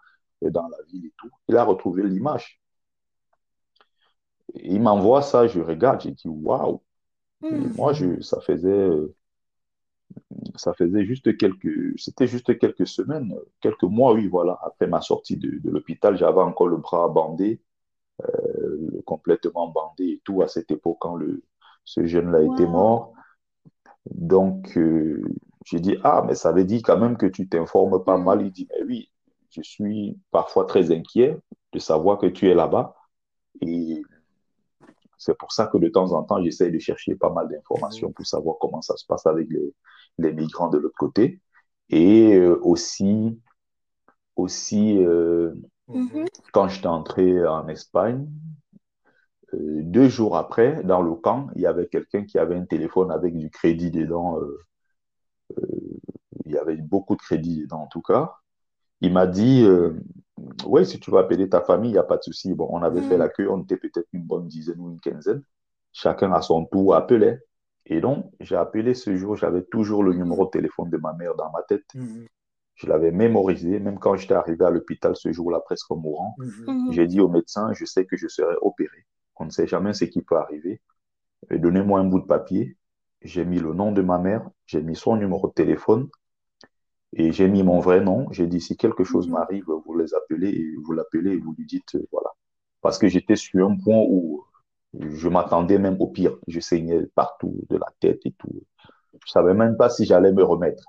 [0.45, 1.31] euh, dans la ville et tout.
[1.49, 2.61] Il a retrouvé l'image.
[4.55, 6.81] Il m'envoie ça, je regarde, j'ai dit, waouh.
[7.43, 7.75] Mhm.
[7.77, 9.15] moi, je, ça faisait, euh,
[10.57, 14.59] ça faisait juste quelques, c'était juste quelques semaines, quelques mois, oui, voilà.
[14.65, 17.61] Après ma sortie de, de l'hôpital, j'avais encore le bras bandé,
[18.25, 21.43] euh, complètement bandé et tout à cette époque quand le,
[21.85, 23.13] ce jeune-là était mort.
[24.11, 25.23] Donc, euh,
[25.65, 28.43] j'ai dit, ah, mais ça veut dire quand même que tu t'informes pas mal.
[28.43, 29.11] Il dit, mais oui,
[29.51, 31.37] je suis parfois très inquiet
[31.73, 32.95] de savoir que tu es là-bas.
[33.61, 34.03] Et
[35.19, 38.27] c'est pour ça que de temps en temps, j'essaie de chercher pas mal d'informations pour
[38.27, 39.75] savoir comment ça se passe avec les,
[40.19, 41.41] les migrants de l'autre côté.
[41.89, 43.41] Et euh, aussi,
[44.37, 45.55] aussi euh,
[45.89, 46.27] Mhm.
[46.53, 48.27] Quand j'étais entré en Espagne,
[49.55, 53.11] euh, deux jours après, dans le camp, il y avait quelqu'un qui avait un téléphone
[53.11, 54.39] avec du crédit dedans.
[54.41, 54.59] euh,
[56.45, 58.35] il y avait beaucoup de crédit dedans, en tout cas.
[59.03, 59.95] Il m'a dit, euh,
[60.67, 62.55] ouais, si tu veux appeler ta famille, il n'y a pas de souci.
[62.55, 63.19] Bon, on avait fait Mhm.
[63.19, 65.43] la queue, on était peut-être une bonne dizaine ou une quinzaine.
[65.93, 67.41] Chacun à son tour appelait.
[67.87, 71.35] Et donc, j'ai appelé ce jour, j'avais toujours le numéro de téléphone de ma mère
[71.37, 71.85] dans ma tête.
[71.95, 72.27] Mhm.
[72.77, 76.37] Je l'avais mémorisé, même quand j'étais arrivé à l'hôpital ce jour-là, presque mourant.
[76.39, 76.67] Mhm.
[76.69, 76.93] Mhm.
[76.93, 79.07] J'ai dit au médecin, je sais que je serai opéré.
[79.37, 80.81] On ne sait jamais ce qui peut arriver.
[81.51, 82.77] Et Donnez-moi un bout de papier.
[83.23, 86.09] J'ai mis le nom de ma mère, j'ai mis son numéro de téléphone
[87.13, 88.31] et j'ai mis mon vrai nom.
[88.33, 89.33] J'ai dit, si quelque chose Mhm.
[89.35, 92.31] m'arrive, vous les appelez et vous l'appelez et vous lui dites, euh, voilà.
[92.83, 94.45] Parce que j'étais sur un point où
[94.99, 96.37] je m'attendais même au pire.
[96.49, 98.51] Je saignais partout de la tête et tout.
[99.27, 100.85] Je savais même pas si j'allais me remettre.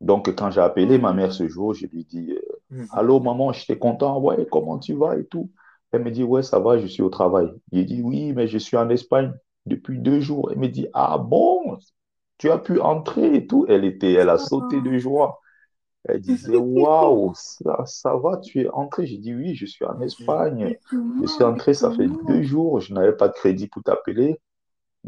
[0.00, 2.88] Donc, quand j'ai appelé ma mère ce jour, je lui dis, euh, Mhm.
[2.92, 4.20] Allô, maman, j'étais content.
[4.20, 5.50] Ouais, comment tu vas et tout.
[5.92, 7.48] Elle me dit, ouais, ça va, je suis au travail.
[7.72, 9.32] J'ai dit, oui, mais je suis en Espagne
[9.66, 10.50] depuis deux jours.
[10.52, 11.78] Elle me dit, ah bon,
[12.38, 13.66] tu as pu entrer et tout.
[13.68, 15.40] Elle était, elle a sauté de joie.
[16.04, 19.06] Elle disait, waouh, ça, ça va, tu es entré.
[19.06, 20.74] J'ai dit, oui, je suis en Espagne.
[21.20, 22.80] Je suis entré, ça fait deux jours.
[22.80, 24.40] Je n'avais pas de crédit pour t'appeler.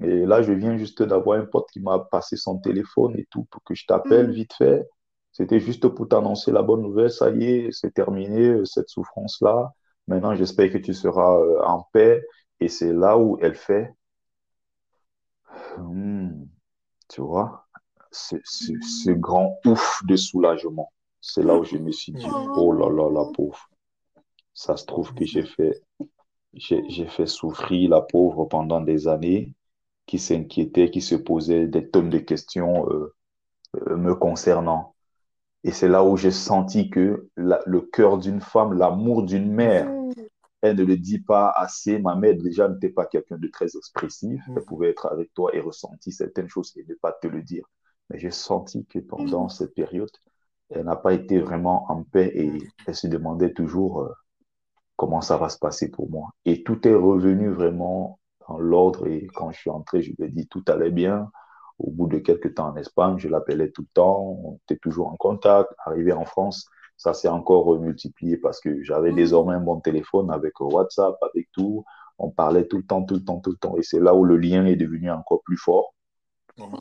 [0.03, 3.45] Et là, je viens juste d'avoir un pote qui m'a passé son téléphone et tout
[3.51, 4.33] pour que je t'appelle Mm.
[4.33, 4.89] vite fait.
[5.33, 7.11] C'était juste pour t'annoncer la bonne nouvelle.
[7.11, 9.73] Ça y est, c'est terminé, euh, cette souffrance-là.
[10.09, 12.23] Maintenant, j'espère que tu seras euh, en paix.
[12.61, 13.95] Et c'est là où elle fait,
[15.77, 16.45] Hmm,
[17.09, 17.67] tu vois,
[18.13, 20.93] ce, ce, ce grand ouf de soulagement.
[21.21, 23.59] C'est là où je me suis dit, oh là là, la pauvre.
[24.55, 25.83] Ça se trouve que j'ai fait,
[26.55, 29.55] j'ai fait souffrir la pauvre pendant des années,
[30.11, 33.15] qui s'inquiétait, qui se posait des tonnes de questions euh,
[33.89, 34.95] euh, me concernant.
[35.65, 39.89] Et c'est là où j'ai senti que la- le cœur d'une femme, l'amour d'une mère,
[39.89, 40.13] Mm.
[40.63, 41.99] elle ne le dit pas assez.
[41.99, 44.41] Ma mère, déjà, n'était pas quelqu'un de très expressif.
[44.49, 44.55] Mhm.
[44.57, 47.65] Elle pouvait être avec toi et ressentir certaines choses et ne pas te le dire.
[48.11, 49.51] Mais j'ai senti que pendant Mhm.
[49.51, 50.11] cette période,
[50.71, 52.53] elle n'a pas été vraiment en paix et
[52.87, 54.11] elle se demandait toujours euh,
[54.97, 56.31] comment ça va se passer pour moi.
[56.45, 58.20] Et tout est revenu vraiment
[58.51, 59.07] dans l'ordre.
[59.07, 61.31] Et quand je suis entré, je lui ai dit tout allait bien.
[61.79, 64.39] Au bout de quelques temps en Espagne, je l'appelais tout le temps.
[64.45, 65.71] On était toujours en contact.
[65.87, 71.17] Arrivé en France, ça s'est encore multiplié parce que j'avais désormais mon téléphone avec WhatsApp,
[71.23, 71.85] avec tout.
[72.19, 73.77] On parlait tout le temps, tout le temps, tout le temps.
[73.79, 75.95] Et c'est là où le lien est devenu encore plus fort.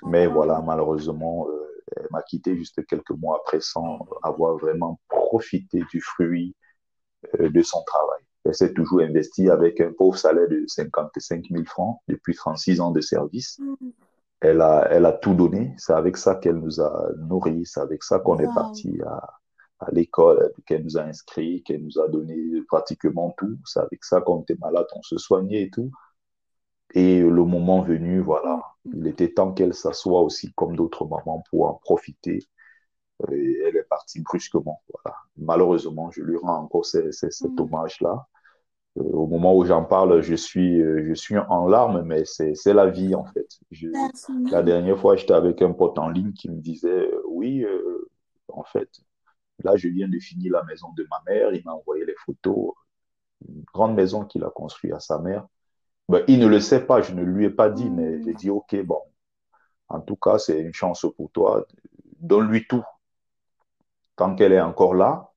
[0.03, 5.81] Mais voilà, malheureusement, euh, elle m'a quitté juste quelques mois après sans avoir vraiment profité
[5.89, 6.55] du fruit
[7.39, 8.21] euh, de son travail.
[8.49, 12.89] Elle s'est toujours investie avec un pauvre salaire de 55 000 francs depuis 36 ans
[12.89, 13.59] de service.
[13.59, 13.89] Mm.
[14.41, 15.75] Elle a, elle a tout donné.
[15.77, 17.65] C'est avec ça qu'elle nous a nourris.
[17.65, 19.21] C'est avec ça qu'on est parti à,
[19.79, 22.35] à l'école, qu'elle nous a inscrits, qu'elle nous a donné
[22.67, 23.55] pratiquement tout.
[23.65, 25.91] C'est avec ça qu'on était malade, on se soignait et tout.
[26.95, 31.67] Et le moment venu, voilà, il était temps qu'elle s'assoie aussi comme d'autres mamans pour
[31.67, 32.39] en profiter.
[33.31, 34.81] Et elle est partie brusquement.
[34.91, 35.15] Voilà.
[35.37, 37.59] Malheureusement, je lui rends encore cet mm.
[37.59, 38.27] hommage-là.
[38.99, 42.73] Euh, au moment où j'en parle, je suis, euh, je suis en larmes, mais c'est
[42.73, 43.47] la vie en fait.
[44.51, 47.65] la dernière fois, j'étais avec un pote en ligne qui me disait, euh, oui,
[48.49, 48.89] en fait,
[49.63, 51.53] là, je viens de finir la maison de ma mère.
[51.53, 52.73] Il m'a envoyé les photos.
[53.47, 55.45] Une grande maison qu'il a construite à sa mère.
[56.09, 58.23] Ben, il ne le sait pas, je ne lui ai pas dit, mais mm.
[58.23, 58.99] j'ai dit, OK, bon,
[59.87, 61.65] en tout cas, c'est une chance pour toi.
[62.19, 62.83] Donne-lui tout.
[64.15, 65.28] Tant qu'elle est encore là,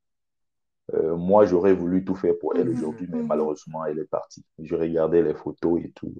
[0.94, 2.76] euh, moi, j'aurais voulu tout faire pour elle mm.
[2.76, 3.26] aujourd'hui, mais mm.
[3.26, 4.44] malheureusement, elle est partie.
[4.58, 6.14] Je regardais les photos et tout.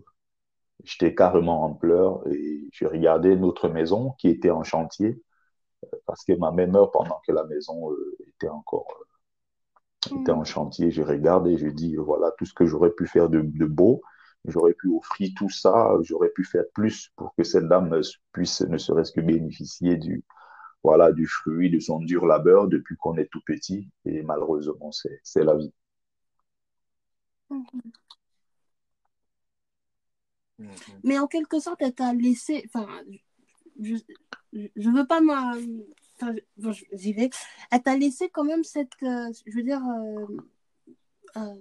[0.84, 5.22] J'étais carrément en pleurs et je regardais notre maison qui était en chantier
[5.84, 8.88] euh, parce que ma mère meurt pendant que la maison euh, était encore
[10.18, 10.90] était en chantier.
[10.90, 14.02] Je regarde et je dis, voilà, tout ce que j'aurais pu faire de beau,
[14.44, 18.00] J'aurais pu offrir tout ça, j'aurais pu faire plus pour que cette dame
[18.32, 20.24] puisse ne serait-ce que bénéficier du,
[20.82, 23.88] voilà, du fruit de son dur labeur depuis qu'on est tout petit.
[24.04, 25.72] Et malheureusement, c'est la vie.
[27.50, 27.80] Mm-hmm.
[31.04, 32.62] Mais en quelque sorte, elle t'a laissé.
[32.66, 32.88] Enfin,
[33.80, 33.96] je
[34.52, 35.54] ne veux pas moi.
[36.20, 36.34] Enfin,
[36.92, 37.30] j'y vais.
[37.70, 39.02] Elle t'a laissé quand même cette.
[39.02, 39.82] Euh, je veux dire.
[39.82, 40.26] Euh,
[41.36, 41.54] euh,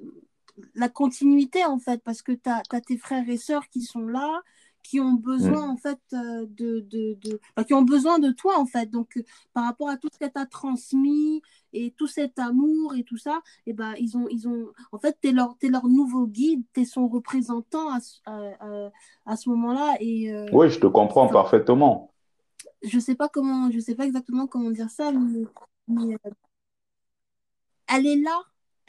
[0.76, 4.42] la continuité en fait parce que tu as, tes frères et sœurs qui sont là
[4.84, 5.72] qui ont besoin mm.
[5.72, 9.24] en fait euh, de, de, de qui ont besoin de toi en fait donc euh,
[9.54, 11.42] par rapport à tout ce qu'elle t'a transmis
[11.74, 15.00] et tout cet amour et tout ça et eh ben ils ont ils ont en
[15.00, 18.90] fait tu es leur es leur nouveau guide tu es son représentant à, à,
[19.26, 22.12] à, ce moment-là et euh, oui je te comprends parfaitement
[22.84, 25.12] je sais pas comment je sais pas exactement comment dire ça
[25.88, 26.18] mais
[27.88, 28.42] elle est là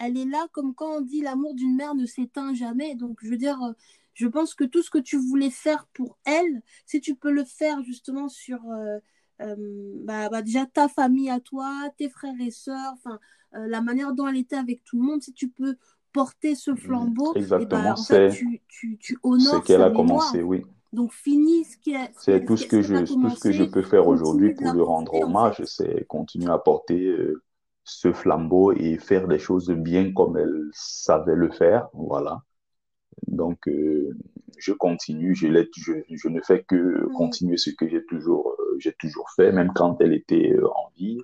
[0.04, 2.94] elle est là comme quand on dit l'amour d'une mère ne s'éteint jamais.
[2.96, 3.72] Donc, je veux dire, euh,
[4.14, 7.44] je pense que tout ce que tu voulais faire pour elle, si tu peux le
[7.44, 8.98] faire justement sur euh,
[9.40, 9.56] euh,
[10.04, 13.18] bah, bah, déjà ta famille à toi, tes frères et sœurs, enfin,
[13.52, 15.76] la manière dont elle était avec tout le monde, si tu peux
[16.12, 20.64] porter ce flambeau, eh ben, Exactement, c'est tu, tu, tu honores qu'elle a commencé, oui.
[20.92, 24.06] Donc finis ce qui C'est tout ce que je tout ce que je peux faire
[24.06, 27.16] aujourd'hui pour lui rendre hommage, c'est continuer à porter
[27.84, 31.88] ce flambeau et faire des choses bien comme elle savait le faire.
[31.94, 32.42] Voilà.
[33.26, 34.16] Donc, euh,
[34.58, 37.12] je continue, je, je, je, ne fais que mm.
[37.12, 40.90] continuer ce que j'ai toujours, euh, j'ai toujours fait, même quand elle était euh, en
[40.96, 41.20] vie.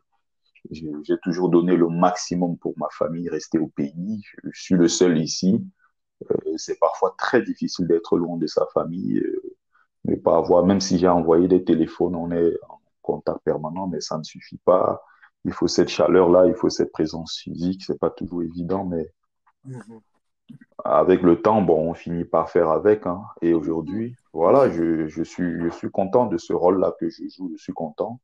[0.71, 4.23] J'ai toujours donné le maximum pour ma famille, rester au pays.
[4.45, 5.65] Je, suis le seul ici.
[6.57, 9.23] C'est parfois très difficile d'être loin de sa famille,
[10.05, 14.01] ne pas avoir, même si j'ai envoyé des téléphones, on est en contact permanent, mais
[14.01, 15.01] ça ne suffit pas
[15.45, 17.83] il faut cette chaleur-là, il faut cette présence physique.
[17.85, 19.13] C'est pas toujours évident, mais
[19.65, 20.01] mhm.
[20.85, 23.07] Avec le temps, bon, on finit par faire avec.
[23.07, 23.25] Hein.
[23.43, 27.53] Et aujourd'hui, voilà, je, je, suis, je suis content de ce rôle-là que je joue.
[27.57, 28.21] Je suis content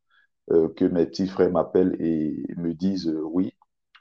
[0.51, 3.55] euh, que mes petits frères m'appellent et me disent euh, oui,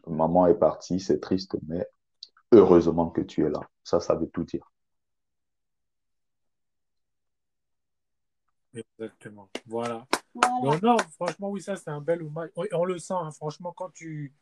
[0.07, 1.87] maman est partie, c'est triste, mais
[2.51, 3.61] heureusement que tu es là.
[3.83, 4.69] Ça, ça veut tout dire.
[8.73, 9.49] Exactement.
[9.67, 10.05] Voilà.
[10.63, 12.49] Donc, non, franchement, oui, ça, c'est un bel hommage.
[12.73, 14.33] On, le sent, hein, franchement, quand tu.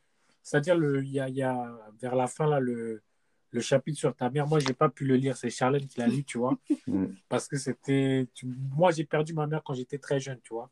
[0.44, 3.04] C'est-à-dire, il y a, y a, vers la fin, là, le,
[3.52, 5.36] le chapitre sur ta mère, moi, j'ai pas pu le lire.
[5.36, 6.58] C'est Charlène qui l'a lu, tu vois.
[7.30, 8.28] Parce que c'était.
[8.44, 10.70] Moi, j'ai perdu ma mère quand j'étais très jeune, tu vois.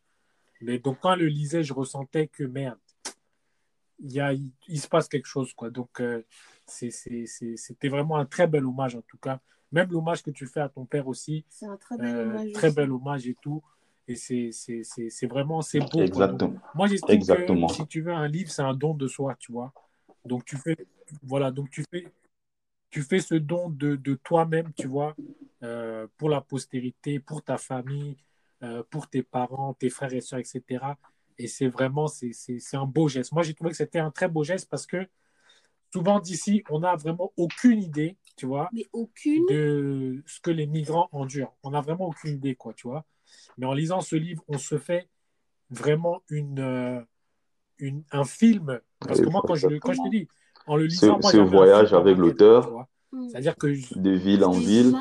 [0.61, 2.77] Mais donc, quand elle le lisait, je ressentais que merde,
[3.99, 5.69] il, y a, il, se passe quelque chose, quoi.
[5.69, 6.23] Donc, euh,
[6.65, 9.39] c'était vraiment un très bel hommage, en tout cas.
[9.71, 11.45] Même l'hommage que tu fais à ton père aussi.
[11.49, 12.51] C'est un très bel euh, hommage.
[12.53, 13.61] Très bel hommage et tout.
[14.07, 16.01] Et c'est vraiment, c'est beau.
[16.01, 16.59] Exactement.
[16.73, 19.71] moi, j'estime que si tu veux un livre, c'est un don de soi, tu vois.
[20.25, 20.75] Donc, tu fais,
[21.23, 22.11] voilà, donc tu fais,
[22.89, 25.15] tu fais ce don de, de toi-même, tu vois,
[25.63, 28.17] euh, pour la postérité, pour ta famille,
[28.63, 30.83] euh, pour tes parents, tes frères et soeurs, etc.
[31.37, 33.31] Et c'est vraiment, c'est un beau geste.
[33.31, 35.07] Moi, j'ai trouvé que c'était un très beau geste parce que
[35.93, 39.45] souvent d'ici, on n'a vraiment aucune idée, tu vois, Mais aucune.
[39.47, 41.55] de ce que les migrants endurent.
[41.63, 43.05] On n'a vraiment aucune idée, quoi, tu vois.
[43.57, 45.07] Mais en lisant ce livre, on se fait
[45.69, 47.01] vraiment une, euh,
[47.77, 48.79] une, un film.
[48.99, 50.27] Parce que moi, quand je, quand je te dis,
[50.69, 52.87] en le Ce, lisant, moi, ce un voyage avec l'auteur.
[53.29, 54.91] C'est-à-dire que je- de ville en ville.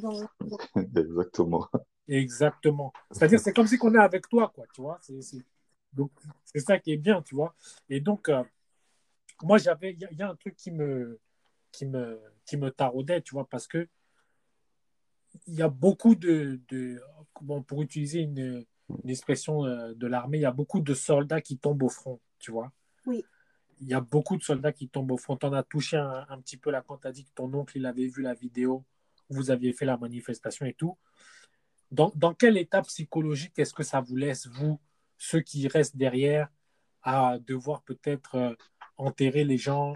[0.00, 0.28] dans.
[0.96, 1.66] Exactement.
[2.08, 2.92] Exactement.
[3.10, 4.98] C'est-à-dire, c'est comme si on est avec toi, quoi, tu vois.
[5.02, 5.44] C'est, c'est-
[5.92, 6.12] Donc,
[6.44, 7.54] c'est ça qui est bien, tu vois.
[7.88, 8.44] Et donc, euh,
[9.42, 11.18] moi, j'avais, il y, a- il y a un truc qui me,
[11.72, 13.88] qui me, qui me taraudait, tu vois, parce que
[15.46, 17.00] il y a beaucoup de, de
[17.40, 18.64] bon, pour utiliser une,
[19.04, 22.20] une expression euh, de l'armée, il y a beaucoup de soldats qui tombent au front,
[22.38, 22.70] tu vois.
[23.06, 23.24] Oui.
[23.80, 25.38] Il y a beaucoup de soldats qui tombent au front.
[25.42, 27.76] On a touché un, un petit peu là quand tu as dit que ton oncle,
[27.78, 28.84] il avait vu la vidéo
[29.28, 30.96] où vous aviez fait la manifestation et tout.
[31.90, 34.78] Dans, dans quel état psychologique est-ce que ça vous laisse, vous,
[35.18, 36.48] ceux qui restent derrière,
[37.02, 38.54] à devoir peut-être euh,
[38.96, 39.94] enterrer les gens,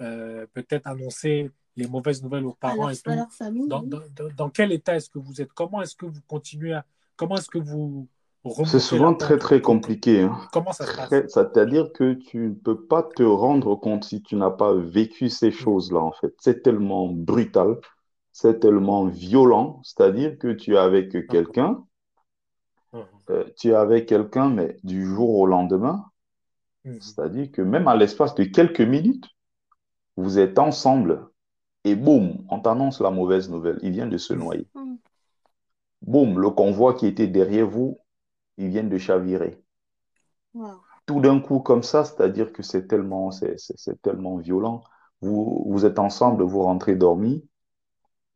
[0.00, 3.10] euh, peut-être annoncer les mauvaises nouvelles aux parents et tout?
[3.30, 3.68] famille.
[3.68, 3.88] dans, oui.
[3.88, 5.52] dans- dans- dans quel état est-ce que vous êtes?
[5.52, 6.86] Comment est-ce que vous continuez à...
[7.16, 8.08] Comment est-ce que vous
[8.64, 10.22] C'est souvent la très, très compliqué.
[10.22, 10.38] hein.
[10.52, 11.08] Comment ça se passe?
[11.28, 15.50] C'est-à-dire que tu ne peux pas te rendre compte si tu n'as pas vécu ces
[15.50, 16.34] choses-là, en fait.
[16.38, 17.76] C'est tellement brutal,
[18.32, 19.80] c'est tellement violent.
[19.82, 21.84] C'est-à-dire que tu es avec quelqu'un,
[23.30, 26.04] euh, tu es avec quelqu'un, mais du jour au lendemain,
[26.84, 27.00] Mhm.
[27.00, 29.26] c'est-à-dire que même à l'espace de quelques minutes,
[30.16, 31.26] vous êtes ensemble
[31.84, 33.78] et boum, on t'annonce la mauvaise nouvelle.
[33.82, 34.66] Il vient de se noyer.
[34.74, 34.94] Mm.
[36.02, 37.98] Boum, le convoi qui était derrière vous,
[38.58, 39.62] il vient de chavirer.
[40.54, 40.80] Wow.
[41.06, 43.56] tout d'un coup comme ça, c'est-à-dire que c'est tellement, c'est,
[44.02, 44.82] tellement violent.
[45.20, 47.40] Vous, vous êtes ensemble, vous rentrez dormir,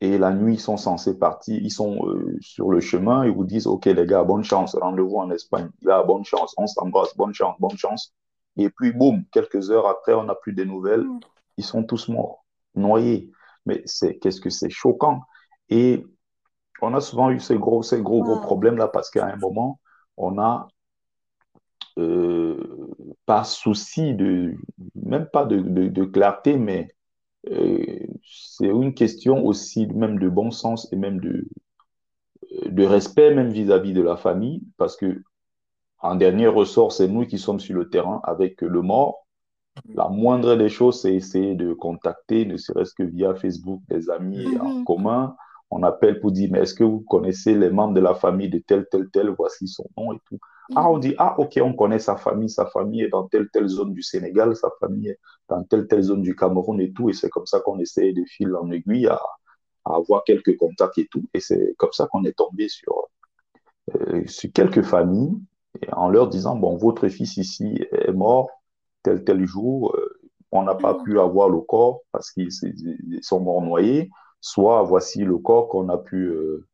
[0.01, 3.44] et la nuit, ils sont censés partir, ils sont euh, sur le chemin, ils vous
[3.44, 5.70] disent, OK les gars, bonne chance, rendez-vous en Espagne.
[5.82, 8.12] Là, bonne chance, on s'embrasse, bonne chance, bonne chance.
[8.57, 11.20] Et puis, boum, quelques heures après, on n'a plus de nouvelles, Mm.
[11.59, 12.44] ils sont tous morts,
[12.74, 13.31] noyés.
[13.66, 15.23] Mais c'est, qu'est-ce que c'est choquant.
[15.69, 16.05] Et
[16.81, 18.40] on a souvent eu ces gros, ces gros, gros Wow.
[18.40, 19.78] problèmes-là parce qu'à un moment,
[20.16, 20.68] on a
[21.98, 22.56] euh,
[23.26, 24.55] par souci de,
[24.94, 26.89] même pas de, de, de clarté, mais
[27.51, 31.47] euh, c'est une question aussi même de bon sens et même de,
[32.66, 35.22] de respect même vis-à-vis de la famille, parce que
[36.01, 39.26] en dernier ressort, c'est nous qui sommes sur le terrain avec le mort.
[39.94, 44.56] La moindre des choses, c'est essayer de contacter, ne serait-ce que via Facebook, des amis
[44.59, 44.84] en Mhm.
[44.84, 45.36] commun.
[45.74, 48.59] On appelle pour dire, mais est-ce que vous connaissez les membres de la famille de
[48.59, 50.39] tel, tel, tel, voici son nom et tout.
[50.77, 53.69] Ah, on dit, ah, ok, on connaît sa famille, sa famille est dans telle, telle
[53.69, 55.19] zone du Sénégal, sa famille est
[55.49, 57.09] dans telle, telle zone du Cameroun et tout.
[57.09, 59.19] Et c'est comme ça qu'on essaie de fil en aiguille à,
[59.86, 61.24] à avoir quelques contacts et tout.
[61.32, 63.09] Et c'est comme ça qu'on est tombé sur,
[63.94, 65.35] euh, sur quelques familles
[65.81, 68.51] et en leur disant, bon, votre fils ici est mort
[69.03, 70.20] tel, tel jour, euh,
[70.53, 71.03] on n'a pas Mhm.
[71.05, 72.53] pu avoir le corps parce qu'ils
[73.23, 74.11] sont morts noyés,
[74.43, 76.69] soit voici le corps qu'on a pu euh,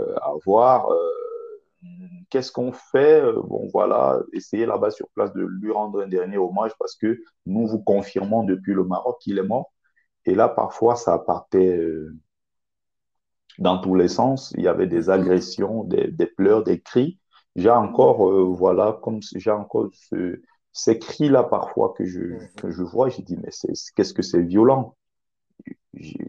[0.00, 0.90] euh, avoir.
[0.92, 0.98] euh,
[2.30, 3.22] Qu'est-ce qu'on fait?
[3.32, 7.66] Bon, voilà, essayez là-bas sur place de lui rendre un dernier hommage parce que nous
[7.66, 9.72] vous confirmons depuis le Maroc qu'il est mort.
[10.26, 11.80] Et là, parfois, ça partait
[13.58, 14.52] dans tous les sens.
[14.56, 17.18] Il y avait des agressions, des, des pleurs, des cris.
[17.56, 20.40] J'ai encore, voilà, comme j'ai encore ce-
[20.72, 22.20] ces cris-là parfois que je,
[22.56, 23.08] que je vois.
[23.08, 23.50] J'ai dit, mais
[23.96, 24.96] qu'est-ce que c'est violent?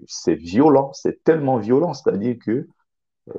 [0.08, 1.94] C'est violent, c'est tellement violent.
[1.94, 2.68] C'est-à-dire que
[3.30, 3.36] euh,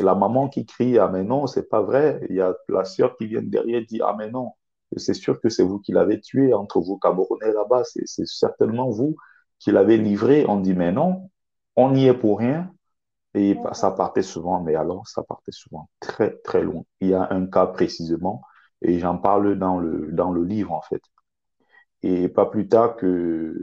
[0.00, 2.20] la maman qui crie, ah mais non, c'est pas vrai.
[2.30, 4.52] Il y a la sœur qui vient derrière dit, ah mais non,
[4.96, 7.82] c'est sûr que c'est vous qui l'avez tué entre vous Camerounais là-bas.
[7.84, 9.16] C'est certainement vous
[9.58, 10.46] qui l'avez livré.
[10.48, 11.30] On dit, mais non,
[11.76, 12.72] on y est pour rien.
[13.34, 13.76] Et D'accord.
[13.76, 16.84] ça partait souvent, mais alors ça partait souvent très très loin.
[17.00, 18.42] Il y a un cas précisément,
[18.82, 21.02] et j'en parle dans le, dans le livre en fait.
[22.02, 23.54] Et pas plus tard que,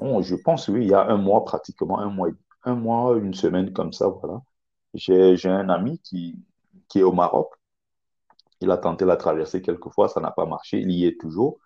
[0.00, 2.28] non, je pense, oui, il y a un mois pratiquement, un mois,
[2.64, 4.42] un mois, une semaine comme ça, voilà.
[4.94, 6.36] J'ai, un ami qui,
[6.88, 7.50] qui est au Maroc.
[8.60, 11.58] Il a tenté la traversée quelques fois, ça n'a pas marché, il y est toujours.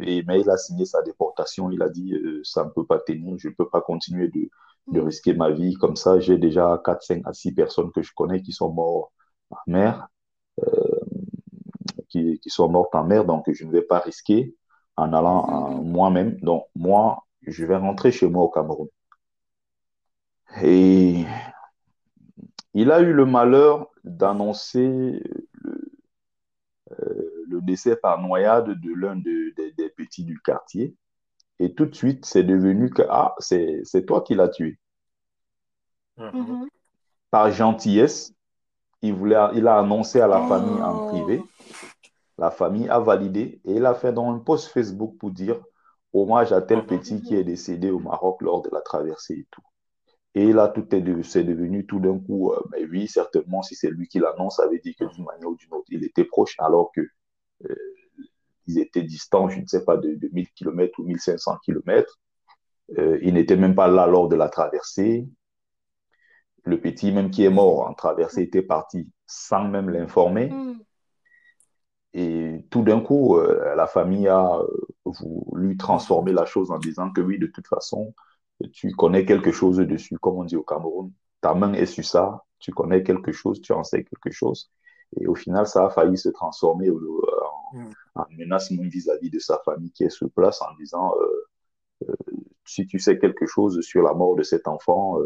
[0.00, 2.98] Et, mais il a signé sa déportation, il a dit, euh, ça ne peut pas
[3.00, 4.48] tenir, je ne peux pas continuer de,
[4.92, 5.06] de Mm.
[5.06, 6.20] risquer ma vie comme ça.
[6.20, 9.12] J'ai déjà 4, 5 à 6 personnes que je connais qui sont mortes
[9.50, 10.08] en mer,
[12.08, 14.54] qui, qui sont mortes en mer, donc je ne vais pas risquer
[14.96, 16.36] en allant à moi-même.
[16.40, 18.88] Donc moi, je vais rentrer chez moi au Cameroun.
[20.62, 21.24] Et
[22.74, 25.92] il a eu le malheur d'annoncer le,
[27.00, 30.94] euh, le décès par noyade de l'un de- des- des petits du quartier.
[31.58, 34.78] Et tout de suite, c'est devenu que, ah, c'est, c'est toi qui l'as tué.
[36.16, 36.30] Mhm.
[36.34, 36.68] Mhm.
[37.30, 38.34] Par gentillesse,
[39.00, 41.08] il voulait, il a annoncé à la famille en Oh.
[41.08, 41.42] privé.
[42.38, 45.60] La famille a validé et il a fait dans un post Facebook pour dire
[46.12, 49.62] hommage à tel petit qui est décédé au Maroc lors de la traversée et tout.
[50.34, 53.90] Et là, tout est c'est devenu tout d'un coup, euh, mais oui, certainement, si c'est
[53.90, 56.54] lui qui l'annonce, ça veut dire que d'une manière ou d'une autre, il était proche,
[56.58, 57.02] alors que
[57.68, 57.74] euh,
[58.66, 62.18] ils étaient distants, je ne sais pas, de, de 1000 km ou 1500 km.
[62.98, 65.28] Euh, il n'était même pas là lors de la traversée.
[66.64, 70.48] Le petit, même qui est mort en traversée, était parti sans même l'informer.
[70.48, 70.80] Mm.
[72.14, 74.66] Et tout d'un coup, euh, la famille a euh,
[75.06, 78.14] voulu transformer la chose en disant que oui, de toute façon,
[78.72, 81.12] tu connais quelque chose dessus, comme on dit au Cameroun.
[81.40, 84.70] Ta main est sur ça, tu connais quelque chose, tu en sais quelque chose.
[85.20, 86.98] Et au final, ça a failli se transformer euh,
[88.14, 91.12] en, en menace vis-à-vis de sa famille qui est sur place en disant
[92.64, 95.18] si tu sais quelque chose sur la mort de cet enfant,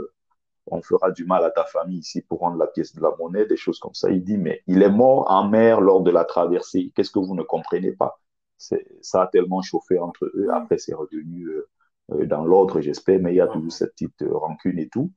[0.66, 3.46] on fera du mal à ta famille ici pour rendre la pièce de la monnaie,
[3.46, 4.10] des choses comme ça.
[4.10, 6.92] Il dit, mais il est mort en mer lors de la traversée.
[6.94, 8.18] Qu'est-ce que vous ne comprenez pas?
[8.58, 10.48] Ça a tellement chauffé entre eux.
[10.52, 11.68] Après, c'est revenu euh,
[12.12, 15.12] euh, dans l'ordre, j'espère, mais il y a toujours cette petite euh, rancune et tout.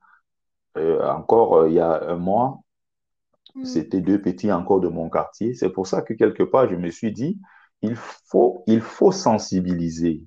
[0.77, 2.61] Euh, encore, il y a un mois,
[3.55, 3.65] Mm.
[3.65, 5.53] c'était deux petits encore de mon quartier.
[5.53, 7.39] C'est pour ça que quelque part, je me suis dit,
[7.81, 10.23] il faut, il faut sensibiliser.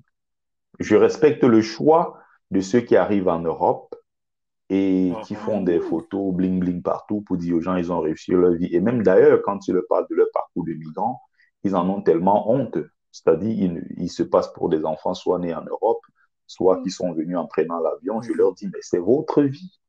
[0.79, 2.17] Je respecte le choix
[2.51, 3.95] de ceux qui arrivent en Europe
[4.69, 5.39] et qui Mhm.
[5.39, 8.67] font des photos bling bling partout pour dire aux gens ils ont réussi leur vie.
[8.75, 11.21] Et même d'ailleurs, quand leur parles de leur parcours de migrants,
[11.63, 12.77] ils en ont tellement honte.
[13.11, 16.01] C'est-à-dire, ils, ils se passent pour des enfants soit nés en Europe,
[16.47, 18.21] soit qui sont venus en prenant l'avion.
[18.21, 19.79] Je leur dis, mais c'est votre vie.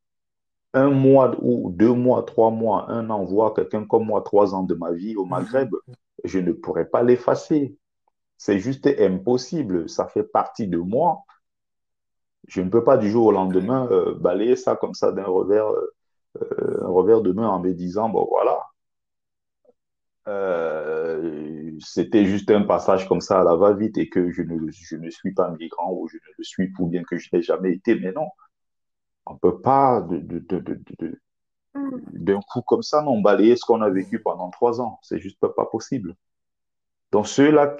[0.74, 4.64] Un mois ou deux mois, trois mois, un an, voir quelqu'un comme moi, trois ans
[4.64, 5.70] de ma vie au Maghreb,
[6.24, 7.76] je ne pourrais pas l'effacer.
[8.38, 9.88] C'est juste impossible.
[9.88, 11.24] Ça fait partie de moi.
[12.48, 15.66] Je ne peux pas du jour au lendemain euh, balayer ça comme ça d'un revers,
[15.68, 18.60] euh, un revers de main en me disant, bon voilà,
[20.28, 24.96] euh, c'était juste un passage comme ça à la va-vite et que je ne, je
[24.96, 27.72] ne suis pas migrant ou je ne le suis pour bien que je n'ai jamais
[27.72, 27.94] été.
[27.96, 28.28] Mais non,
[29.26, 31.20] on ne peut pas de, de, de, de, de
[32.12, 34.98] d'un coup comme ça, non, balayer ce qu'on a vécu pendant trois ans.
[35.02, 36.16] C'est juste pas possible.
[37.12, 37.76] Donc ceux-là,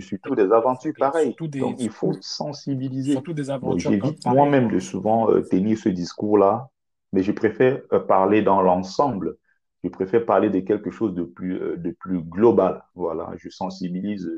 [0.00, 1.34] surtout des aventures pareilles.
[1.54, 3.12] Des- Donc il faut sensibiliser.
[3.12, 6.68] Surtout des aventures J'évite moi-même de souvent euh, tenir ce discours-là,
[7.12, 9.36] mais je préfère euh, parler dans l'ensemble.
[9.84, 12.82] Je préfère parler de quelque chose de plus, euh, de plus global.
[12.94, 14.30] Voilà, je sensibilise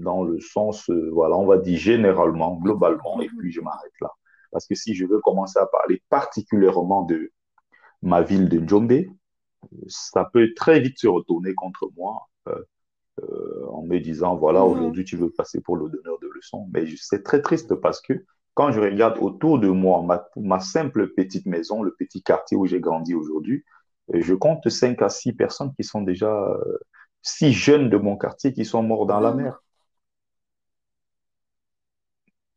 [0.00, 4.10] dans le sens, voilà, on va dire généralement, globalement, et puis je m'arrête là.
[4.50, 7.30] Parce que si je veux commencer à parler particulièrement de
[8.02, 8.92] ma ville de Djombe,
[9.88, 12.28] ça peut très vite se retourner contre moi.
[13.22, 14.66] Euh, en me disant, voilà, Mhm.
[14.66, 16.68] aujourd'hui, tu veux passer pour le donneur de leçons.
[16.72, 18.14] Mais je- c'est très triste parce que
[18.54, 22.66] quand je regarde autour de moi, ma, ma simple petite maison, le petit quartier où
[22.66, 23.64] j'ai grandi aujourd'hui,
[24.14, 26.78] euh, je compte 5 à 6 personnes qui sont déjà, euh,
[27.22, 29.34] six jeunes de mon quartier qui sont morts dans la Mhm.
[29.34, 29.62] mer.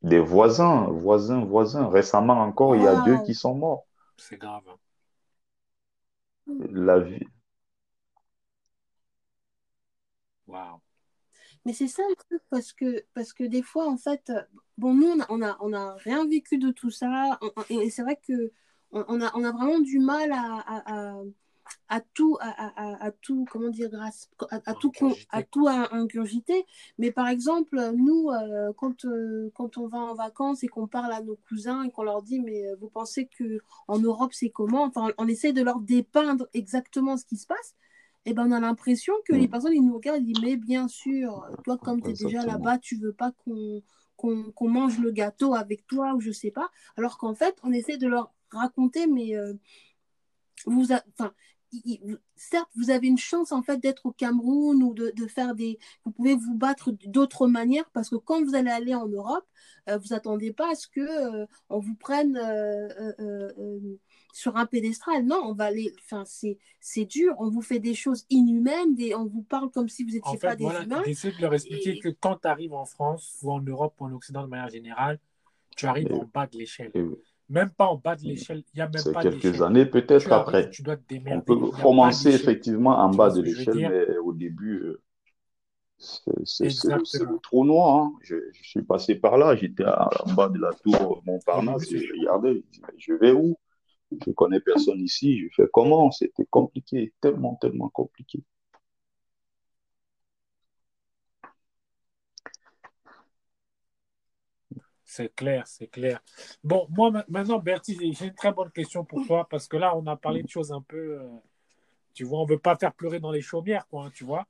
[0.04, 1.90] Des voisins, voisins, voisins.
[1.90, 3.86] Récemment encore, il y a deux qui sont morts.
[4.18, 4.68] C'est grave.
[4.68, 4.78] hein.
[6.72, 7.26] La vie,
[10.48, 10.80] Waouh.
[11.66, 14.32] Mais c'est ça le truc parce que parce que des fois en fait
[14.78, 17.40] bon nous on a on a, on a rien vécu de tout ça.
[17.42, 18.52] On- et c'est vrai que
[18.92, 21.22] on, a on a vraiment du mal à, à, à,
[21.90, 24.92] à tout à, tout comment dire grâce à, tout
[25.32, 26.66] à tout à- ingurgiter.
[27.00, 31.12] Mais par exemple nous euh, quand euh, quand on va en vacances et qu'on parle
[31.12, 34.50] à nos cousins et qu'on leur dit mais euh, vous pensez que en Europe c'est
[34.52, 34.84] comment?
[34.84, 37.76] Enfin on essaie de leur dépeindre exactement ce qui se passe
[38.26, 39.52] et ben on a l'impression que les Mm.
[39.52, 42.78] personnes ils nous regardent ils disent mais bien sûr toi comme tu es déjà là-bas
[42.80, 47.36] tu veux pas qu'on mange le gâteau avec toi ou je sais pas alors qu'en
[47.36, 49.54] fait on essaie de leur raconter mais euh,
[50.66, 51.34] vous a- enfin
[51.86, 55.28] il- il- certes vous avez une chance en fait d'être au Cameroun ou de, de
[55.28, 59.08] faire des vous pouvez vous battre d'autres manières parce que quand vous allez aller en
[59.08, 59.46] Europe
[59.90, 64.00] euh, vous attendez pas à ce que euh, on vous prenne euh, euh, euh, euh,
[64.34, 67.34] sur un pédestal non on va aller enfin c'est c'est dur.
[67.40, 70.38] On vous fait des choses inhumaines des, on vous parle comme si vous En étiez
[70.40, 71.02] pas des voilà, humains.
[71.04, 74.06] d'essayer de leur expliquer et que quand tu arrives en France ou en Europe ou
[74.06, 75.20] en Occident de manière générale,
[75.76, 76.92] tu arrives Et- en bas de l'échelle.
[76.94, 77.02] et
[77.50, 80.28] Même pas en bas de l'échelle, il n'y a même c'est pas quelques années peut-être
[80.28, 80.70] Tu arrives, après.
[80.70, 85.02] tu dois te On peut commencer effectivement en bas de l'échelle, mais au début, euh,
[85.98, 86.70] c'est c'est-
[87.06, 87.96] c'est le, trou noir.
[88.00, 88.14] hein.
[88.22, 92.02] Je, je suis passé par là, j'étais à- en bas de la tour Montparnasse et
[92.02, 92.64] je regardais,
[92.98, 93.58] je vais où?
[94.26, 96.12] Je connais personne ici, je fais comment?
[96.12, 98.44] C'était compliqué, tellement, tellement compliqué.
[105.16, 106.22] C'est clair, c'est clair.
[106.64, 109.96] Bon, moi ma- maintenant, Bertie, j'ai une très bonne question pour toi parce que là,
[109.96, 111.30] on a parlé de choses un peu, euh,
[112.14, 114.46] Tu vois, on veut pas faire pleurer dans les chaumières, quoi, hein, tu vois.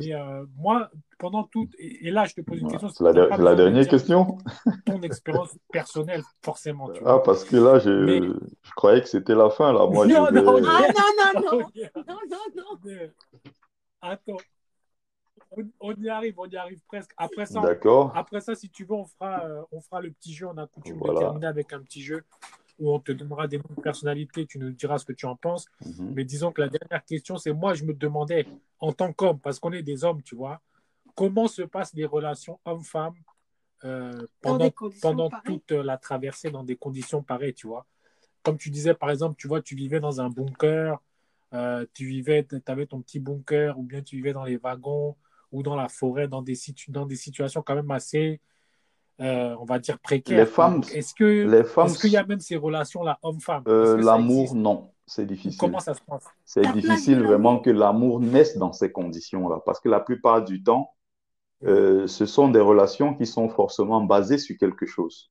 [0.00, 2.88] Et euh, moi, pendant tout, et, là, je te pose une question.
[2.88, 4.38] C'est la, la dernière question.
[4.86, 6.88] Ton expérience personnelle, forcément.
[6.90, 7.14] Tu vois.
[7.14, 9.86] Ah, parce que là, je, je croyais que c'était la fin, là.
[9.86, 10.42] Moi, non, je vais...
[10.42, 11.58] non, ah, non, non, non,
[12.06, 13.10] non, non, non.
[14.02, 14.36] Attends.
[15.80, 17.10] On, y arrive, on y arrive presque.
[17.16, 17.60] Après ça,
[18.14, 20.46] après ça, si tu veux, on fera, euh, on fera le petit jeu.
[20.46, 21.14] On a coutume voilà.
[21.14, 22.22] de terminer avec un petit jeu
[22.80, 25.36] où on te donnera des noms de personnalités, tu nous diras ce que tu en
[25.36, 25.66] penses.
[25.84, 26.12] Mhm.
[26.14, 28.46] Mais disons que la dernière question, c'est moi, je me demandais,
[28.80, 30.60] en tant qu'homme, parce qu'on est des hommes, tu vois,
[31.14, 33.14] comment se passent les relations hommes-femmes
[33.84, 34.70] euh, pendant,
[35.02, 37.86] pendant toute la traversée dans des conditions pareilles, tu vois.
[38.42, 41.02] Comme tu disais, par exemple, tu vois, tu vivais dans un bunker,
[41.52, 45.16] euh, tu vivais, tu avais ton petit bunker, ou bien tu vivais dans les wagons,
[45.52, 48.40] ou dans la forêt, dans des, situ dans des situations quand même assez
[49.20, 50.38] euh, on va dire précaire.
[50.38, 50.82] Les femmes.
[50.94, 54.92] Est-ce que les femmes, est-ce qu'il y a même ces relations-là homme-femme euh, L'amour, non,
[55.06, 55.58] c'est difficile.
[55.60, 56.24] Comment ça se passe?
[56.44, 60.94] C'est difficile vraiment que l'amour naisse dans ces conditions-là, parce que la plupart du temps,
[61.64, 65.30] euh, ce sont des relations qui sont forcément basées sur quelque chose.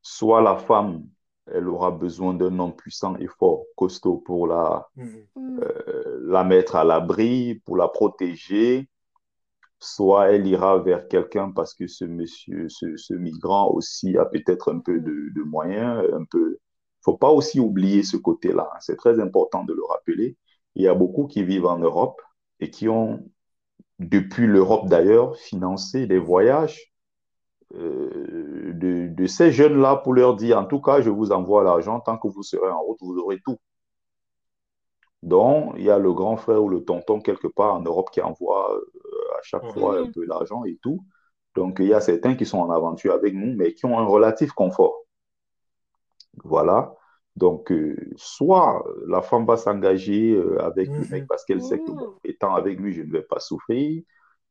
[0.00, 1.04] Soit la femme,
[1.52, 5.04] elle aura besoin d'un homme puissant et fort, costaud pour la, Mm.
[5.36, 8.88] euh, la mettre à l'abri, pour la protéger
[9.80, 14.72] soit elle ira vers quelqu'un parce que ce monsieur, ce, ce migrant aussi a peut-être
[14.72, 16.58] un peu de, de, moyens, un peu.
[17.02, 18.70] Faut pas aussi oublier ce côté-là.
[18.80, 20.36] C'est très important de le rappeler.
[20.74, 22.20] Il y a beaucoup qui vivent en Europe
[22.60, 23.24] et qui ont,
[24.00, 26.92] depuis l'Europe d'ailleurs, financé des voyages
[27.74, 32.00] euh, de, de ces jeunes-là pour leur dire, en tout cas, je vous envoie l'argent,
[32.00, 33.58] tant que vous serez en route, vous aurez tout.
[35.22, 38.20] Donc, il y a le grand frère ou le tonton quelque part en Europe qui
[38.22, 38.80] envoie euh,
[39.38, 39.70] à chaque Mhm.
[39.72, 41.04] fois un peu l'argent et tout.
[41.56, 44.06] Donc, il y a certains qui sont en aventure avec nous, mais qui ont un
[44.06, 45.04] relatif confort.
[46.44, 46.94] Voilà.
[47.36, 51.28] Donc, euh, soit la femme va s'engager euh, avec le mec Mhm.
[51.28, 54.02] parce qu'elle sait que, bon, étant avec lui, je ne vais pas souffrir.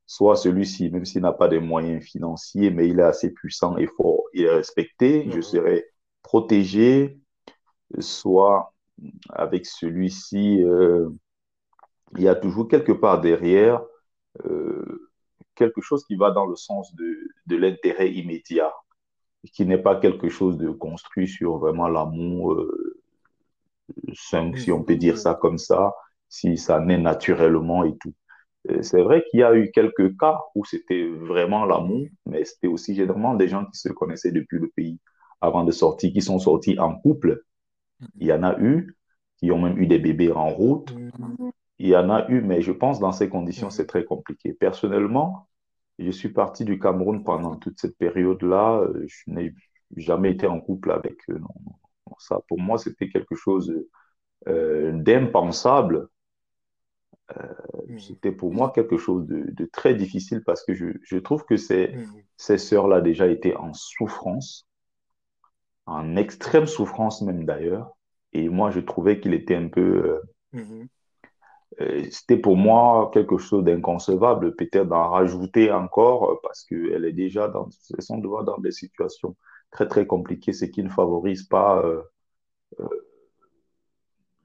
[0.08, 3.88] Soit celui-ci, même s'il n'a pas de moyens financiers, mais il est assez puissant et
[3.88, 5.42] fort, il est respecté, je Mhm.
[5.42, 5.86] serai
[6.24, 7.20] protégé.
[8.00, 8.74] Soit
[9.30, 11.10] avec celui-ci, euh,
[12.18, 13.82] il y a toujours quelque part derrière
[14.46, 15.10] euh,
[15.56, 17.18] quelque chose qui va dans le sens de,
[17.48, 18.74] de l'intérêt immédiat,
[19.54, 23.02] qui n'est pas quelque chose de construit sur vraiment l'amour euh,
[24.14, 25.94] si on peut dire ça comme ça,
[26.28, 28.14] si ça naît naturellement et tout.
[28.72, 32.68] Euh, C'est vrai qu'il y a eu quelques cas où c'était vraiment l'amour, mais c'était
[32.68, 35.00] aussi généralement des gens qui se connaissaient depuis le pays
[35.42, 37.44] avant de sortir, qui sont sortis en couple.
[38.20, 38.96] Il y en a eu
[39.38, 41.00] qui ont même eu des bébés en route.
[41.80, 44.54] Il y en a eu, mais je pense dans ces conditions, c'est très compliqué.
[44.54, 45.50] Personnellement,
[46.00, 48.82] je suis parti du Cameroun pendant toute cette période-là.
[48.82, 49.54] Euh, Je n'ai
[49.98, 51.36] jamais été en couple avec eux.
[51.40, 51.74] Non, non,
[52.08, 52.16] non.
[52.20, 53.74] Ça, pour moi, c'était quelque chose
[54.50, 56.10] euh, d'impensable.
[57.88, 58.00] Mhm.
[58.00, 61.58] C'était pour moi quelque chose de, de très difficile parce que je, je trouve que
[61.58, 62.24] ces, Mhm.
[62.38, 64.68] ces sœurs-là déjà étaient en souffrance,
[65.90, 67.92] en extrême souffrance même d'ailleurs.
[68.34, 69.82] Et moi, je trouvais qu'il était un peu...
[69.82, 70.22] euh,
[70.54, 70.88] Mhm.
[71.82, 77.14] Euh, C'était pour moi quelque chose d'inconcevable, peut-être d'en rajouter encore, euh, parce qu'elle est
[77.14, 79.36] déjà dans, sont devant dans des situations
[79.72, 81.84] très très compliquées, ce qui ne favorise pas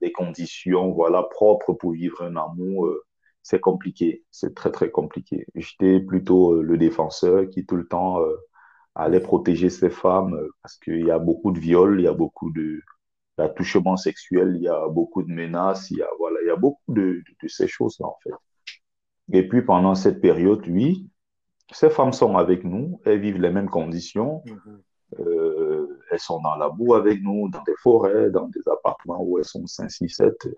[0.01, 2.87] des conditions voilà, propres pour vivre un amour.
[2.87, 3.05] euh,
[3.43, 5.47] c'est compliqué, c'est très très compliqué.
[5.55, 8.37] J'étais plutôt euh, le défenseur qui tout le temps euh,
[8.95, 12.13] allait protéger ces femmes, euh, parce qu'il y a beaucoup de viols, il y a
[12.15, 12.81] beaucoup de
[13.39, 16.57] d'attouchements sexuels, il y a beaucoup de menaces, il y a, voilà, il y a
[16.57, 18.33] beaucoup de, de, de ces choses-là, en fait.
[19.33, 21.09] Et puis, pendant cette période, oui,
[21.73, 24.83] ces femmes sont avec nous, elles vivent les mêmes conditions, Mhm.
[25.21, 29.39] euh, elles sont dans la boue avec nous, dans des forêts, dans des appartements où
[29.39, 30.49] elles sont 5, 6, 7.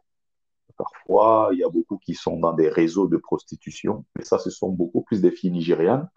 [0.76, 4.50] Parfois, il y a beaucoup qui sont dans des réseaux de prostitution, mais ça, ce
[4.50, 6.08] sont beaucoup plus des filles nigérianes,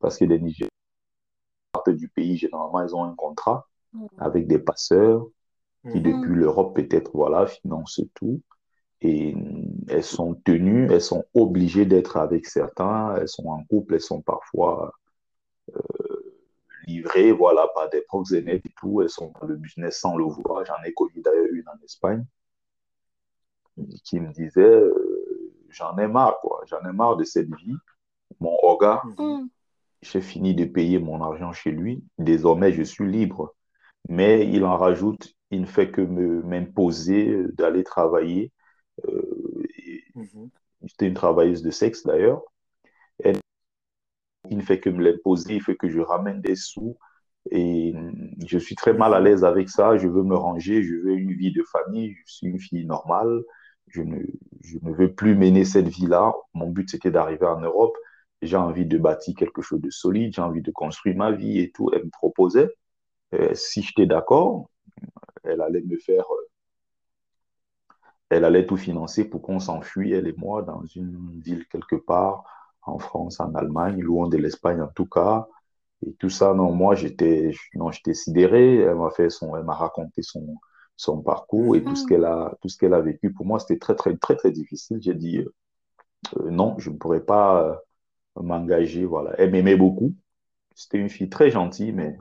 [0.00, 0.67] parce que les Nigériennes
[1.88, 3.68] partent du pays, généralement, elles ont un contrat
[4.18, 5.26] avec des passeurs,
[5.90, 6.02] qui Mhm.
[6.02, 8.42] depuis l'Europe peut-être voilà financent tout
[9.02, 9.36] et
[9.88, 14.22] elles sont tenues, elles sont obligées d'être avec certains, elles sont en couple, elles sont
[14.22, 14.92] parfois
[15.76, 16.34] euh,
[16.88, 20.64] livrées voilà par des proxénètes et tout, elles sont dans le business sans le vouloir.
[20.64, 22.24] J'en ai connu d'ailleurs une en Espagne
[24.04, 27.76] qui me disait euh, j'en ai marre quoi, j'en ai marre de cette vie.
[28.40, 29.48] Mon regard, Mhm.
[30.02, 33.54] J'ai fini de payer mon argent chez lui, désormais je suis libre.
[34.08, 38.52] Mais il en rajoute, il ne fait que me m'imposer d'aller travailler.
[39.08, 39.64] Euh,
[40.14, 40.50] Mhm.
[40.88, 42.42] C'était une travailleuse de sexe d'ailleurs.
[43.24, 43.40] Elle-
[44.50, 46.96] Il ne fait que me l'imposer, il fait que je ramène des sous.
[47.50, 47.94] Et
[48.46, 49.96] je suis très mal à l'aise avec ça.
[49.98, 53.42] Je veux me ranger, je veux une vie de famille, je suis une fille normale.
[53.88, 54.18] je ne,
[54.62, 56.34] je ne veux plus mener cette vie-là.
[56.54, 57.96] Mon but, c'était d'arriver en Europe.
[58.42, 61.70] J'ai envie de bâtir quelque chose de solide, j'ai envie de construire ma vie et
[61.72, 61.90] tout.
[61.92, 62.70] Elle me proposait,
[63.34, 64.70] euh, si j'étais d'accord,
[65.44, 66.48] elle allait me faire, euh,
[68.30, 72.44] elle allait tout financer pour qu'on s'enfuit, elle et moi, dans une ville quelque part,
[72.82, 75.48] en France, en Allemagne, loin de l'Espagne en tout cas.
[76.06, 78.76] Et tout ça, non, moi, j'étais, non, j'étais sidéré.
[78.78, 80.56] Elle m'a fait son, elle m'a raconté son,
[80.96, 82.08] son parcours et tout ce mm-hmm.
[82.08, 83.32] qu'elle a, tout ce qu'elle a vécu.
[83.32, 84.98] Pour moi, c'était très, très, très, très difficile.
[85.00, 85.54] J'ai dit, euh,
[86.38, 87.76] euh, non, je ne pourrais pas euh,
[88.42, 89.04] m'engager.
[89.04, 89.34] Voilà.
[89.38, 90.14] Elle m'aimait beaucoup.
[90.74, 92.16] C'était une fille très gentille, mais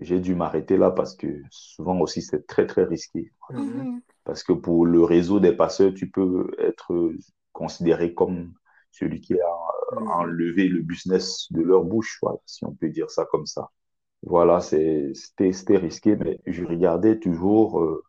[0.00, 3.32] j'ai dû m'arrêter là parce que souvent aussi, c'est très, très risqué.
[3.50, 4.00] Mm-hmm.
[4.24, 7.12] Parce que pour le réseau des passeurs, tu peux être
[7.52, 8.52] considéré comme
[8.90, 10.08] celui qui a mm.
[10.08, 13.70] enlevé le business de leur bouche, voilà, si on peut dire ça comme ça.
[14.22, 18.02] Voilà, c'était risqué, mais je regardais toujours euh,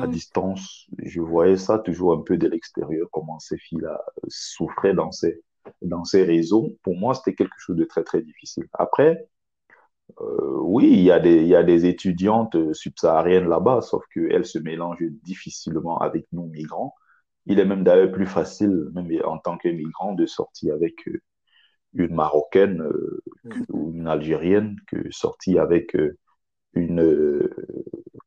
[0.00, 0.86] à distance.
[0.98, 5.42] Je voyais ça toujours un peu de l'extérieur, comment ces filles-là souffraient dans ces,
[5.82, 6.76] dans ces réseaux.
[6.82, 8.66] Pour moi, c'était quelque chose de très, très difficile.
[8.74, 9.28] Après,
[10.20, 14.46] euh, oui, il y, a des, il y a des étudiantes subsahariennes là-bas, sauf qu'elles
[14.46, 16.94] se mélangent difficilement avec nous, migrants.
[17.46, 21.22] Il est même d'ailleurs plus facile, même en tant que migrant, de sortir avec euh,
[21.94, 23.64] une Marocaine euh, mm.
[23.70, 26.18] ou une Algérienne que sortir avec euh,
[26.74, 27.48] une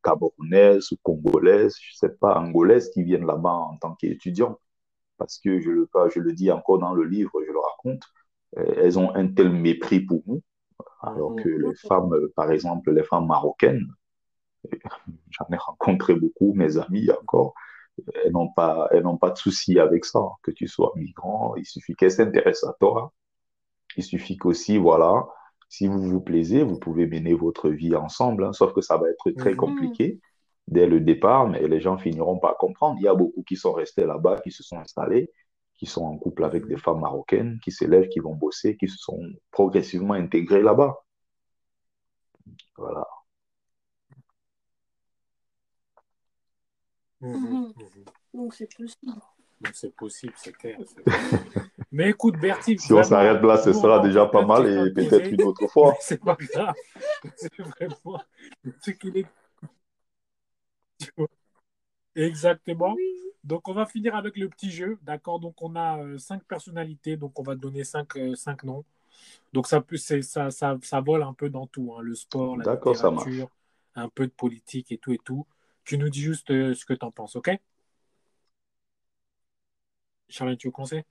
[0.03, 4.59] Camerounaise ou Congolaise, je sais pas, Angolaise qui viennent là-bas en tant qu'étudiant.
[5.17, 8.03] Parce que je le, je le dis encore dans le livre, je le raconte,
[8.55, 10.41] elles ont un tel mépris pour nous,
[11.01, 11.43] alors mm.
[11.43, 13.87] que les femmes, par exemple, les femmes marocaines,
[15.29, 17.53] j'en ai rencontré beaucoup, mes amis encore,
[18.23, 21.55] elles n'ont pas, elles n'ont pas de souci avec ça, que tu sois migrant.
[21.55, 23.13] Il suffit qu'elles s'intéressent à toi.
[23.97, 25.27] Il suffit qu'aussi, voilà,
[25.69, 29.09] si vous vous plaisez, vous pouvez mener votre vie ensemble, hein, sauf que ça va
[29.09, 29.57] être très mhm.
[29.57, 30.19] compliqué
[30.67, 32.97] dès le départ, mais les gens finiront par comprendre.
[32.99, 35.31] Il y a beaucoup qui sont restés là-bas, qui se sont installés,
[35.75, 38.97] qui sont en couple avec des femmes marocaines, qui s'élèvent, qui vont bosser, qui se
[38.97, 39.21] sont
[39.51, 40.95] progressivement intégrés là-bas.
[42.77, 43.05] Voilà.
[47.21, 47.33] Mhm.
[47.33, 47.73] Mhm.
[48.33, 49.13] Donc c'est possible.
[49.71, 50.77] C'est possible, c'est clair.
[51.91, 52.77] Mais écoute, Bertie.
[52.77, 55.95] Si on s'arrête là, ce sera déjà pas mal et peut-être une autre fois.
[56.01, 56.73] C'est pas grave.
[57.35, 58.19] C'est vraiment
[58.81, 59.27] ce qu'il est.
[62.15, 62.95] Exactement.
[63.43, 64.97] Donc, on va finir avec le petit jeu.
[65.03, 65.39] D'accord?
[65.39, 67.17] Donc, on a euh, cinq personnalités.
[67.17, 68.85] Donc, on va donner cinq, euh, cinq noms.
[69.51, 71.93] Donc, ça, peut, ça, ça, ça, vole un peu dans tout.
[71.95, 72.01] Hein.
[72.01, 73.49] Le sport, la littérature,
[73.95, 75.45] un peu de politique et tout et tout.
[75.85, 77.51] Tu nous dis juste euh, ce que tu en penses, ok?
[80.29, 81.03] Charlotte, tu veux conseiller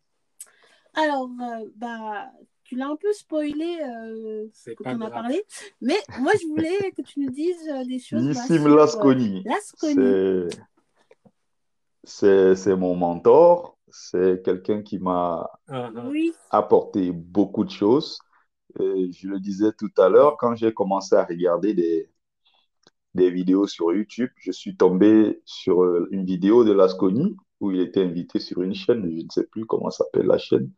[0.94, 2.30] Alors, euh, bah,
[2.64, 4.46] tu l'as un peu spoilé euh,
[4.76, 5.44] quand on a parlé,
[5.80, 8.22] mais moi je voulais que tu nous dises des choses.
[8.22, 9.44] Nissim bah, Lasconi.
[12.04, 15.90] C'est mon mentor, c'est quelqu'un qui m'a ah.
[16.50, 18.18] apporté beaucoup de choses.
[18.78, 22.12] je le disais tout à l'heure, quand j'ai commencé à regarder des,
[23.14, 24.30] des vidéos sur YouTube.
[24.36, 28.74] Je suis tombé sur euh, une vidéo de Lasconi où il était invité sur une
[28.74, 30.70] chaîne, je ne sais plus comment s'appelle la chaîne,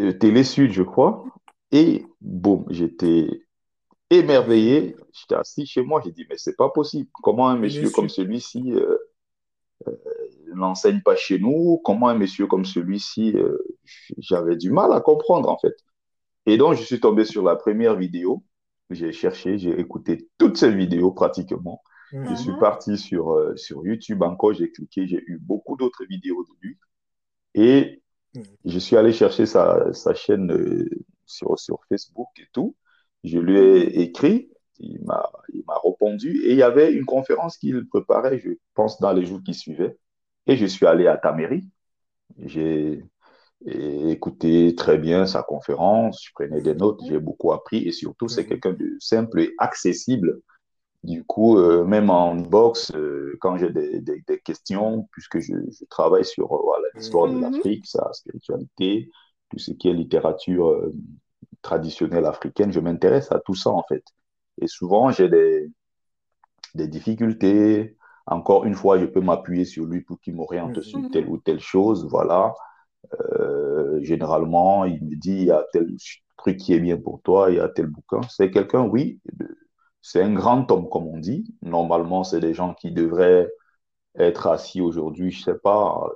[0.00, 1.24] euh, Télé Sud, je crois.
[1.70, 3.46] Et boum, j'étais
[4.10, 4.96] émerveillé.
[5.12, 7.08] J'étais assis chez moi, j'ai dit, mais c'est pas possible.
[7.22, 8.98] Comment un monsieur comme celui-ci euh,
[10.54, 13.34] n'enseigne pas chez nous Comment un monsieur comme celui-ci,
[14.18, 15.74] j'avais du mal à comprendre en fait.
[16.46, 18.44] Et donc, je suis tombé sur la première vidéo
[18.94, 21.82] j'ai cherché, j'ai écouté toutes ces vidéos pratiquement.
[22.12, 22.58] Je suis mhm.
[22.58, 26.78] parti sur, euh, sur YouTube encore, j'ai cliqué, j'ai eu beaucoup d'autres vidéos de lui.
[27.54, 28.02] Et
[28.34, 28.42] mhm.
[28.66, 30.90] je suis allé chercher sa, sa chaîne euh,
[31.24, 32.76] sur, sur Facebook et tout.
[33.24, 34.50] Je lui ai écrit,
[34.82, 35.30] il m'a
[35.84, 36.42] répondu.
[36.44, 39.96] Et il y avait une conférence qu'il préparait, je pense, dans les jours qui suivaient.
[40.46, 41.64] Et je suis allé à Taméry.
[42.38, 43.04] J'ai
[43.66, 46.24] et écouter très bien sa conférence.
[46.24, 48.48] Je prenais des notes, j'ai beaucoup appris et surtout, c'est mhm.
[48.48, 50.40] quelqu'un de simple et accessible.
[51.04, 55.84] Du coup, euh, même en box, euh, quand j'ai des, des, questions, puisque je, je
[55.86, 57.40] travaille sur euh, l'histoire de mhm.
[57.40, 59.10] l'Afrique, sa spiritualité,
[59.50, 60.90] tout ce qui est littérature
[61.60, 64.04] traditionnelle africaine, je m'intéresse à tout ça en fait.
[64.60, 65.70] Et souvent, j'ai des,
[66.74, 67.96] des difficultés.
[68.26, 70.82] Encore une fois, je peux m'appuyer sur lui pour qu'il m'oriente mhm.
[70.82, 72.06] sur telle ou telle chose.
[72.08, 72.54] Voilà.
[73.14, 75.88] Euh, généralement, il me dit, il y a tel
[76.36, 78.20] truc qui est bien pour toi, il y a tel bouquin.
[78.28, 79.20] C'est quelqu'un, oui,
[80.02, 81.54] c'est un grand homme, comme on dit.
[81.62, 83.48] Normalement, c'est des gens qui devraient
[84.16, 86.06] être assis aujourd'hui, je sais pas,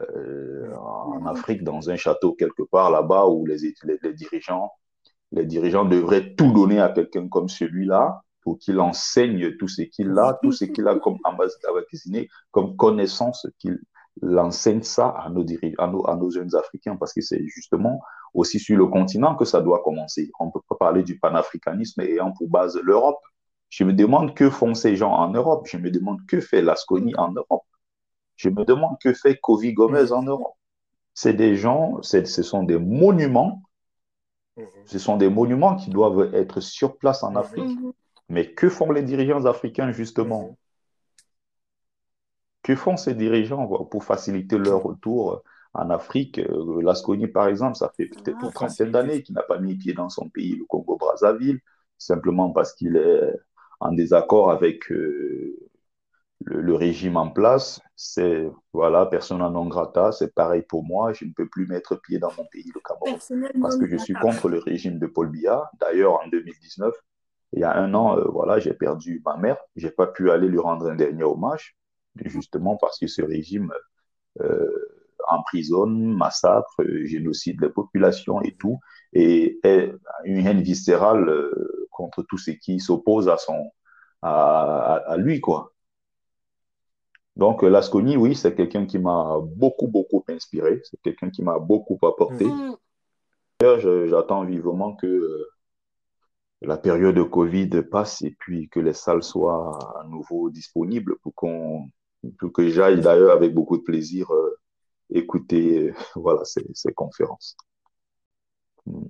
[0.00, 4.72] euh, en Afrique, dans un château quelque part là-bas, où les, les, les, dirigeants,
[5.32, 10.16] les dirigeants devraient tout donner à quelqu'un comme celui-là pour qu'il enseigne tout ce qu'il
[10.18, 11.74] a, tout ce qu'il a comme ambassadeur
[12.52, 13.80] comme connaissance, qu'il
[14.22, 18.00] enseigne ça à nos jeunes Africains, parce que c'est justement
[18.34, 20.30] aussi sur le continent que ça doit commencer.
[20.38, 23.18] On ne peut pas parler du panafricanisme ayant pour base l'Europe.
[23.68, 25.66] Je me demande que font ces gens en Europe.
[25.66, 27.64] Je me demande que fait Lasconi en Europe.
[28.36, 30.54] Je me demande que fait Kovi Gomez en Europe.
[31.14, 33.62] C'est des gens, ce sont des monuments.
[34.56, 34.66] Mhm.
[34.86, 37.78] Ce sont des monuments qui doivent être sur place en Afrique.
[37.78, 37.92] Mhm.
[38.28, 40.54] Mais que font les dirigeants africains justement mhm.
[42.62, 46.40] Que font ces dirigeants pour faciliter leur retour en Afrique?
[46.40, 49.92] Euh, Lasconi, par exemple, ça fait peut-être une trentaine d'années qu'il n'a pas mis pied
[49.92, 51.60] dans son pays, le Congo-Brazzaville,
[51.96, 53.32] simplement parce qu'il est
[53.78, 55.56] en désaccord avec euh,
[56.44, 57.80] le, régime en place.
[57.96, 62.18] C'est, voilà, persona non grata, c'est pareil pour moi, je ne peux plus mettre pied
[62.18, 63.18] dans mon pays, le Cameroun,
[63.60, 65.70] parce que je suis contre le régime de Paul Biya.
[65.80, 66.94] D'ailleurs, en 2019,
[67.52, 70.48] il y a un an, euh, voilà, j'ai perdu ma mère, j'ai pas pu aller
[70.48, 71.76] lui rendre un dernier hommage,
[72.24, 73.72] justement parce que ce régime
[74.40, 74.70] euh,
[75.28, 78.78] emprisonne, massacre, génocide des populations et tout,
[79.12, 79.58] et,
[80.24, 83.70] une haine viscérale euh, contre tout ce qui s'oppose à son
[84.22, 85.72] à, à, lui, quoi.
[87.36, 90.80] Donc, Lasconi, oui, c'est quelqu'un qui m'a beaucoup, beaucoup inspiré.
[90.84, 92.46] C'est quelqu'un qui m'a beaucoup apporté.
[92.46, 92.76] Mm.
[93.60, 95.46] J'attends vivement que euh,
[96.62, 101.34] la période de Covid passe et puis que les salles soient à nouveau disponibles pour
[101.34, 101.88] qu'on
[102.54, 104.58] que j'aille d'ailleurs avec beaucoup de plaisir euh,
[105.10, 107.56] écouter euh, voilà, ces, ces conférences.
[108.86, 109.06] Hmm.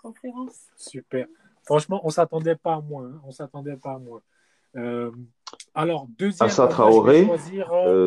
[0.00, 0.68] conférences.
[0.76, 1.26] Super.
[1.64, 3.06] Franchement, on ne s'attendait pas à moins.
[3.06, 3.20] Hein.
[3.24, 4.20] On s'attendait pas à moins.
[4.76, 5.10] Euh,
[5.74, 6.46] alors, deuxième.
[6.48, 7.28] Assa Traoré,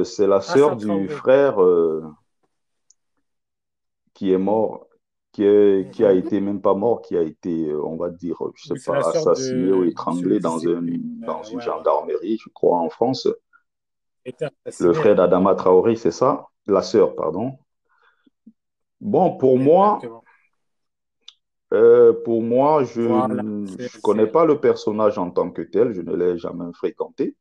[0.04, 1.58] c'est la sœur du frère
[4.14, 4.88] qui est mort
[5.34, 5.44] qui,
[5.92, 8.92] qui a été même pas mort, qui a été, euh, on va dire, je sais
[8.92, 10.82] pas, assassiné ou étranglé dans, un,
[11.26, 13.28] dans une gendarmerie, je crois, en France.
[14.80, 16.46] Le frère d'Adama Traoré, c'est ça?
[16.68, 17.58] La sœur, pardon.
[19.02, 20.00] Bon, pour moi,
[21.74, 26.16] euh, pour moi, je ne connais pas le personnage en tant que tel, je ne
[26.16, 27.36] l'ai jamais fréquenté.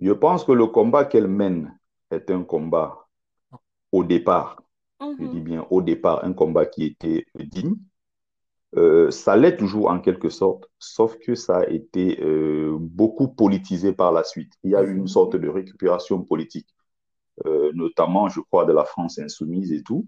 [0.00, 1.76] Je pense que le combat qu'elle mène
[2.10, 3.08] est un combat
[3.90, 4.56] au départ
[5.00, 5.44] je dis mhm.
[5.44, 7.76] bien au départ, un combat qui était digne.
[8.76, 13.92] Euh, ça l'est toujours en quelque sorte, sauf que ça a été euh, beaucoup politisé
[13.92, 14.52] par la suite.
[14.62, 15.06] Il y a eu une mhm.
[15.06, 16.68] sorte de récupération politique,
[17.46, 20.06] euh, notamment, je crois, de la France insoumise et tout.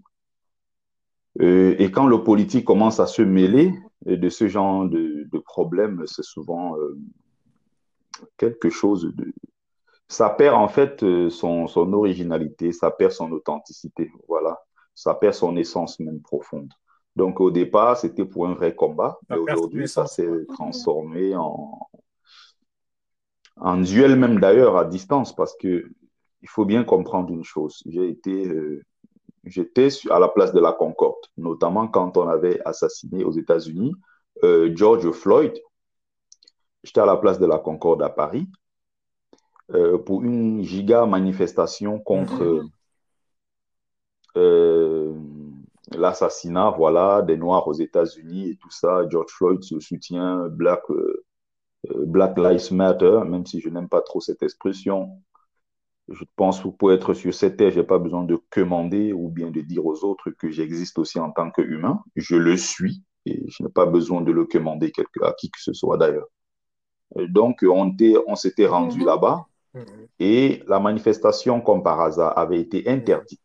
[1.39, 3.73] Et quand le politique commence à se mêler
[4.05, 6.75] de ce genre de, de problèmes, c'est souvent
[8.37, 9.33] quelque chose de...
[10.07, 14.11] Ça perd en fait son, son originalité, ça perd son authenticité.
[14.27, 14.59] Voilà
[14.93, 16.71] ça perd son essence même profonde.
[17.15, 21.79] Donc au départ, c'était pour un vrai combat, mais aujourd'hui, ça s'est transformé en,
[23.57, 25.89] en duel même d'ailleurs à distance, parce que
[26.43, 27.83] il faut bien comprendre une chose.
[27.85, 28.83] J'ai été, euh,
[29.43, 33.93] j'étais à la place de la Concorde, notamment quand on avait assassiné aux États-Unis
[34.43, 35.53] euh, George Floyd.
[36.83, 38.47] J'étais à la place de la Concorde à Paris
[39.73, 42.69] euh, pour une giga manifestation contre mm-hmm.
[44.37, 45.13] Euh,
[45.91, 49.05] l'assassinat voilà, des Noirs aux États-Unis et tout ça.
[49.09, 50.83] George Floyd se soutient, Black,
[51.89, 55.21] Black Lives Matter, même si je n'aime pas trop cette expression.
[56.11, 59.29] Je pense que pour être sur cette terre, je n'ai pas besoin de commander ou
[59.29, 62.03] bien de dire aux autres que j'existe aussi en tant qu'humain.
[62.15, 65.73] Je le suis et je n'ai pas besoin de le commander à qui que ce
[65.73, 66.27] soit d'ailleurs.
[67.15, 67.95] Donc, on,
[68.27, 69.05] on s'était rendu mm-hmm.
[69.05, 70.07] là-bas mm-hmm.
[70.19, 73.41] et la manifestation, comme par hasard, avait été interdite.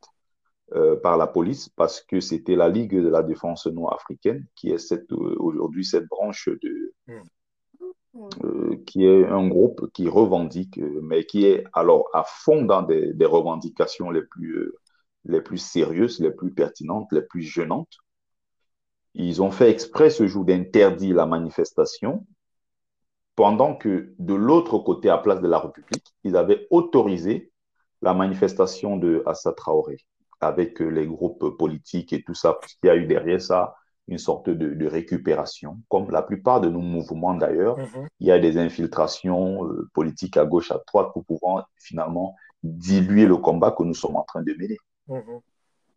[0.74, 4.70] Euh, par la police parce que c'était la Ligue de la défense noire africaine qui
[4.70, 7.22] est cette, euh, aujourd'hui cette branche de, hmm.
[8.44, 13.12] Euh, qui est un groupe qui revendique, mais qui est alors à fond dans des,
[13.24, 14.72] revendications les plus,
[15.24, 17.98] les plus sérieuses, les plus pertinentes, les plus gênantes.
[19.14, 22.26] Ils ont fait exprès ce jour d'interdire la manifestation
[23.34, 27.52] pendant que de l'autre côté, à Place de la République, ils avaient autorisé
[28.02, 29.98] la manifestation de Assa Traoré
[30.40, 33.74] avec euh, les groupes politiques et tout ça, puisqu'il y a eu derrière ça
[34.08, 37.78] une sorte de, récupération, comme la plupart de nos mouvements d'ailleurs.
[37.78, 38.06] Mm-hmm.
[38.20, 43.26] Il y a des infiltrations euh, politiques à gauche, à droite pour pouvoir finalement diluer
[43.26, 44.78] le combat que nous sommes en train de mener.
[45.08, 45.40] Mm-hmm.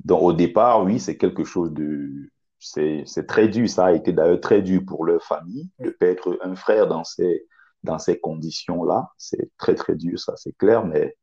[0.06, 2.30] Donc au départ, oui, c'est quelque chose de...
[2.62, 6.56] C'est très dur, ça a été d'ailleurs très dur pour leur famille de perdre un
[6.56, 7.46] frère dans ces,
[7.84, 9.10] dans ces conditions-là.
[9.18, 11.16] C'est très très dur, ça c'est clair, mais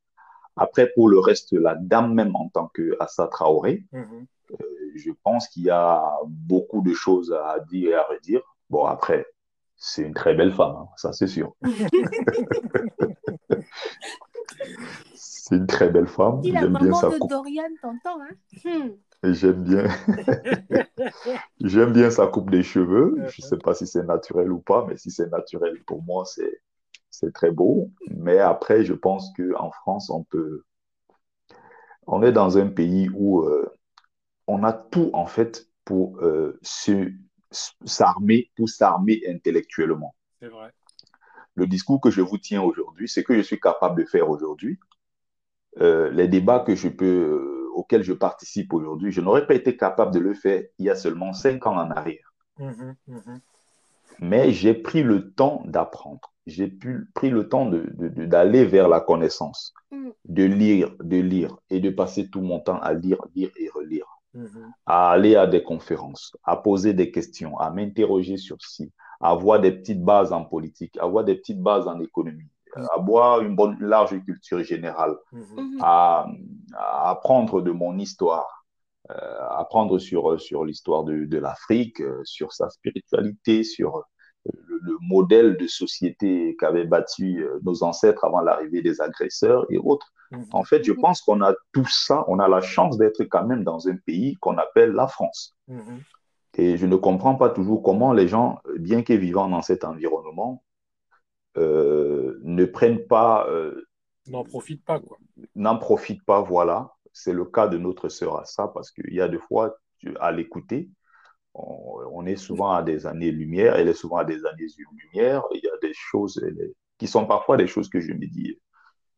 [0.57, 3.85] après, pour le reste, la dame même en tant que Assa Traoré.
[4.99, 8.41] Je pense qu'il y a beaucoup de choses à dire et à redire.
[8.71, 9.27] Bon, après,
[9.77, 11.55] c'est une très belle femme, hein, ça c'est sûr.
[15.15, 16.41] c'est une très belle femme.
[16.43, 17.31] J'aime bien maman sa de coupe.
[17.31, 18.29] Dorian t'entend, hein
[18.65, 18.91] Hmm.
[19.23, 19.87] J'aime bien.
[21.61, 23.17] J'aime bien sa coupe des cheveux.
[23.29, 26.25] Je ne sais pas si c'est naturel ou pas, mais si c'est naturel, pour moi,
[26.27, 26.61] c'est
[27.11, 27.91] c'est très beau.
[28.11, 30.65] Mais après, je pense qu'en France, on peut.
[32.07, 33.69] On est dans un pays où euh,
[34.47, 36.59] on a tout, en fait, pour euh,
[37.85, 40.15] s'armer, pour s'armer intellectuellement.
[40.41, 40.73] C'est vrai.
[41.55, 44.79] Le discours que je vous tiens aujourd'hui, c'est que je suis capable de faire aujourd'hui.
[45.81, 49.77] Euh, les débats que je peux, euh, auxquels je participe aujourd'hui, je n'aurais pas été
[49.77, 52.35] capable de le faire il y a seulement cinq ans en arrière.
[52.59, 53.41] Mhm, mhm.
[54.19, 56.33] Mais j'ai pris le temps d'apprendre.
[56.47, 59.75] J'ai pu- pris le temps de, de- de- d'aller vers la connaissance,
[60.25, 64.07] de lire, de lire et de passer tout mon temps à lire, lire et relire,
[64.37, 64.73] Mhm.
[64.87, 69.61] à aller à des conférences, à poser des questions, à m'interroger sur ci, à avoir
[69.61, 73.57] des petites bases en politique, à avoir des petites bases en économie, à avoir une
[73.57, 75.43] bonne, large culture générale, Mhm.
[75.57, 75.79] Mhm.
[75.83, 76.27] à,
[76.77, 78.65] à apprendre de mon histoire,
[79.11, 84.03] euh, apprendre sur, sur l'histoire de, de l'Afrique, euh, sur sa spiritualité, sur euh,
[84.69, 89.79] le, le modèle de société qu'avaient bâti euh, nos ancêtres avant l'arrivée des agresseurs et
[89.79, 90.13] autres.
[90.31, 90.47] Mhm.
[90.53, 93.65] En fait, je pense qu'on a tout ça, on a la chance d'être quand même
[93.65, 95.55] dans un pays qu'on appelle la France.
[95.69, 96.01] Mhm.
[96.59, 100.63] Et je ne comprends pas toujours comment les gens, bien que vivant dans cet environnement,
[101.59, 103.87] euh, ne prennent pas euh,
[104.29, 105.19] N'en profite pas, quoi.
[105.55, 106.93] n'en profite pas, voilà.
[107.13, 110.33] C'est le cas de notre sœur Assa, parce qu'il y a des fois, tu- à
[110.33, 110.91] l'écouter,
[111.57, 115.69] on, on est souvent à des années-lumière, elle est souvent à des années-lumière, il y
[115.69, 118.59] a des choses est- qui sont parfois des choses que je me dis,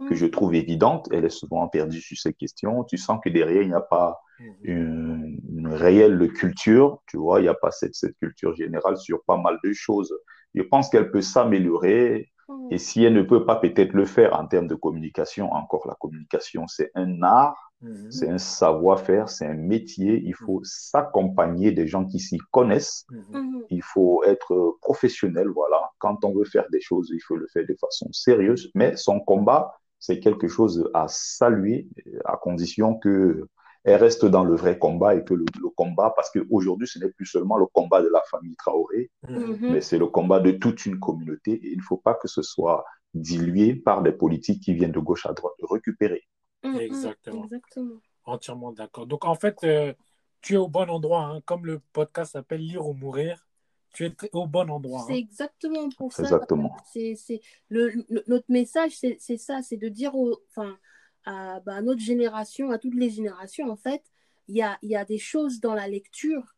[0.07, 3.63] que je trouve évidentes, elle est souvent perdue sur ces questions, tu sens que derrière,
[3.63, 4.65] il n'y a pas Mhm.
[4.65, 9.23] une, une réelle culture, tu vois, il n'y a pas cette, cette culture générale sur
[9.25, 10.15] pas mal de choses.
[10.55, 12.71] Je pense qu'elle peut s'améliorer, Mhm.
[12.71, 15.95] et si elle ne peut pas peut-être le faire en termes de communication, encore la
[16.01, 18.11] communication, c'est un art, Mhm.
[18.11, 20.21] c'est un savoir-faire, c'est un métier.
[20.25, 23.05] Il faut s'accompagner des gens qui s'y connaissent.
[23.11, 23.41] Mhm.
[23.41, 23.63] Mhm.
[23.71, 25.91] Il faut être professionnel, voilà.
[25.99, 28.71] Quand on veut faire des choses, il faut le faire de façon sérieuse.
[28.75, 31.89] Mais son combat, c'est quelque chose à saluer,
[32.25, 33.47] à condition que
[33.85, 37.11] elle reste dans le vrai combat et que le, le combat, parce qu'aujourd'hui, ce n'est
[37.11, 39.39] plus seulement le combat de la famille Traoré, Mhm.
[39.39, 39.73] Mhm.
[39.73, 42.43] mais c'est le combat de toute une communauté et il ne faut pas que ce
[42.43, 42.85] soit
[43.15, 46.23] dilué par des politiques qui viennent de gauche à droite récupérer.
[46.63, 46.81] Mhm.
[46.81, 47.45] Exactement.
[47.45, 48.01] Exactement.
[48.25, 49.07] Entièrement d'accord.
[49.07, 49.93] Donc, en fait, euh,
[50.41, 51.23] tu es au bon endroit.
[51.25, 51.41] hein.
[51.43, 53.47] Comme le podcast s'appelle Lire ou mourir,
[53.95, 55.05] tu es au bon endroit.
[55.07, 55.17] C'est hein.
[55.17, 56.23] exactement pour ça.
[56.23, 56.77] Exactement.
[56.93, 60.79] C'est, c'est le, le- notre message, c'est, c'est ça, c'est de dire aux, enfin,
[61.25, 64.03] à, bah, notre génération, à toutes les générations, en fait,
[64.49, 66.55] il y a, il y a des choses dans la lecture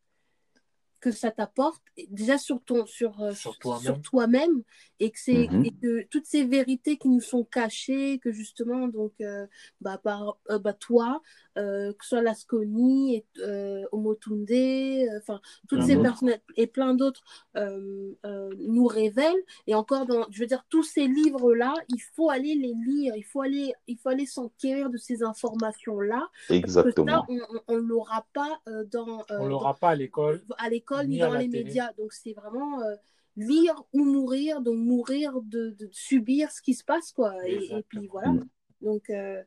[1.01, 4.63] que ça t'apporte, déjà sur, ton, sur, euh, Sur toi-même.
[5.01, 5.49] et que, c'est,
[5.83, 9.47] que toutes ces vérités qui nous sont cachées, que justement, donc, euh,
[9.81, 11.23] bah, par euh, bah, toi,
[11.59, 16.67] euh, que ce soit Lasconi, et, euh, Omotunde, euh, enfin, toutes Plein ces personnes et
[16.67, 17.23] plein d'autres
[17.57, 19.43] euh, euh, nous révèlent.
[19.67, 23.25] Et encore, dans, je veux dire, tous ces livres-là, il faut aller les lire, il
[23.25, 26.29] faut aller, il faut aller s'enquérir de ces informations-là.
[26.49, 27.27] Parce que ça, Exactement.
[27.69, 30.43] on ne l'aura pas euh, dans, euh, On l'aura pas à l'école.
[30.59, 31.65] à l'école ni, dans les télé.
[31.65, 31.93] médias.
[31.95, 32.95] Donc c'est vraiment euh,
[33.37, 37.35] lire ou mourir, donc mourir de, de subir ce qui se passe, quoi.
[37.47, 38.35] Et, puis voilà.
[38.81, 39.43] Donc euh,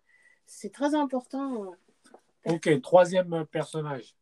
[0.45, 1.71] c'est très important.
[2.45, 4.15] Ok, troisième euh, personnage.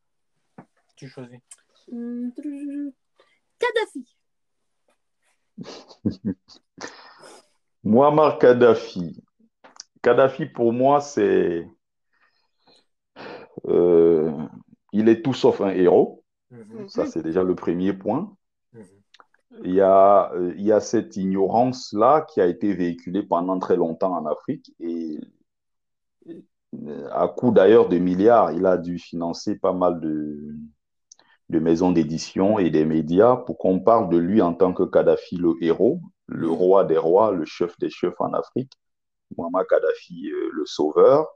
[0.96, 1.40] Tu choisis.
[1.92, 2.32] Hum,
[3.58, 4.18] Kadhafi.
[7.84, 9.24] Muammar Kadhafi.
[10.02, 11.68] Kadhafi, pour moi, c'est.
[13.66, 14.32] euh,
[14.94, 16.21] il est tout sauf un héros.
[16.52, 16.90] Mhm.
[16.90, 18.36] Ça, c'est déjà le premier point.
[18.74, 18.86] Mhm.
[19.64, 23.76] Il y a, euh, il y a cette ignorance-là qui a été véhiculée pendant très
[23.76, 25.20] longtemps en Afrique et
[26.28, 30.56] euh, à coup d'ailleurs de milliards, il a dû financer pas mal de,
[31.50, 35.36] de maisons d'édition et des médias pour qu'on parle de lui en tant que Kadhafi,
[35.36, 38.72] le héros, le roi des rois, le chef des chefs en Afrique,
[39.38, 41.28] Muammar Kadhafi, euh, le sauveur.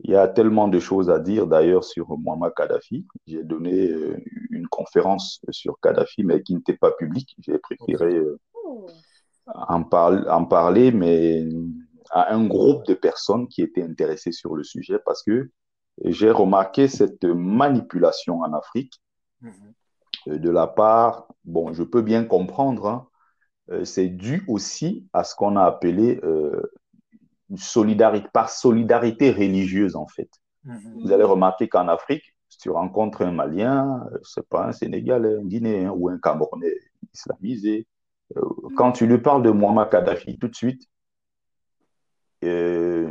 [0.00, 3.06] Il y a tellement de choses à dire d'ailleurs sur Muammar Kadhafi.
[3.26, 4.16] J'ai donné euh,
[4.50, 7.34] une conférence sur Kadhafi, mais qui n'était pas publique.
[7.40, 8.38] J'ai préféré euh,
[9.46, 11.46] en, parle- en parler, mais
[12.10, 15.50] à un groupe de personnes qui étaient intéressées sur le sujet parce que
[16.04, 19.00] j'ai remarqué cette manipulation en Afrique
[19.40, 19.74] Mhm.
[20.28, 23.08] euh, de la part, bon, je peux bien comprendre, hein,
[23.84, 26.62] c'est dû aussi à ce qu'on a appelé euh,
[27.50, 30.30] une solidarité, par solidarité religieuse en fait.
[30.64, 31.02] Mhm.
[31.02, 35.44] Vous allez remarquer qu'en Afrique, si tu rencontres un Malien, c'est pas un Sénégalais, un
[35.44, 36.74] Guinéen ou un Camerounais
[37.12, 37.86] islamisé.
[38.36, 38.40] Euh,
[38.76, 40.82] quand tu lui parles de Muammar Kadhafi, tout de suite,
[42.44, 43.10] euh,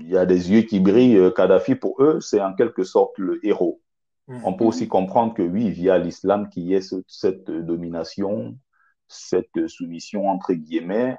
[0.00, 1.32] il y a des yeux qui brillent.
[1.34, 3.80] Kadhafi, pour eux, c'est en quelque sorte le héros.
[4.28, 4.40] Mm.
[4.44, 8.58] On peut aussi comprendre que oui, via l'islam, qu'il y ait cette domination,
[9.08, 11.16] cette soumission entre guillemets,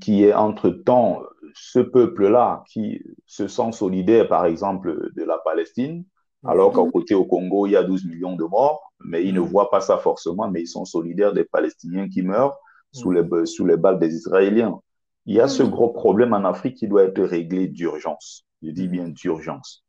[0.00, 1.22] qui est entre-temps
[1.54, 6.04] ce peuple-là qui se sent solidaire, par exemple, de la Palestine,
[6.44, 9.40] alors qu'à côté au Congo, il y a 12 millions de morts, mais ils ne
[9.40, 9.44] mm.
[9.44, 12.56] voient pas ça forcément, mais ils sont solidaires des Palestiniens qui meurent
[12.92, 13.46] sous les, mm.
[13.46, 14.78] sous les balles des Israéliens.
[15.24, 18.44] Il y a ce gros problème en Afrique qui doit être réglé d'urgence.
[18.62, 19.84] Je dis bien d'urgence.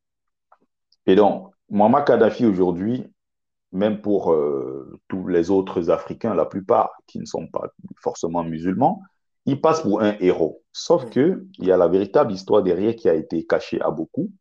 [1.06, 3.06] Et donc, Muammar Kadhafi aujourd'hui,
[3.72, 7.68] même pour euh, tous les autres Africains, la plupart qui ne sont pas
[8.02, 9.02] forcément musulmans,
[9.48, 10.62] il passe pour un héros.
[10.74, 14.32] Sauf que il y a la véritable histoire derrière qui a été cachée à beaucoup.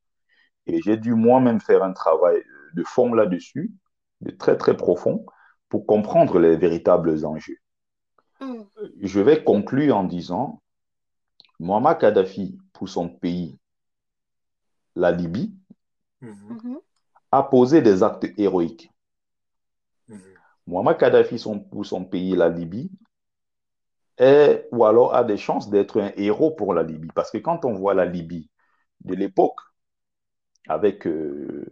[0.67, 2.43] Et j'ai dû moi-même faire un travail
[2.75, 3.73] de fond là-dessus,
[4.21, 5.25] de très très profond,
[5.69, 7.59] pour comprendre les véritables enjeux.
[8.41, 8.63] Mm.
[9.01, 10.61] Je vais conclure en disant,
[11.61, 13.57] Muammar Kadhafi, pour son pays,
[14.97, 15.55] la Libye,
[16.21, 16.49] mm-hmm.
[16.51, 16.79] Mm-hmm.
[17.31, 18.91] a posé des actes héroïques.
[20.09, 20.19] Mm-hmm.
[20.67, 22.91] Muammar Kadhafi, pour son pays, la Libye,
[24.21, 27.11] ou alors a des chances d'être un héros pour la Libye.
[27.15, 28.51] Parce que quand on voit la Libye
[29.05, 29.61] de l'époque,
[30.69, 31.67] avec euh,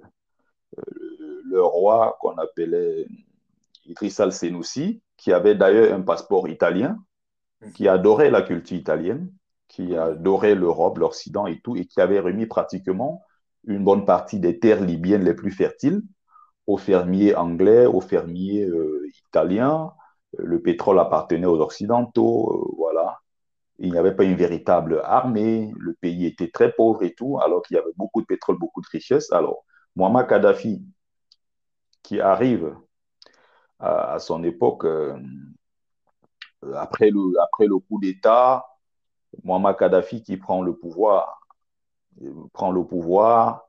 [1.45, 3.07] le roi qu'on appelait
[3.87, 6.99] Idriss al-Senoussi, qui avait d'ailleurs un passeport italien,
[7.75, 9.33] qui adorait la culture italienne,
[9.69, 13.23] qui adorait l'Europe, l'Occident et tout, et qui avait remis pratiquement
[13.67, 16.03] une bonne partie des terres libyennes les plus fertiles
[16.67, 19.93] aux fermiers anglais, aux fermiers euh, italiens,
[20.39, 23.21] le pétrole appartenait aux Occidentaux, euh, voilà.
[23.79, 27.63] Il n'y avait pas une véritable armée, le pays était très pauvre et tout, alors
[27.63, 29.33] qu'il y avait beaucoup de pétrole, beaucoup de richesses.
[29.33, 29.65] Alors,
[29.97, 30.85] Muammar Kadhafi,
[32.03, 32.77] qui arrive
[33.81, 35.17] à, son époque, euh,
[36.75, 38.65] après, le, coup d'État,
[39.43, 41.41] Muammar Kadhafi qui prend le pouvoir,
[42.53, 43.69] prend le pouvoir,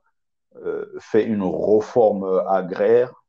[0.58, 3.24] euh, fait une réforme agraire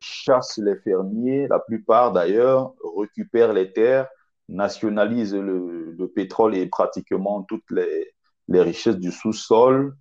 [0.00, 4.08] chasse les fermiers, la plupart d'ailleurs récupèrent les terres,
[4.48, 8.12] nationalisent le, pétrole et pratiquement toutes les,
[8.48, 9.96] richesses du sous-sol,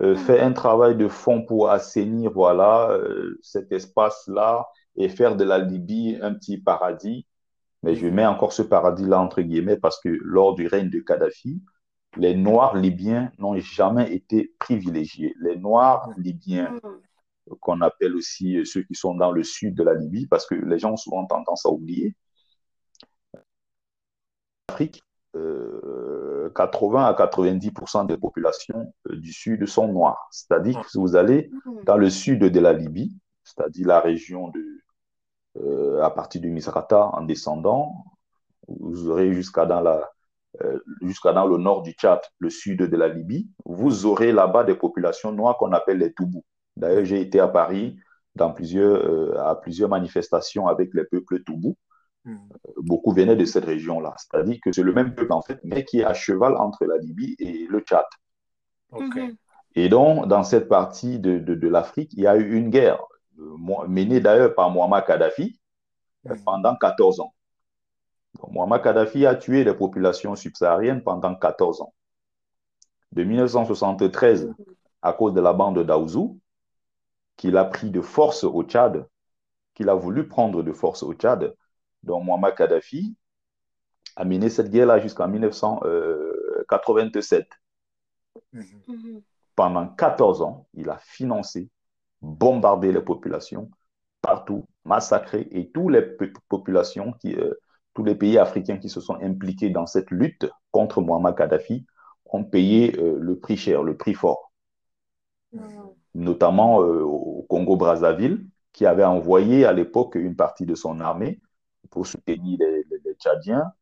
[0.00, 0.16] euh, mm.
[0.16, 4.66] fait un travail de fond pour assainir voilà, euh, cet espace-là
[4.96, 7.26] et faire de la Libye un petit paradis.
[7.82, 11.62] Mais je mets encore ce paradis-là entre guillemets parce que lors du règne de Kadhafi,
[12.16, 15.34] les Noirs libyens n'ont jamais été privilégiés.
[15.40, 16.22] Les Noirs mm.
[16.22, 16.90] libyens mm
[17.60, 20.54] qu'on appelle aussi euh, ceux qui sont dans le sud de la Libye, parce que
[20.54, 22.14] les gens ont souvent tendance à oublier.
[24.68, 25.02] Afrique,
[25.34, 30.28] 80 euh, à 90% des populations euh, du sud sont noires.
[30.30, 31.50] C'est-à-dire que si vous allez
[31.84, 37.22] dans le sud de la Libye, c'est-à-dire la région de, à partir du Misrata en
[37.22, 38.04] descendant,
[38.68, 40.08] vous aurez jusqu'à dans la
[41.00, 44.74] jusqu'à dans le nord du Tchad, le sud de la Libye, vous aurez là-bas des
[44.74, 46.44] populations noires qu'on appelle les Toubous.
[46.76, 47.96] D'ailleurs, j'ai été à Paris
[48.34, 51.76] dans plusieurs, euh, à plusieurs manifestations avec les peuples Toubou.
[52.24, 52.36] Hmm.
[52.68, 54.14] Euh, beaucoup venaient de cette région-là.
[54.16, 56.96] C'est-à-dire que c'est le même peuple, en fait, mais qui est à cheval entre la
[56.98, 58.04] Libye et le Tchad.
[58.92, 59.36] Mhm.
[59.74, 63.02] Et donc, dans cette partie de, de, l'Afrique, il y a eu une guerre
[63.38, 63.56] euh,
[63.88, 65.58] menée d'ailleurs par Muammar Kadhafi
[66.24, 66.34] hmm.
[66.44, 67.34] pendant 14 ans.
[68.40, 71.94] Donc, Muammar Kadhafi a tué les populations subsahariennes pendant 14 ans.
[73.12, 74.54] De 1973,
[75.02, 76.38] à cause de la bande d'Aouzou,
[77.42, 79.04] qu'il a pris de force au Tchad,
[79.74, 81.56] qu'il a voulu prendre de force au Tchad,
[82.04, 83.16] dont Muammar Kadhafi
[84.14, 87.48] a mené cette guerre-là jusqu'en 1987.
[88.52, 89.22] Mhm.
[89.56, 91.68] Pendant 14 ans, il a financé,
[92.20, 93.68] bombardé les populations
[94.20, 96.02] partout, massacré, et toutes les
[96.48, 97.54] populations, qui, euh,
[97.92, 101.84] tous les pays africains qui se sont impliqués dans cette lutte contre Muammar Kadhafi
[102.26, 104.52] ont payé euh, le prix cher, le prix fort.
[105.50, 111.40] Mhm notamment euh, au Congo-Brazzaville, qui avait envoyé à l'époque une partie de son armée
[111.90, 113.72] pour soutenir les, Tchadiens.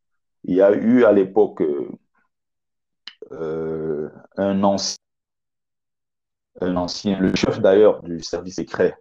[0.43, 1.63] Il y a eu à l'époque
[3.31, 4.97] euh, un, ancien,
[6.59, 8.97] un ancien, le chef d'ailleurs du service secret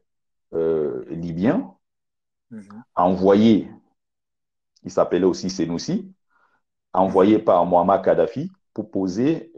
[0.54, 1.74] euh, libyen,
[2.50, 2.84] mhm.
[2.94, 3.68] envoyé,
[4.84, 6.12] il s'appelait aussi Senoussi,
[6.92, 9.52] envoyé par Muammar Kadhafi pour poser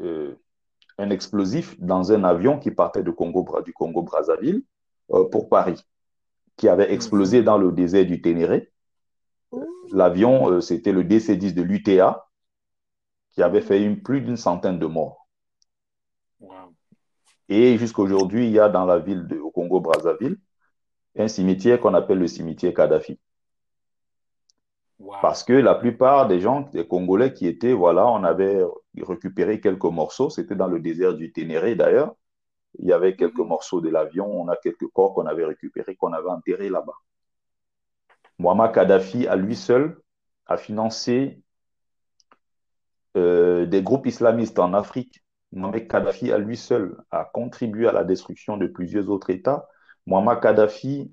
[1.03, 4.63] un explosif dans un avion qui partait du Congo-Brazzaville
[5.11, 5.85] euh, pour Paris,
[6.57, 7.45] qui avait explosé mhm.
[7.45, 8.73] dans le désert du Ténéré.
[9.91, 12.27] L'avion, euh, c'était le DC-10 de l'UTA,
[13.33, 15.27] qui avait fait une, plus d'une centaine de morts.
[17.49, 20.39] Et jusqu'à aujourd'hui, il y a dans la ville de Congo-Brazzaville
[21.19, 23.19] un cimetière qu'on appelle le cimetière Kadhafi.
[25.21, 28.63] Parce que la plupart des gens, des Congolais qui étaient, voilà, on avait
[29.01, 32.15] récupéré quelques morceaux, c'était dans le désert du Ténéré d'ailleurs.
[32.79, 33.49] Il y avait quelques mhm.
[33.49, 36.97] morceaux de l'avion, on a quelques corps qu'on avait récupérés, qu'on avait enterrés là-bas.
[38.39, 40.01] Muammar Kadhafi, à lui seul,
[40.47, 41.43] a financé
[43.17, 45.23] euh, des groupes islamistes en Afrique.
[45.53, 49.69] Muammar Kadhafi, à lui seul, a contribué à la destruction de plusieurs autres États.
[50.07, 51.13] Muammar Kadhafi,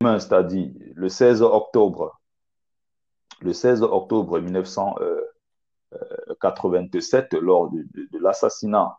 [0.00, 2.20] c'est-à-dire le 16 octobre,
[3.40, 4.40] le 16 octobre
[5.92, 7.84] 1987, lors de,
[8.20, 8.98] l'assassinat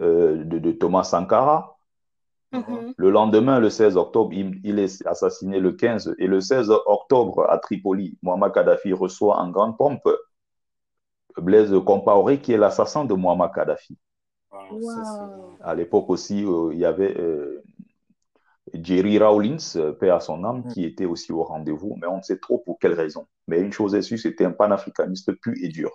[0.00, 1.76] euh, de, Thomas Sankara,
[2.52, 2.94] mm-hmm.
[2.96, 7.58] le lendemain, le 16 octobre, il, est assassiné le 15, et le 16 octobre, à
[7.58, 10.08] Tripoli, Muammar Kadhafi reçoit en grande pompe
[11.36, 13.98] Blaise Compaoré, qui est l'assassin de Muammar Kadhafi.
[15.60, 17.62] À l'époque aussi, euh, il y avait euh,
[18.74, 22.22] Jerry Rawlins, euh, paix à son âme, qui était aussi au rendez-vous, mais on ne
[22.22, 23.26] sait trop pour quelle raison.
[23.48, 25.90] Mais une chose est sûre, c'était un panafricaniste pur et dur.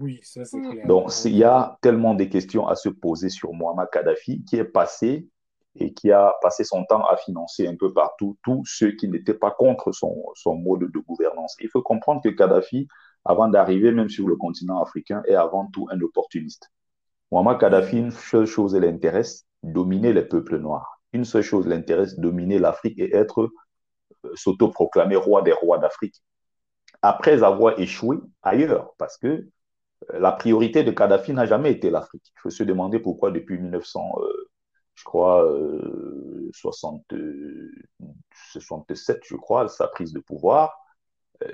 [0.00, 0.86] Oui, ça c'est clair.
[0.86, 4.64] Donc, il y a tellement de questions à se poser sur Muammar Kadhafi, qui est
[4.64, 5.28] passé
[5.76, 9.34] et qui a passé son temps à financer un peu partout tous ceux qui n'étaient
[9.34, 11.54] pas contre son, son mode de gouvernance.
[11.60, 12.88] Il faut comprendre que Kadhafi,
[13.24, 16.70] avant d'arriver même sur le continent africain, est avant tout un opportuniste.
[17.30, 22.58] Muammar Kadhafi, une seule chose l'intéresse, dominer les peuples noirs une seule chose l'intéresse, dominer
[22.58, 23.50] l'Afrique et être
[24.24, 26.22] euh, s'autoproclamer roi des rois d'Afrique.
[27.02, 29.50] Après avoir échoué ailleurs, parce que euh,
[30.12, 32.32] la priorité de Kadhafi n'a jamais été l'Afrique.
[32.36, 34.50] Il faut se demander pourquoi depuis 1900, euh,
[34.94, 35.46] je crois,
[36.52, 40.76] 67, je crois, sa prise de pouvoir,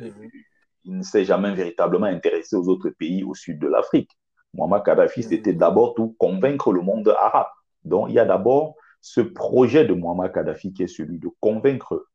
[0.00, 0.30] mhm.
[0.84, 4.10] il ne s'est jamais véritablement intéressé aux autres pays au sud de l'Afrique.
[4.54, 5.28] Muammar Kadhafi, mhm.
[5.28, 7.48] c'était d'abord tout convaincre le monde arabe.
[7.84, 12.06] Donc, il y a d'abord ce projet de Muammar Kadhafi qui est celui de convaincre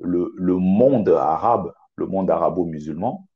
[0.00, 3.26] le, monde arabe, le monde arabo-musulman.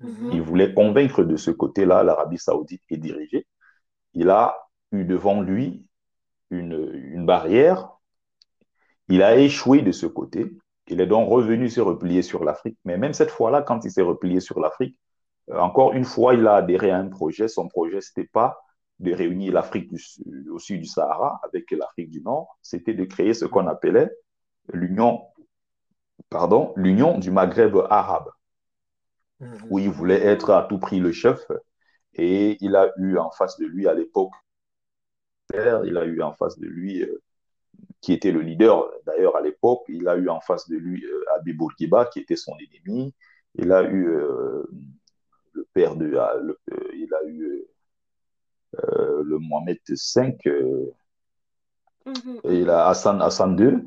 [0.00, 0.30] Mhm.
[0.32, 3.46] Il voulait convaincre de ce côté-là, l'Arabie saoudite est dirigée.
[4.14, 4.56] Il a
[4.92, 5.86] eu devant lui
[6.50, 7.90] une, barrière.
[9.08, 10.52] Il a échoué de ce côté.
[10.86, 12.78] Il est donc revenu se replier sur l'Afrique.
[12.84, 14.98] Mais même cette fois-là, quand il s'est replié sur l'Afrique,
[15.50, 17.48] euh, encore une fois, il a adhéré à un projet.
[17.48, 18.58] Son projet, ce n'était pas
[18.98, 19.90] de réunir l'Afrique
[20.50, 24.10] au sud du Sahara avec l'Afrique du Nord, c'était de créer ce qu'on appelait
[24.72, 25.22] l'Union
[27.18, 28.28] du Maghreb arabe,
[29.70, 31.40] où il voulait être à tout prix le chef.
[32.14, 34.32] Et il a eu en face de lui à l'époque,
[35.54, 37.22] il a eu en face de lui, euh,
[38.00, 41.24] qui était le leader d'ailleurs à l'époque, il a eu en face de lui euh,
[41.36, 43.14] Abi Bourguiba, qui était son ennemi.
[43.54, 44.64] Il a eu euh,
[45.52, 46.06] le père de,
[46.94, 47.66] il a eu
[48.74, 50.92] euh, le Mohamed V, euh,
[52.04, 52.40] mhm.
[52.44, 53.84] et il a Hassan, Hassan II.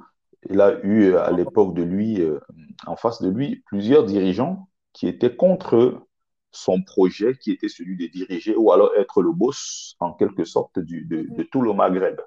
[0.50, 2.40] Il a eu à l'époque de lui, euh,
[2.88, 6.06] en face de lui, plusieurs dirigeants qui étaient contre
[6.52, 10.80] son projet, qui était celui de diriger ou alors être le boss, en quelque sorte,
[10.80, 12.20] du, de, tout le Maghreb.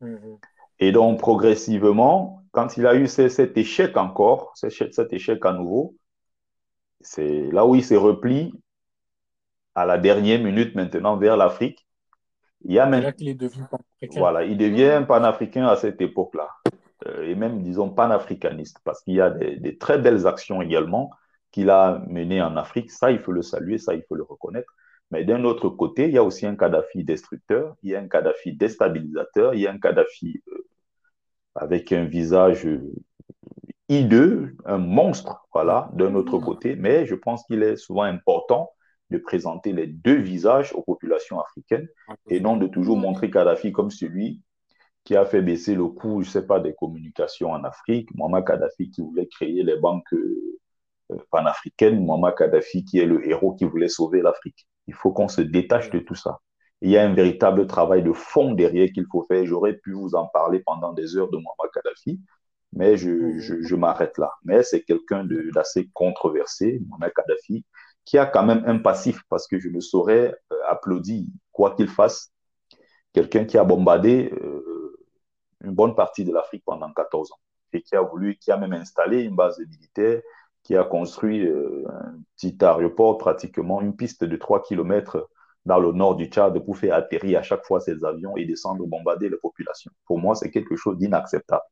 [0.00, 0.38] Mhm.
[0.78, 5.96] Et donc, progressivement, quand il a eu cet échec encore, cet échec à nouveau,
[7.00, 8.52] c'est là où il s'est repli
[9.74, 11.86] à la dernière minute maintenant vers l'Afrique.
[12.64, 13.12] Il y a même...
[13.18, 13.64] il est devenu
[14.16, 16.48] Voilà, il devient panafricain à cette époque-là.
[17.06, 21.10] Euh, et même, disons, panafricaniste, parce qu'il y a des, très belles actions également
[21.52, 22.90] qu'il a menées en Afrique.
[22.90, 24.72] Ça, il faut le saluer, ça, il faut le reconnaître.
[25.10, 28.08] Mais d'un autre côté, il y a aussi un Kadhafi destructeur, il y a un
[28.08, 30.66] Kadhafi déstabilisateur, il y a un Kadhafi euh,
[31.54, 32.94] avec un visage euh,
[33.90, 36.44] hideux, un monstre, voilà, d'un autre mmh.
[36.44, 36.76] côté.
[36.76, 38.70] Mais je pense qu'il est souvent important
[39.10, 41.86] de présenter les deux visages aux populations africaines
[42.30, 44.40] et non de toujours montrer Kadhafi comme celui
[45.04, 48.90] qui a fait baisser le coût, je sais pas, des communications en Afrique, Muammar Kadhafi
[48.90, 50.58] qui voulait créer les banques euh,
[51.30, 54.66] panafricaines, Muammar Kadhafi qui est le héros qui voulait sauver l'Afrique.
[54.86, 56.40] Il faut qu'on se détache de tout ça.
[56.80, 59.46] Il y a un véritable travail de fond derrière qu'il faut faire.
[59.46, 62.20] J'aurais pu vous en parler pendant des heures de Muammar Kadhafi,
[62.72, 64.32] mais je, je m'arrête là.
[64.44, 67.64] Mais c'est quelqu'un d'assez controversé, Muammar Kadhafi,
[68.04, 71.88] qui a quand même un passif, parce que je ne saurais euh, applaudir, quoi qu'il
[71.88, 72.32] fasse,
[73.12, 74.98] quelqu'un qui a bombardé euh,
[75.62, 77.40] une bonne partie de l'Afrique pendant 14 ans,
[77.72, 80.20] et qui a voulu, qui a même installé une base militaire,
[80.62, 85.28] qui a construit euh, un petit aéroport, pratiquement une piste de 3 km
[85.64, 88.86] dans le nord du Tchad pour faire atterrir à chaque fois ses avions et descendre
[88.86, 89.92] bombarder les populations.
[90.06, 91.62] Pour moi, c'est quelque chose d'inacceptable.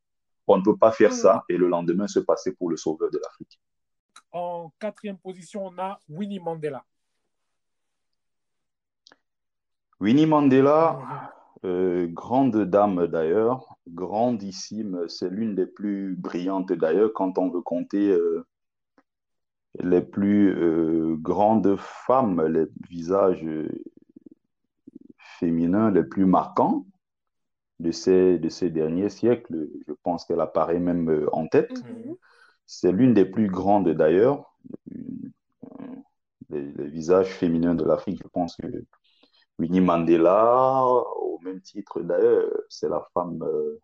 [0.46, 1.52] On ne peut pas faire ça mmh.
[1.52, 3.60] et le lendemain se passer pour le sauveur de l'Afrique.
[4.32, 6.84] En quatrième position, on a Winnie Mandela.
[10.00, 11.32] Winnie Mandela,
[11.64, 18.08] euh, grande dame d'ailleurs, grandissime, c'est l'une des plus brillantes d'ailleurs quand on veut compter
[18.08, 18.46] euh,
[19.78, 23.46] les plus euh, grandes femmes, les visages
[25.38, 26.86] féminins les plus marquants
[27.78, 29.68] de ces, de ces derniers siècles.
[29.86, 31.84] Je pense qu'elle apparaît même en tête.
[31.84, 32.16] Mhm.
[32.66, 34.56] C'est l'une des plus grandes d'ailleurs.
[36.50, 38.66] Les, les visages féminins de l'Afrique, je pense que
[39.60, 43.80] Winnie Mandela, au même titre d'ailleurs, c'est la femme euh,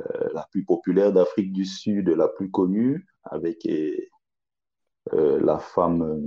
[0.00, 3.68] euh, la plus populaire d'Afrique du Sud, la plus connue, avec
[5.12, 6.20] euh, la femme, euh,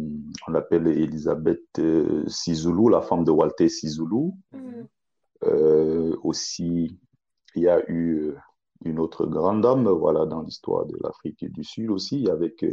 [0.47, 4.37] on l'appelle Elisabeth euh, Sizoulou, la femme de Walter Sizoulou.
[4.53, 4.87] Mhm.
[5.43, 6.99] Euh, aussi,
[7.55, 8.33] il y a eu
[8.85, 12.65] une autre grande dame, voilà, dans l'histoire de l'Afrique du Sud aussi, avec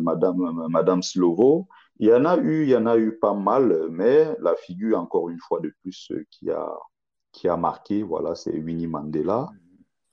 [0.00, 1.68] Madame, Madame Slovo.
[1.98, 4.98] Il y en a eu, il y en a eu pas mal, mais la figure,
[4.98, 6.68] encore une fois de plus, qui a,
[7.32, 9.48] qui a marqué, voilà, c'est Winnie Mandela,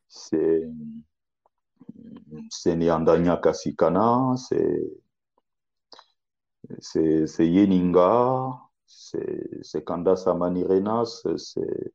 [0.08, 0.70] c'est
[2.50, 4.82] c'est Neandanya Kasikana, c'est
[6.80, 11.94] c'est c'est Yeninga, c'est c'est Kanda Samani Renas, c'est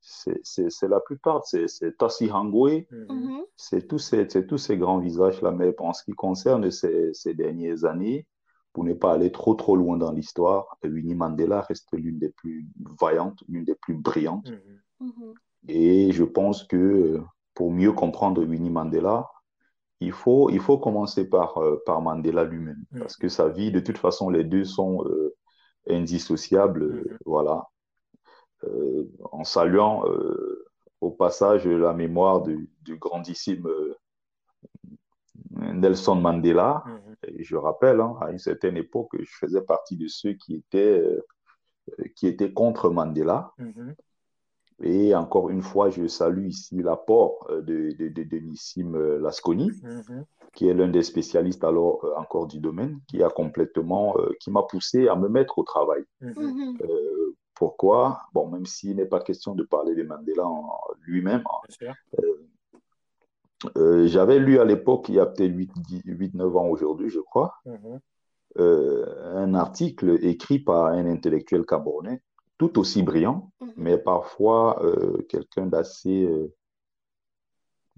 [0.00, 3.06] c'est c'est- c'est la plupart, c'est c'est Tassi Hangwe, Mhm.
[3.10, 3.44] Mhm.
[3.56, 5.50] c'est tous ces, c'est tous ces grands visages-là.
[5.52, 8.26] Mais en ce qui concerne ces, ces dernières années,
[8.72, 12.66] pour ne pas aller trop trop loin dans l'histoire, Winnie Mandela reste l'une des plus
[13.00, 14.50] vaillantes, l'une des plus brillantes.
[15.00, 15.08] Mhm.
[15.08, 15.34] Mhm.
[15.68, 17.20] Et je pense que euh,
[17.56, 19.28] pour mieux comprendre Winnie Mandela,
[20.00, 22.84] il faut, il faut commencer par, euh, par Mandela lui-même.
[22.92, 23.00] Mhm.
[23.00, 25.34] Parce que sa vie, de toute façon, les deux sont euh,
[25.90, 26.82] indissociables.
[26.84, 27.18] euh, Mhm.
[27.24, 27.66] Voilà.
[28.64, 30.04] Euh, en saluant
[31.00, 33.68] au passage la mémoire du, du grandissime
[35.50, 36.84] Nelson Mandela.
[36.86, 37.16] Mhm.
[37.38, 41.02] Je rappelle, hein, à une certaine époque, je faisais partie de ceux qui étaient,
[42.14, 43.52] qui étaient contre Mandela.
[44.82, 49.18] Et encore une fois, je salue ici l'apport euh, de, de, de, de Nissim euh,
[49.18, 50.24] Lasconi, Mhm.
[50.52, 54.50] qui est l'un des spécialistes alors euh, encore du domaine, qui a complètement, euh, qui
[54.50, 56.04] m'a poussé à me mettre au travail.
[56.20, 56.34] Mhm.
[56.36, 56.78] Mhm.
[56.82, 58.20] Euh, pourquoi?
[58.34, 60.44] Bon, même s'il n'est pas question de parler de Mandela
[61.06, 61.42] lui-même,
[63.78, 67.54] euh, j'avais lu à l'époque, il y a peut-être 8-9 ans aujourd'hui, je crois,
[68.58, 72.20] un article écrit par un intellectuel camerounais,
[72.58, 73.72] tout aussi brillant, Mhm.
[73.76, 76.52] mais parfois euh, quelqu'un d'assez euh,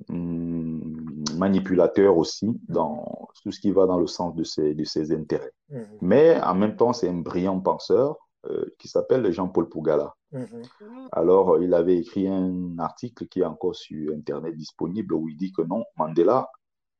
[0.09, 5.13] hum, manipulateur aussi dans tout ce qui va dans le sens de ses, de ses
[5.13, 5.53] intérêts.
[5.71, 5.87] Mhm.
[6.01, 8.17] Mais en même temps, c'est un brillant penseur
[8.47, 10.15] euh, qui s'appelle Jean-Paul Pougala.
[10.33, 10.47] Mhm.
[10.81, 11.09] Mhm.
[11.13, 15.37] Alors, euh, il avait écrit un article qui est encore sur Internet disponible où il
[15.37, 16.49] dit que non, Mandela,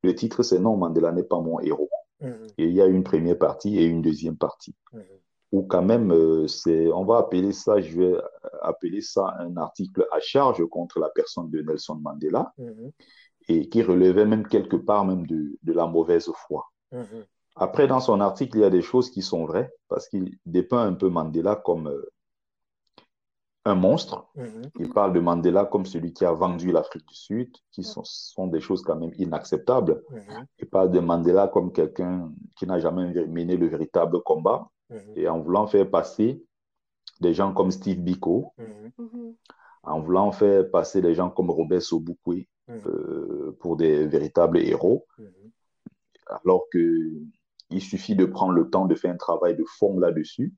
[0.03, 1.89] le titre c'est Non, Mandela n'est pas mon héros.
[2.21, 2.47] Mhm.
[2.57, 4.75] Et il y a une première partie et une deuxième partie.
[5.51, 8.15] Ou quand même, euh, c'est, on va appeler ça, je vais
[8.61, 12.91] appeler ça un article à charge contre la personne de Nelson Mandela Mhm.
[13.47, 16.65] et qui relevait même quelque part même de, de la mauvaise foi.
[16.91, 17.25] Mhm.
[17.55, 20.85] Après, dans son article, il y a des choses qui sont vraies parce qu'il dépeint
[20.85, 22.05] un peu Mandela comme euh,
[23.65, 24.27] un monstre.
[24.35, 24.69] Mhm.
[24.79, 28.47] Il parle de Mandela comme celui qui a vendu l'Afrique du Sud, qui sont, sont
[28.47, 30.01] des choses quand même inacceptables.
[30.59, 35.13] Il parle de Mandela comme quelqu'un qui n'a jamais mené le véritable combat Mhm.
[35.15, 36.43] et en voulant faire passer
[37.21, 38.91] des gens comme Steve Biko, Mhm.
[38.97, 39.35] Mhm.
[39.83, 42.47] en voulant faire passer des gens comme Robert Sobukwe
[42.87, 45.07] euh, pour des véritables héros,
[46.27, 47.11] alors que
[47.71, 50.53] il suffit de prendre le temps de faire un travail de fond là-dessus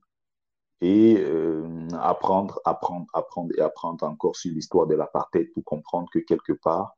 [0.80, 6.18] et euh, apprendre, apprendre, apprendre et apprendre encore sur l'histoire de l'apartheid pour comprendre que
[6.20, 6.96] quelque part,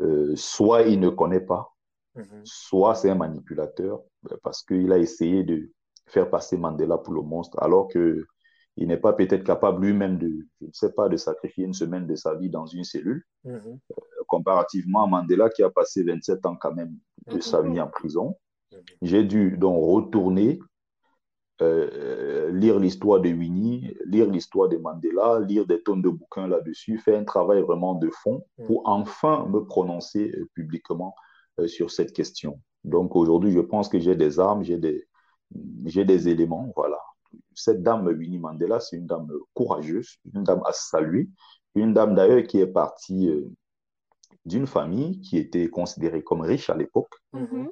[0.00, 1.74] euh, soit il ne connaît pas,
[2.44, 4.00] soit c'est un manipulateur
[4.42, 5.72] parce qu'il a essayé de
[6.06, 8.24] faire passer Mandela pour le monstre, alors que
[8.76, 10.28] il n'est pas peut-être capable lui-même de,
[10.60, 13.78] je ne sais pas, de sacrifier une semaine de sa vie dans une cellule, Mhm.
[14.26, 16.96] comparativement à Mandela qui a passé 27 ans quand même
[17.30, 18.36] de sa vie en prison.
[18.72, 18.78] Mhm.
[19.02, 20.58] J'ai dû donc retourner
[21.62, 26.98] euh, lire l'histoire de Winnie, lire l'histoire de Mandela, lire des tonnes de bouquins là-dessus,
[26.98, 31.14] faire un travail vraiment de fond pour enfin me prononcer euh, publiquement
[31.60, 32.60] euh, sur cette question.
[32.82, 35.06] Donc aujourd'hui, je pense que j'ai des armes, j'ai des,
[35.84, 36.98] j'ai des éléments, voilà.
[37.54, 41.28] Cette dame Winnie Mandela, c'est une dame courageuse, une dame à saluer,
[41.74, 43.50] une dame d'ailleurs qui est partie euh,
[44.44, 47.14] d'une famille qui était considérée comme riche à l'époque.
[47.32, 47.70] Mhm.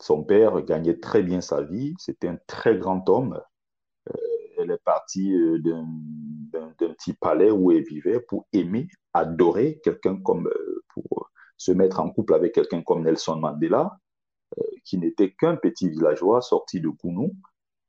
[0.00, 3.40] Son père gagnait très bien sa vie, c'était un très grand homme.
[4.08, 4.12] Euh,
[4.58, 10.46] elle est partie euh, d'un petit palais où elle vivait pour aimer, adorer quelqu'un comme,
[10.46, 13.98] euh, pour se mettre en couple avec quelqu'un comme Nelson Mandela,
[14.84, 17.34] qui n'était qu'un petit villageois sorti de Kounou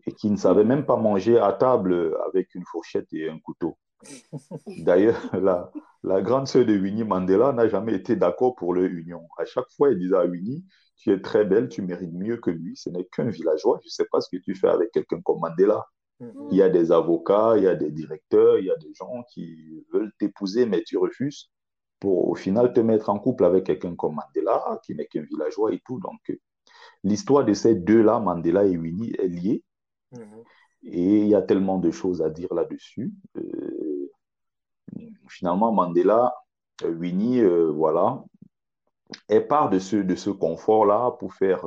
[0.05, 3.77] et qui ne savait même pas manger à table avec une fourchette et un couteau.
[4.85, 5.71] D'ailleurs, la,
[6.03, 9.27] la grande sœur de Winnie Mandela n'a jamais été d'accord pour leur union.
[9.37, 10.65] À chaque fois, elle disait à Winnie,
[10.95, 12.75] tu es très belle, tu mérites mieux que lui.
[12.75, 13.79] Ce n'est qu'un villageois.
[13.81, 15.85] Je ne sais pas ce que tu fais avec quelqu'un comme Mandela.
[16.51, 19.23] Il y a des avocats, il y a des directeurs, il y a des gens
[19.33, 21.49] qui veulent t'épouser, mais tu refuses
[21.99, 25.73] pour au final te mettre en couple avec quelqu'un comme Mandela, qui n'est qu'un villageois
[25.73, 25.99] et tout.
[25.99, 26.19] Donc,
[27.03, 29.63] l'histoire de ces deux-là, Mandela et Winnie, est liée.
[30.11, 30.43] Mhm.
[30.83, 33.11] Et il y a tellement de choses à dire là-dessus.
[33.37, 34.11] Euh,
[35.27, 36.33] finalement, Mandela,
[36.83, 38.23] euh, Winnie, euh, voilà,
[39.27, 41.65] elle part de ce, de ce confort-là pour faire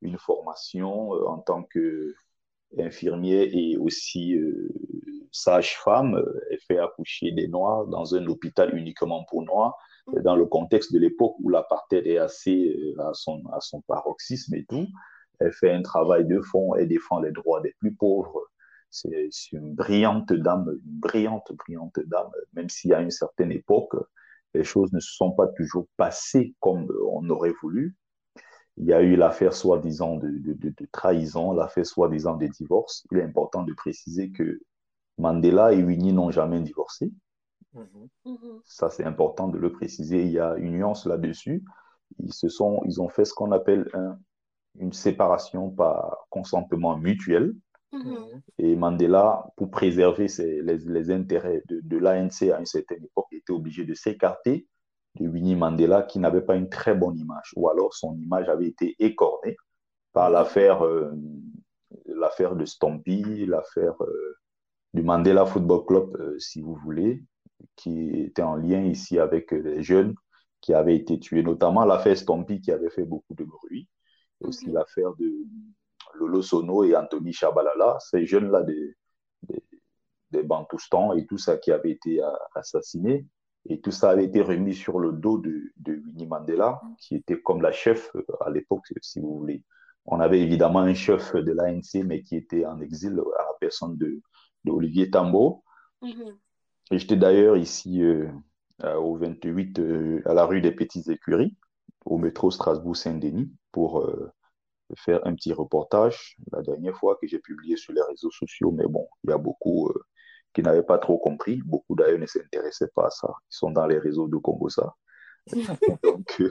[0.00, 4.36] une formation en tant qu'infirmière et aussi
[5.32, 6.22] sage-femme.
[6.50, 9.76] Elle fait accoucher des Noirs dans un hôpital uniquement pour Noirs,
[10.22, 14.64] dans le contexte de l'époque où l'apartheid est assez à son, à son paroxysme et
[14.64, 14.86] tout.
[15.40, 18.42] Elle fait un travail de fond, elle défend les droits des plus pauvres.
[18.90, 23.94] C'est une brillante dame, une brillante, brillante dame, même si à une certaine époque,
[24.54, 27.96] les choses ne se sont pas toujours passées comme on aurait voulu.
[28.78, 33.04] Il y a eu l'affaire soi-disant de, de, trahison, l'affaire soi-disant de divorce.
[33.10, 34.60] Il est important de préciser que
[35.18, 37.12] Mandela et Winnie n'ont jamais divorcé.
[37.74, 38.60] Mm-hmm.
[38.64, 40.22] Ça, c'est important de le préciser.
[40.22, 41.62] Il y a une nuance là-dessus.
[42.18, 44.18] Ils, se sont, ils ont fait ce qu'on appelle un,
[44.78, 47.54] une séparation par consentement mutuel.
[47.92, 48.40] Mm-hmm.
[48.58, 53.94] Et Mandela, pour préserver les, intérêts de, l'ANC à une certaine époque, était obligé de
[53.94, 54.66] s'écarter
[55.18, 58.68] de Winnie Mandela, qui n'avait pas une très bonne image, ou alors son image avait
[58.68, 59.56] été écornée
[60.12, 61.12] par l'affaire euh,
[62.06, 64.36] l'affaire de Stompy, l'affaire euh,
[64.94, 67.22] du Mandela Football Club, euh, si vous voulez,
[67.76, 70.14] qui était en lien ici avec les jeunes
[70.60, 73.88] qui avaient été tués, notamment l'affaire Stompy qui avait fait beaucoup de bruit
[74.40, 74.74] aussi mhm.
[74.74, 75.32] l'affaire de
[76.14, 78.96] Lolo Sono et Anthony Chabalala, ces jeunes-là des,
[79.42, 79.62] des,
[80.30, 82.20] des, Bantoustans et tout ça qui avaient été
[82.54, 83.26] assassinés.
[83.66, 87.40] Et tout ça avait été remis sur le dos de, de Winnie Mandela, qui était
[87.40, 89.64] comme la chef euh, à l'époque, si vous voulez.
[90.06, 93.96] On avait évidemment un chef de l'ANC, mais qui était en exil à la personne
[93.98, 94.22] de,
[94.64, 95.64] de Olivier Tambo.
[96.00, 96.38] Mhm.
[96.90, 98.02] J'étais d'ailleurs ici
[98.84, 101.56] euh, au 28, euh, à la rue des Petites Écuries,
[102.04, 104.32] au métro Strasbourg-Saint-Denis pour euh,
[104.96, 108.70] faire un petit reportage la dernière fois que j'ai publié sur les réseaux sociaux.
[108.70, 109.92] Mais bon, il y a beaucoup
[110.54, 111.60] qui n'avaient pas trop compris.
[111.64, 113.28] Beaucoup d'ailleurs ne s'intéressaient pas à ça.
[113.50, 114.94] Ils sont dans les réseaux de Congo ça.
[116.04, 116.42] Donc,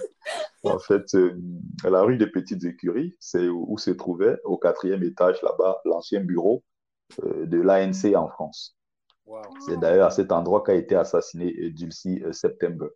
[0.64, 1.06] en fait,
[1.84, 6.64] la rue des Petites Écuries, c'est où, se trouvait, au quatrième étage là-bas, l'ancien bureau
[7.24, 8.77] de l'ANC en France.
[9.66, 12.88] C'est d'ailleurs à cet endroit qu'a été assassiné Dulcie September.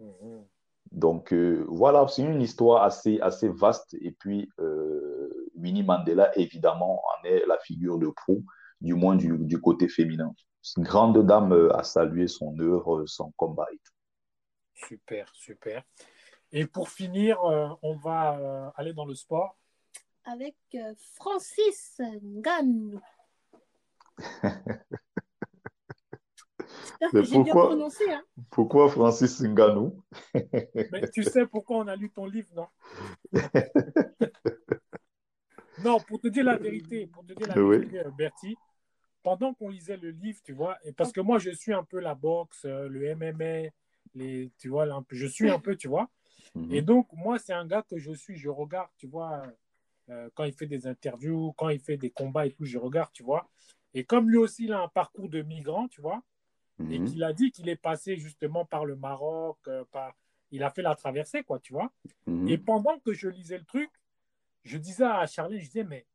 [0.00, 0.44] Mm-hmm.
[0.92, 3.94] Donc euh, voilà, c'est une histoire assez, assez vaste.
[4.00, 8.44] Et puis, euh, Winnie Mandela, évidemment, en est la figure de proue,
[8.80, 10.32] du moins du, du côté féminin.
[10.62, 14.86] C'est une grande dame euh, à saluer son œuvre, son combat et tout.
[14.88, 15.82] Super, super.
[16.52, 17.38] Et pour finir,
[17.82, 19.56] on va aller dans le sport.
[20.24, 20.56] Avec
[21.14, 23.00] Francis Ngannou.
[27.12, 28.22] Mais pourquoi, hein.
[28.50, 30.02] pourquoi Francis Ngannou?
[30.92, 32.66] Mais tu sais pourquoi on a lu ton livre, non?
[35.84, 38.56] Non, pour te dire la vérité, pour te dire la vérité, euh, Bertie,
[39.22, 42.00] pendant qu'on lisait le livre, tu vois, et parce que moi je suis un peu
[42.00, 43.68] la boxe, euh, le MMA,
[44.14, 46.08] les, tu vois, je suis un peu, tu vois.
[46.54, 46.72] Mhm.
[46.72, 49.42] Et donc, moi, c'est un gars que je suis, je regarde, tu vois,
[50.08, 53.10] euh, quand il fait des interviews, quand il fait des combats et tout, je regarde,
[53.12, 53.48] tu vois.
[53.94, 56.22] Et comme lui aussi, il a un parcours de migrant, tu vois,
[56.78, 57.10] et mhm.
[57.10, 60.14] qu'il a dit qu'il est passé justement par le Maroc, euh, par...
[60.50, 61.90] il a fait la traversée, quoi, tu vois.
[62.26, 62.48] Mhm.
[62.48, 63.90] Et pendant que je lisais le truc,
[64.64, 66.06] je disais à Charlie, je disais, mais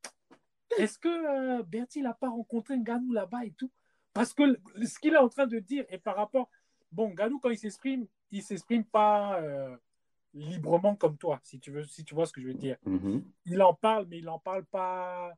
[0.78, 3.72] est-ce que euh, Bertie n'a pas rencontré Nganou là-bas et tout?
[4.14, 6.50] Parce que ce qu'il est en train de dire, et par rapport,
[6.92, 9.76] bon, Nganou, quand il s'exprime, il s'exprime pas euh,
[10.34, 12.78] librement comme toi, si tu, veux, si tu vois ce que je veux dire.
[12.86, 13.24] Mhm.
[13.46, 15.34] Il en parle, mais il n'en parle pas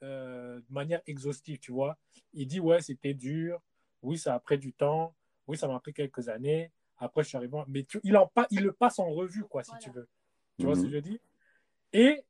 [0.00, 1.98] de manière exhaustive, tu vois.
[2.32, 3.60] Il dit, ouais, c'était dur,
[4.02, 5.14] oui, ça a pris du temps.
[5.46, 6.70] Oui, ça m'a pris quelques années.
[6.98, 7.56] Après, je suis arrivé.
[7.68, 10.08] Mais il, en, il le passe en revue, quoi, si tu veux.
[10.58, 11.20] Tu vois ce que je dis
[11.92, 12.22] Et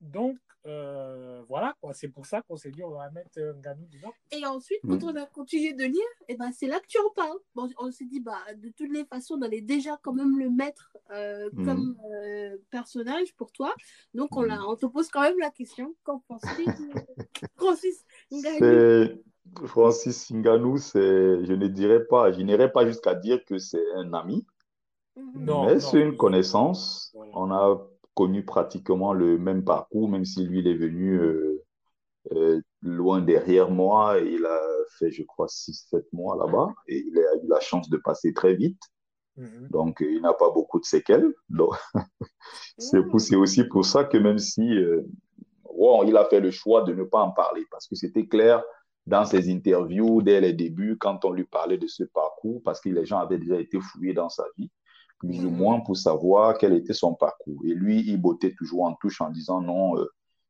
[0.00, 4.12] donc, euh, voilà, c'est pour ça qu'on s'est dit on va mettre un Nganou dedans.
[4.32, 5.10] Et ensuite, quand mhm.
[5.10, 7.38] on a continué de lire, et eh ben, c'est là que tu en parles.
[7.54, 10.50] Bon, on s'est dit, bah, de toutes les façons, on allait déjà quand même le
[10.50, 11.66] mettre euh, mhm.
[11.66, 13.74] comme euh, personnage pour toi.
[14.12, 16.64] Donc, on, on te pose quand même la question qu'en penses-tu
[17.56, 19.22] Francis Nganou?
[19.66, 24.46] Francis Ngannou, je ne dirais pas, je n'irais pas jusqu'à dire que c'est un ami,
[25.16, 25.64] mhm.
[25.66, 27.14] mais c'est une connaissance.
[27.32, 31.64] On a connu pratiquement le même parcours, même si lui il est venu euh,
[32.32, 34.18] euh, loin derrière moi.
[34.18, 34.60] Il a
[34.98, 38.54] fait, je crois, 6-7 mois là-bas et il a eu la chance de passer très
[38.54, 38.80] vite.
[39.36, 39.68] Mhm.
[39.70, 41.34] Donc, il n'a pas beaucoup de séquelles.
[42.78, 45.02] C'est aussi pour ça que même si euh,
[46.06, 48.62] il a fait le choix de ne pas en parler parce que c'était clair
[49.06, 52.88] dans ses interviews dès les débuts quand on lui parlait de ce parcours parce que
[52.88, 54.70] les gens avaient déjà été fouillés dans sa vie
[55.18, 55.56] plus ou mhm.
[55.56, 57.60] moins pour savoir quel était son parcours.
[57.64, 60.06] Et lui, il bottait toujours en touche en disant non, euh,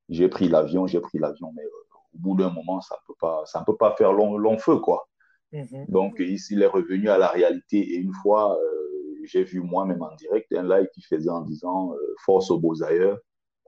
[0.08, 3.16] j'ai pris l'avion, j'ai pris l'avion, mais euh, au bout d'un moment, ça ne peut,
[3.20, 5.08] pas, ça peut pas faire long, long feu, quoi.
[5.52, 5.86] Mhm.
[5.88, 7.78] Donc, ici, il est revenu à la réalité.
[7.78, 11.92] Et une fois, euh, j'ai vu moi-même en direct un live qui faisait en disant
[12.24, 13.18] force aux beaux ailleurs,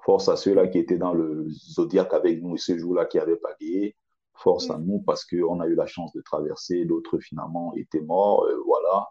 [0.04, 3.96] force à ceux-là qui étaient dans le zodiaque avec nous ce jour-là qui avaient pagayé,
[4.38, 8.46] force à nous parce qu'on a eu la chance de traverser, d'autres finalement étaient morts,
[8.66, 9.08] voilà.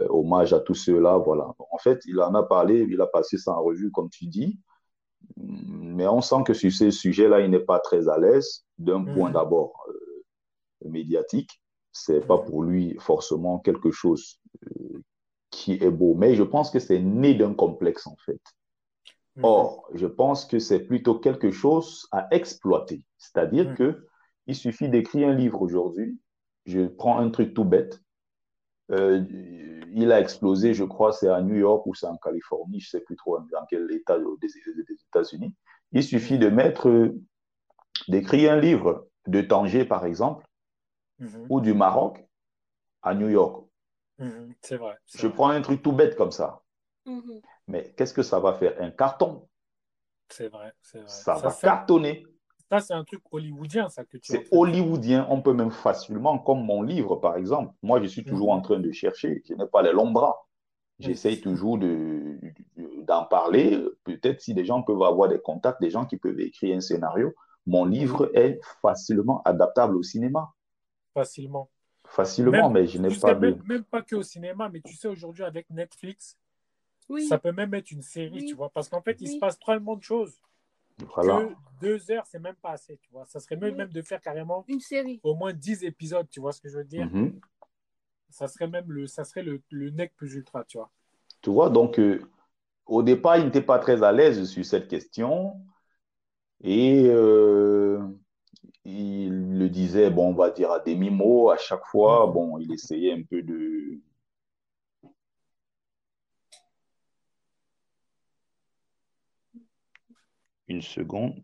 [0.00, 1.18] Euh, hommage à tous ceux-là.
[1.18, 1.54] Voilà.
[1.70, 4.60] En fait, il en a parlé, il a passé ça en revue, comme tu dis.
[5.36, 8.64] Mais on sent que sur ces sujets-là, il n'est pas très à l'aise.
[8.78, 9.34] D'un point mhm.
[9.34, 11.60] d'abord euh, médiatique,
[11.92, 15.02] c'est pas pour lui forcément quelque chose euh,
[15.50, 16.14] qui est beau.
[16.14, 18.40] Mais je pense que c'est né d'un complexe, en fait.
[19.36, 19.44] Mhm.
[19.44, 23.04] Or, je pense que c'est plutôt quelque chose à exploiter.
[23.18, 23.76] C'est-à-dire mhm.
[23.76, 24.06] que
[24.46, 26.18] il suffit d'écrire un livre aujourd'hui.
[26.66, 28.02] Je prends un truc tout bête.
[28.90, 29.24] Euh,
[29.94, 33.00] il a explosé, je crois, c'est à New York ou c'est en Californie, je ne
[33.00, 34.48] sais plus trop dans quel état des,
[35.08, 35.54] États-Unis.
[35.92, 37.12] Il suffit de mettre,
[38.08, 40.46] d'écrire un livre de Tanger, par exemple,
[41.18, 41.46] mhm.
[41.48, 42.24] ou du Maroc
[43.02, 43.66] à New York.
[44.18, 44.96] Mhm, c'est vrai.
[45.14, 46.62] Je prends un truc tout bête comme ça.
[47.06, 47.40] Mhm.
[47.68, 48.74] Mais qu'est-ce que ça va faire?
[48.80, 49.48] Un carton.
[50.28, 52.24] C'est vrai, vrai, Ça, va cartonner.
[52.72, 55.26] Ça, c'est un truc hollywoodien, ça que tu C'est hollywoodien.
[55.28, 57.74] On peut même facilement, comme mon livre, par exemple.
[57.82, 58.58] Moi, je suis toujours mhm.
[58.58, 59.42] en train de chercher.
[59.46, 60.46] Je n'ai pas les longs bras.
[60.98, 62.38] J'essaye toujours de,
[63.06, 63.78] d'en parler.
[64.04, 67.34] Peut-être si des gens peuvent avoir des contacts, des gens qui peuvent écrire un scénario.
[67.66, 68.40] Mon livre mhm.
[68.40, 70.50] est facilement adaptable au cinéma.
[71.12, 71.68] Facilement.
[72.06, 73.34] Facilement, mais je n'ai pas.
[73.34, 76.38] Même, même, pas que au cinéma, mais tu sais, aujourd'hui, avec Netflix,
[77.28, 78.70] ça peut même être une série, tu vois.
[78.70, 80.40] Parce qu'en fait, il se passe tellement de choses.
[80.98, 83.24] Que deux heures, c'est même pas assez, tu vois.
[83.26, 85.20] Ça serait mieux même de faire carrément une série.
[85.22, 87.06] Au moins dix épisodes, tu vois ce que je veux dire?
[87.06, 87.40] Mhm.
[88.30, 90.90] Ça serait même le, ça serait le, le nec plus ultra, tu vois.
[91.42, 92.20] Tu vois, donc euh,
[92.86, 95.54] au départ, il n'était pas très à l'aise sur cette question.
[96.62, 98.00] Et euh,
[98.84, 102.26] il le disait, bon, on va dire à demi-mot à chaque fois.
[102.26, 102.32] Mhm.
[102.32, 104.00] Bon, il essayait un peu de,
[110.72, 111.34] une seconde.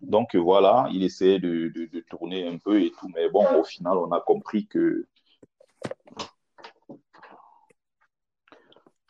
[0.00, 1.70] Donc voilà, il essayait de,
[2.08, 5.06] tourner un peu et tout, mais bon, au final, on a compris que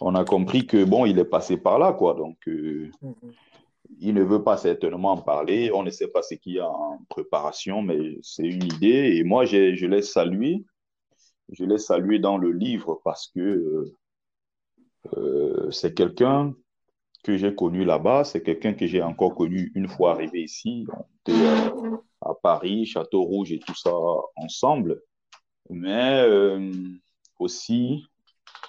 [0.01, 2.15] on a compris que bon, il est passé par là, quoi.
[2.15, 2.91] Donc, euh,
[3.99, 5.71] il ne veut pas certainement en parler.
[5.73, 9.17] On ne sait pas ce qu'il y a en préparation, mais c'est une idée.
[9.17, 10.65] Et moi, je l'ai salué.
[11.51, 13.97] Je l'ai salué dans le livre parce que euh,
[15.17, 16.55] euh, c'est quelqu'un
[17.23, 20.87] que j'ai connu là-bas, c'est quelqu'un que j'ai encore connu une fois arrivé ici.
[20.93, 23.93] On était euh, à Paris, Château Rouge et tout ça
[24.37, 25.03] ensemble.
[25.69, 26.73] Mais euh,
[27.39, 28.05] aussi,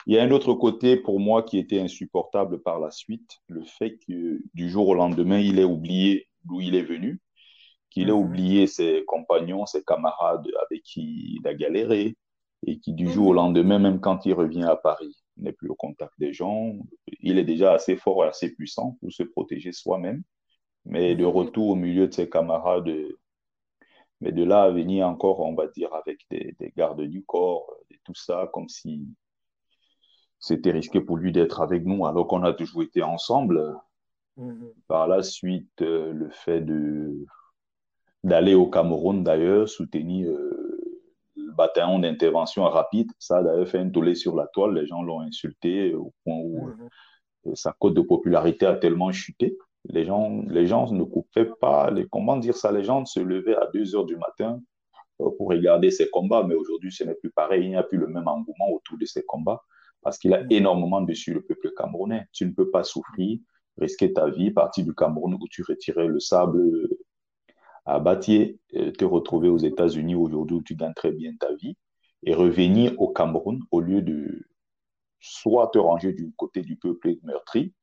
[0.08, 3.64] il y a un autre côté pour moi qui était insupportable par la suite, le
[3.64, 7.22] fait que du jour au lendemain, il ait oublié d'où il est venu,
[7.90, 8.20] qu'il ait mhm.
[8.20, 12.16] oublié ses compagnons, ses camarades avec qui il a galéré,
[12.68, 13.38] et qui du jour au mhm.
[13.38, 16.74] lendemain, même quand il revient à Paris, n'est plus au contact des gens.
[17.20, 20.24] Il est déjà assez fort et assez puissant pour se protéger soi-même.
[20.86, 21.32] Mais de mhm.
[21.32, 22.92] retour au milieu de ses camarades,
[24.20, 28.00] mais de là à venir encore, on va dire, avec des, gardes du corps et
[28.04, 29.08] tout ça, comme si
[30.40, 33.76] c'était risqué pour lui d'être avec nous alors qu'on a toujours été ensemble.
[34.38, 34.72] Mhm.
[34.88, 37.26] Par la suite, euh, le fait de
[38.24, 40.71] d'aller au Cameroun d'ailleurs, soutenir euh,
[41.56, 43.12] bataillon d'intervention rapide.
[43.20, 44.74] Ça a d'ailleurs fait un tollé sur la toile.
[44.74, 46.90] Les gens l'ont insulté au point où mhm.
[47.48, 49.58] euh, sa cote de popularité a tellement chuté.
[49.86, 53.56] Les gens, les gens ne coupaient pas, les, comment dire ça, les gens se levaient
[53.56, 54.62] à 2 heures du matin
[55.22, 56.44] euh, pour regarder ces combats.
[56.44, 57.64] Mais aujourd'hui, ce n'est plus pareil.
[57.64, 59.62] Il n'y a plus le même engouement autour de ces combats
[60.02, 60.52] parce qu'il a mhm.
[60.52, 62.28] énormément dessus le peuple camerounais.
[62.32, 63.40] Tu ne peux pas souffrir,
[63.78, 66.62] risquer ta vie, partir du Cameroun où tu retirais le sable
[67.86, 71.76] à bâtir, euh, te retrouver aux États-Unis aujourd'hui où tu gagnes très bien ta vie
[72.24, 74.46] et revenir au Cameroun au lieu de
[75.20, 77.74] soit te ranger du côté du peuple meurtri,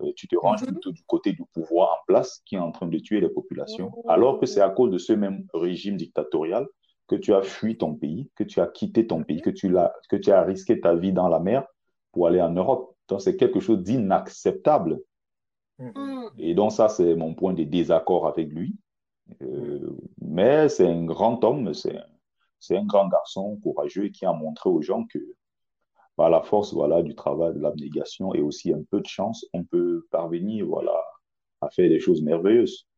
[0.00, 0.72] euh, tu te ranges mhm.
[0.72, 3.90] plutôt du côté du pouvoir en place qui est en train de tuer les populations,
[3.94, 4.04] oh.
[4.08, 6.66] alors que c'est à cause de ce même régime dictatorial
[7.08, 9.92] que tu as fui ton pays, que tu as quitté ton pays, que tu, as,
[10.10, 11.66] que tu as risqué ta vie dans la mer
[12.12, 12.94] pour aller en Europe.
[13.08, 15.00] Donc c'est quelque chose d'inacceptable
[15.78, 16.30] Mhm.
[16.38, 18.76] Et donc ça, c'est mon point de désaccord avec lui.
[19.42, 24.82] Euh, mais c'est un grand homme, c'est un grand garçon courageux qui a montré aux
[24.82, 25.18] gens que
[26.16, 29.62] par la force voilà, du travail, de l'abnégation et aussi un peu de chance, on
[29.62, 31.00] peut parvenir voilà,
[31.60, 32.88] à faire des choses merveilleuses.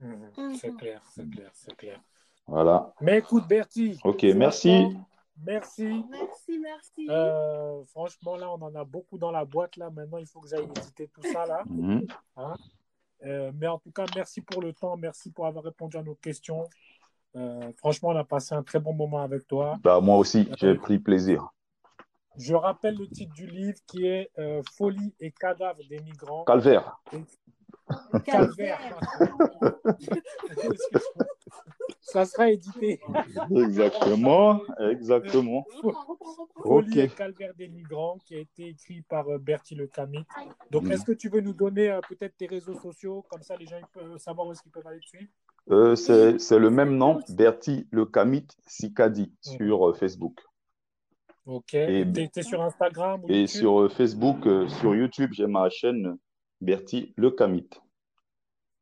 [0.00, 0.54] Mhm.
[0.54, 2.00] C'est clair, c'est clair, c'est clair.
[2.46, 2.94] Voilà.
[3.00, 3.98] Mais écoute, Bertie.
[4.04, 4.86] Ok, merci.
[5.44, 6.04] Merci.
[6.10, 7.06] Merci, merci.
[7.08, 9.76] Euh, franchement, là, on en a beaucoup dans la boîte.
[9.76, 11.46] Là, maintenant, il faut que j'aille éditer tout ça.
[11.46, 11.62] là.
[11.66, 12.06] Mhm.
[12.36, 12.56] Hein?
[13.24, 14.96] Euh, mais en tout cas, merci pour le temps.
[14.96, 16.64] Merci pour avoir répondu à nos questions.
[17.36, 19.78] Euh, franchement, on a passé un très bon moment avec toi.
[19.82, 21.48] Bah, moi aussi, j'ai pris plaisir.
[22.36, 24.30] Je rappelle le titre du livre qui est
[24.76, 26.44] Folie et cadavres des migrants.
[26.44, 27.00] Calvaire.
[28.24, 28.98] Calvaire.
[32.00, 33.00] Ça sera édité.
[33.50, 35.64] Exactement, exactement.
[36.64, 37.14] Ok.
[37.16, 40.24] Calvaire des migrants, qui a été écrit par euh, Bertie Le Camit.
[40.70, 43.66] Donc, est-ce que tu veux nous donner euh, peut-être tes réseaux sociaux, comme ça les
[43.66, 45.30] gens peuvent savoir où est-ce qu'ils peuvent aller te suivre
[45.70, 49.56] euh, C'est le même nom, Bertie Le Camit Sikadi, mhm.
[49.56, 50.40] sur Facebook.
[51.46, 51.74] Ok.
[51.74, 56.16] Et es, sur Instagram Et sur Facebook, sur YouTube, j'ai ma chaîne
[56.60, 57.68] Bertie Le Camit.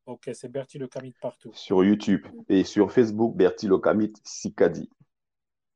[0.09, 1.51] Ok, c'est Bertie Le Camit partout.
[1.53, 4.89] Sur YouTube et sur Facebook, Bertie Le Camit Sikadi.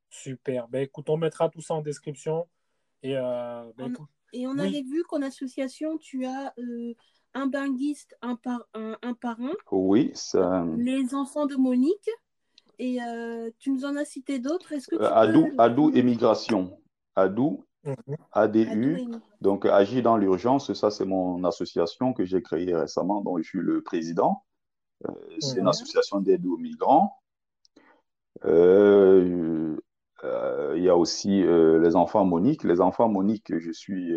[0.09, 0.67] Super.
[0.69, 2.47] Ben, écoute, on mettra tout ça en description.
[3.03, 3.93] Et, euh, ben,
[4.33, 6.95] et on avait vu qu'en association, tu as euh,
[7.35, 9.53] un banguiste, un par un, un, par un.
[9.71, 10.65] Oui, ça...
[10.77, 12.09] Les enfants de Monique.
[12.79, 14.71] Et euh, tu nous en as cité d'autres?
[14.71, 16.81] Est-ce que tu Adou, Adou Émigration.
[17.15, 17.63] Adou.
[18.31, 19.01] ADU,
[19.41, 23.59] donc Agir dans l'urgence, ça c'est mon association que j'ai créée récemment, dont je suis
[23.59, 24.43] le président.
[25.07, 25.69] Euh, c'est une mhm.
[25.69, 27.17] association d'aide aux migrants.
[28.45, 29.75] Euh,
[30.23, 32.63] euh, il y a aussi les enfants Monique.
[32.63, 34.13] Les enfants Monique, je suis,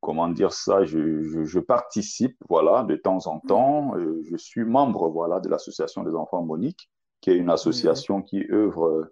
[0.00, 3.94] comment dire ça, je, je, participe, voilà, de temps en temps.
[3.98, 6.90] je suis membre, voilà, de l'association des enfants Monique,
[7.20, 9.10] qui est une association qui œuvre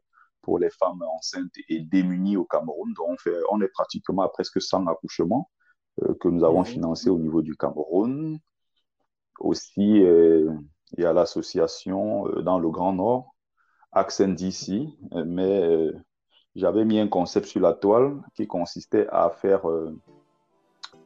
[0.49, 2.95] pour les femmes enceintes et démunies au Cameroun.
[2.95, 5.51] Donc, on, fait, on est pratiquement à presque 100 accouchements
[6.03, 8.39] euh, que nous avons financés au niveau du Cameroun.
[9.41, 10.51] Aussi, euh,
[10.97, 13.35] il y a l'association euh, dans le Grand Nord,
[13.93, 15.90] Accent d'ici, mais
[16.55, 19.63] j'avais mis un concept sur la toile qui consistait à faire,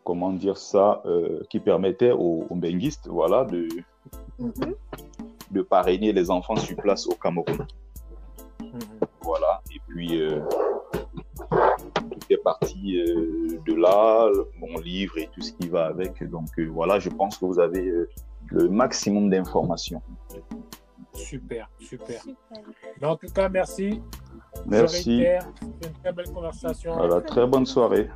[0.05, 1.03] comment dire ça,
[1.49, 3.69] qui permettait aux, aux benguistes, voilà, de,
[4.41, 4.75] mhm.
[5.53, 7.67] de parrainer les enfants sur place au Cameroun.
[9.23, 9.63] Voilà.
[9.75, 10.41] Et puis, euh,
[11.51, 14.29] tout est parti euh, de là,
[14.59, 16.23] mon livre et tout ce qui va avec.
[16.29, 17.93] Donc, euh, voilà, je pense que vous avez
[18.47, 20.03] le maximum d'informations.
[21.15, 22.23] Super, super.
[23.03, 24.01] en tout cas, merci.
[24.67, 25.23] Merci.
[25.23, 26.95] une très belle conversation.
[26.95, 28.09] Voilà, très bonne soirée.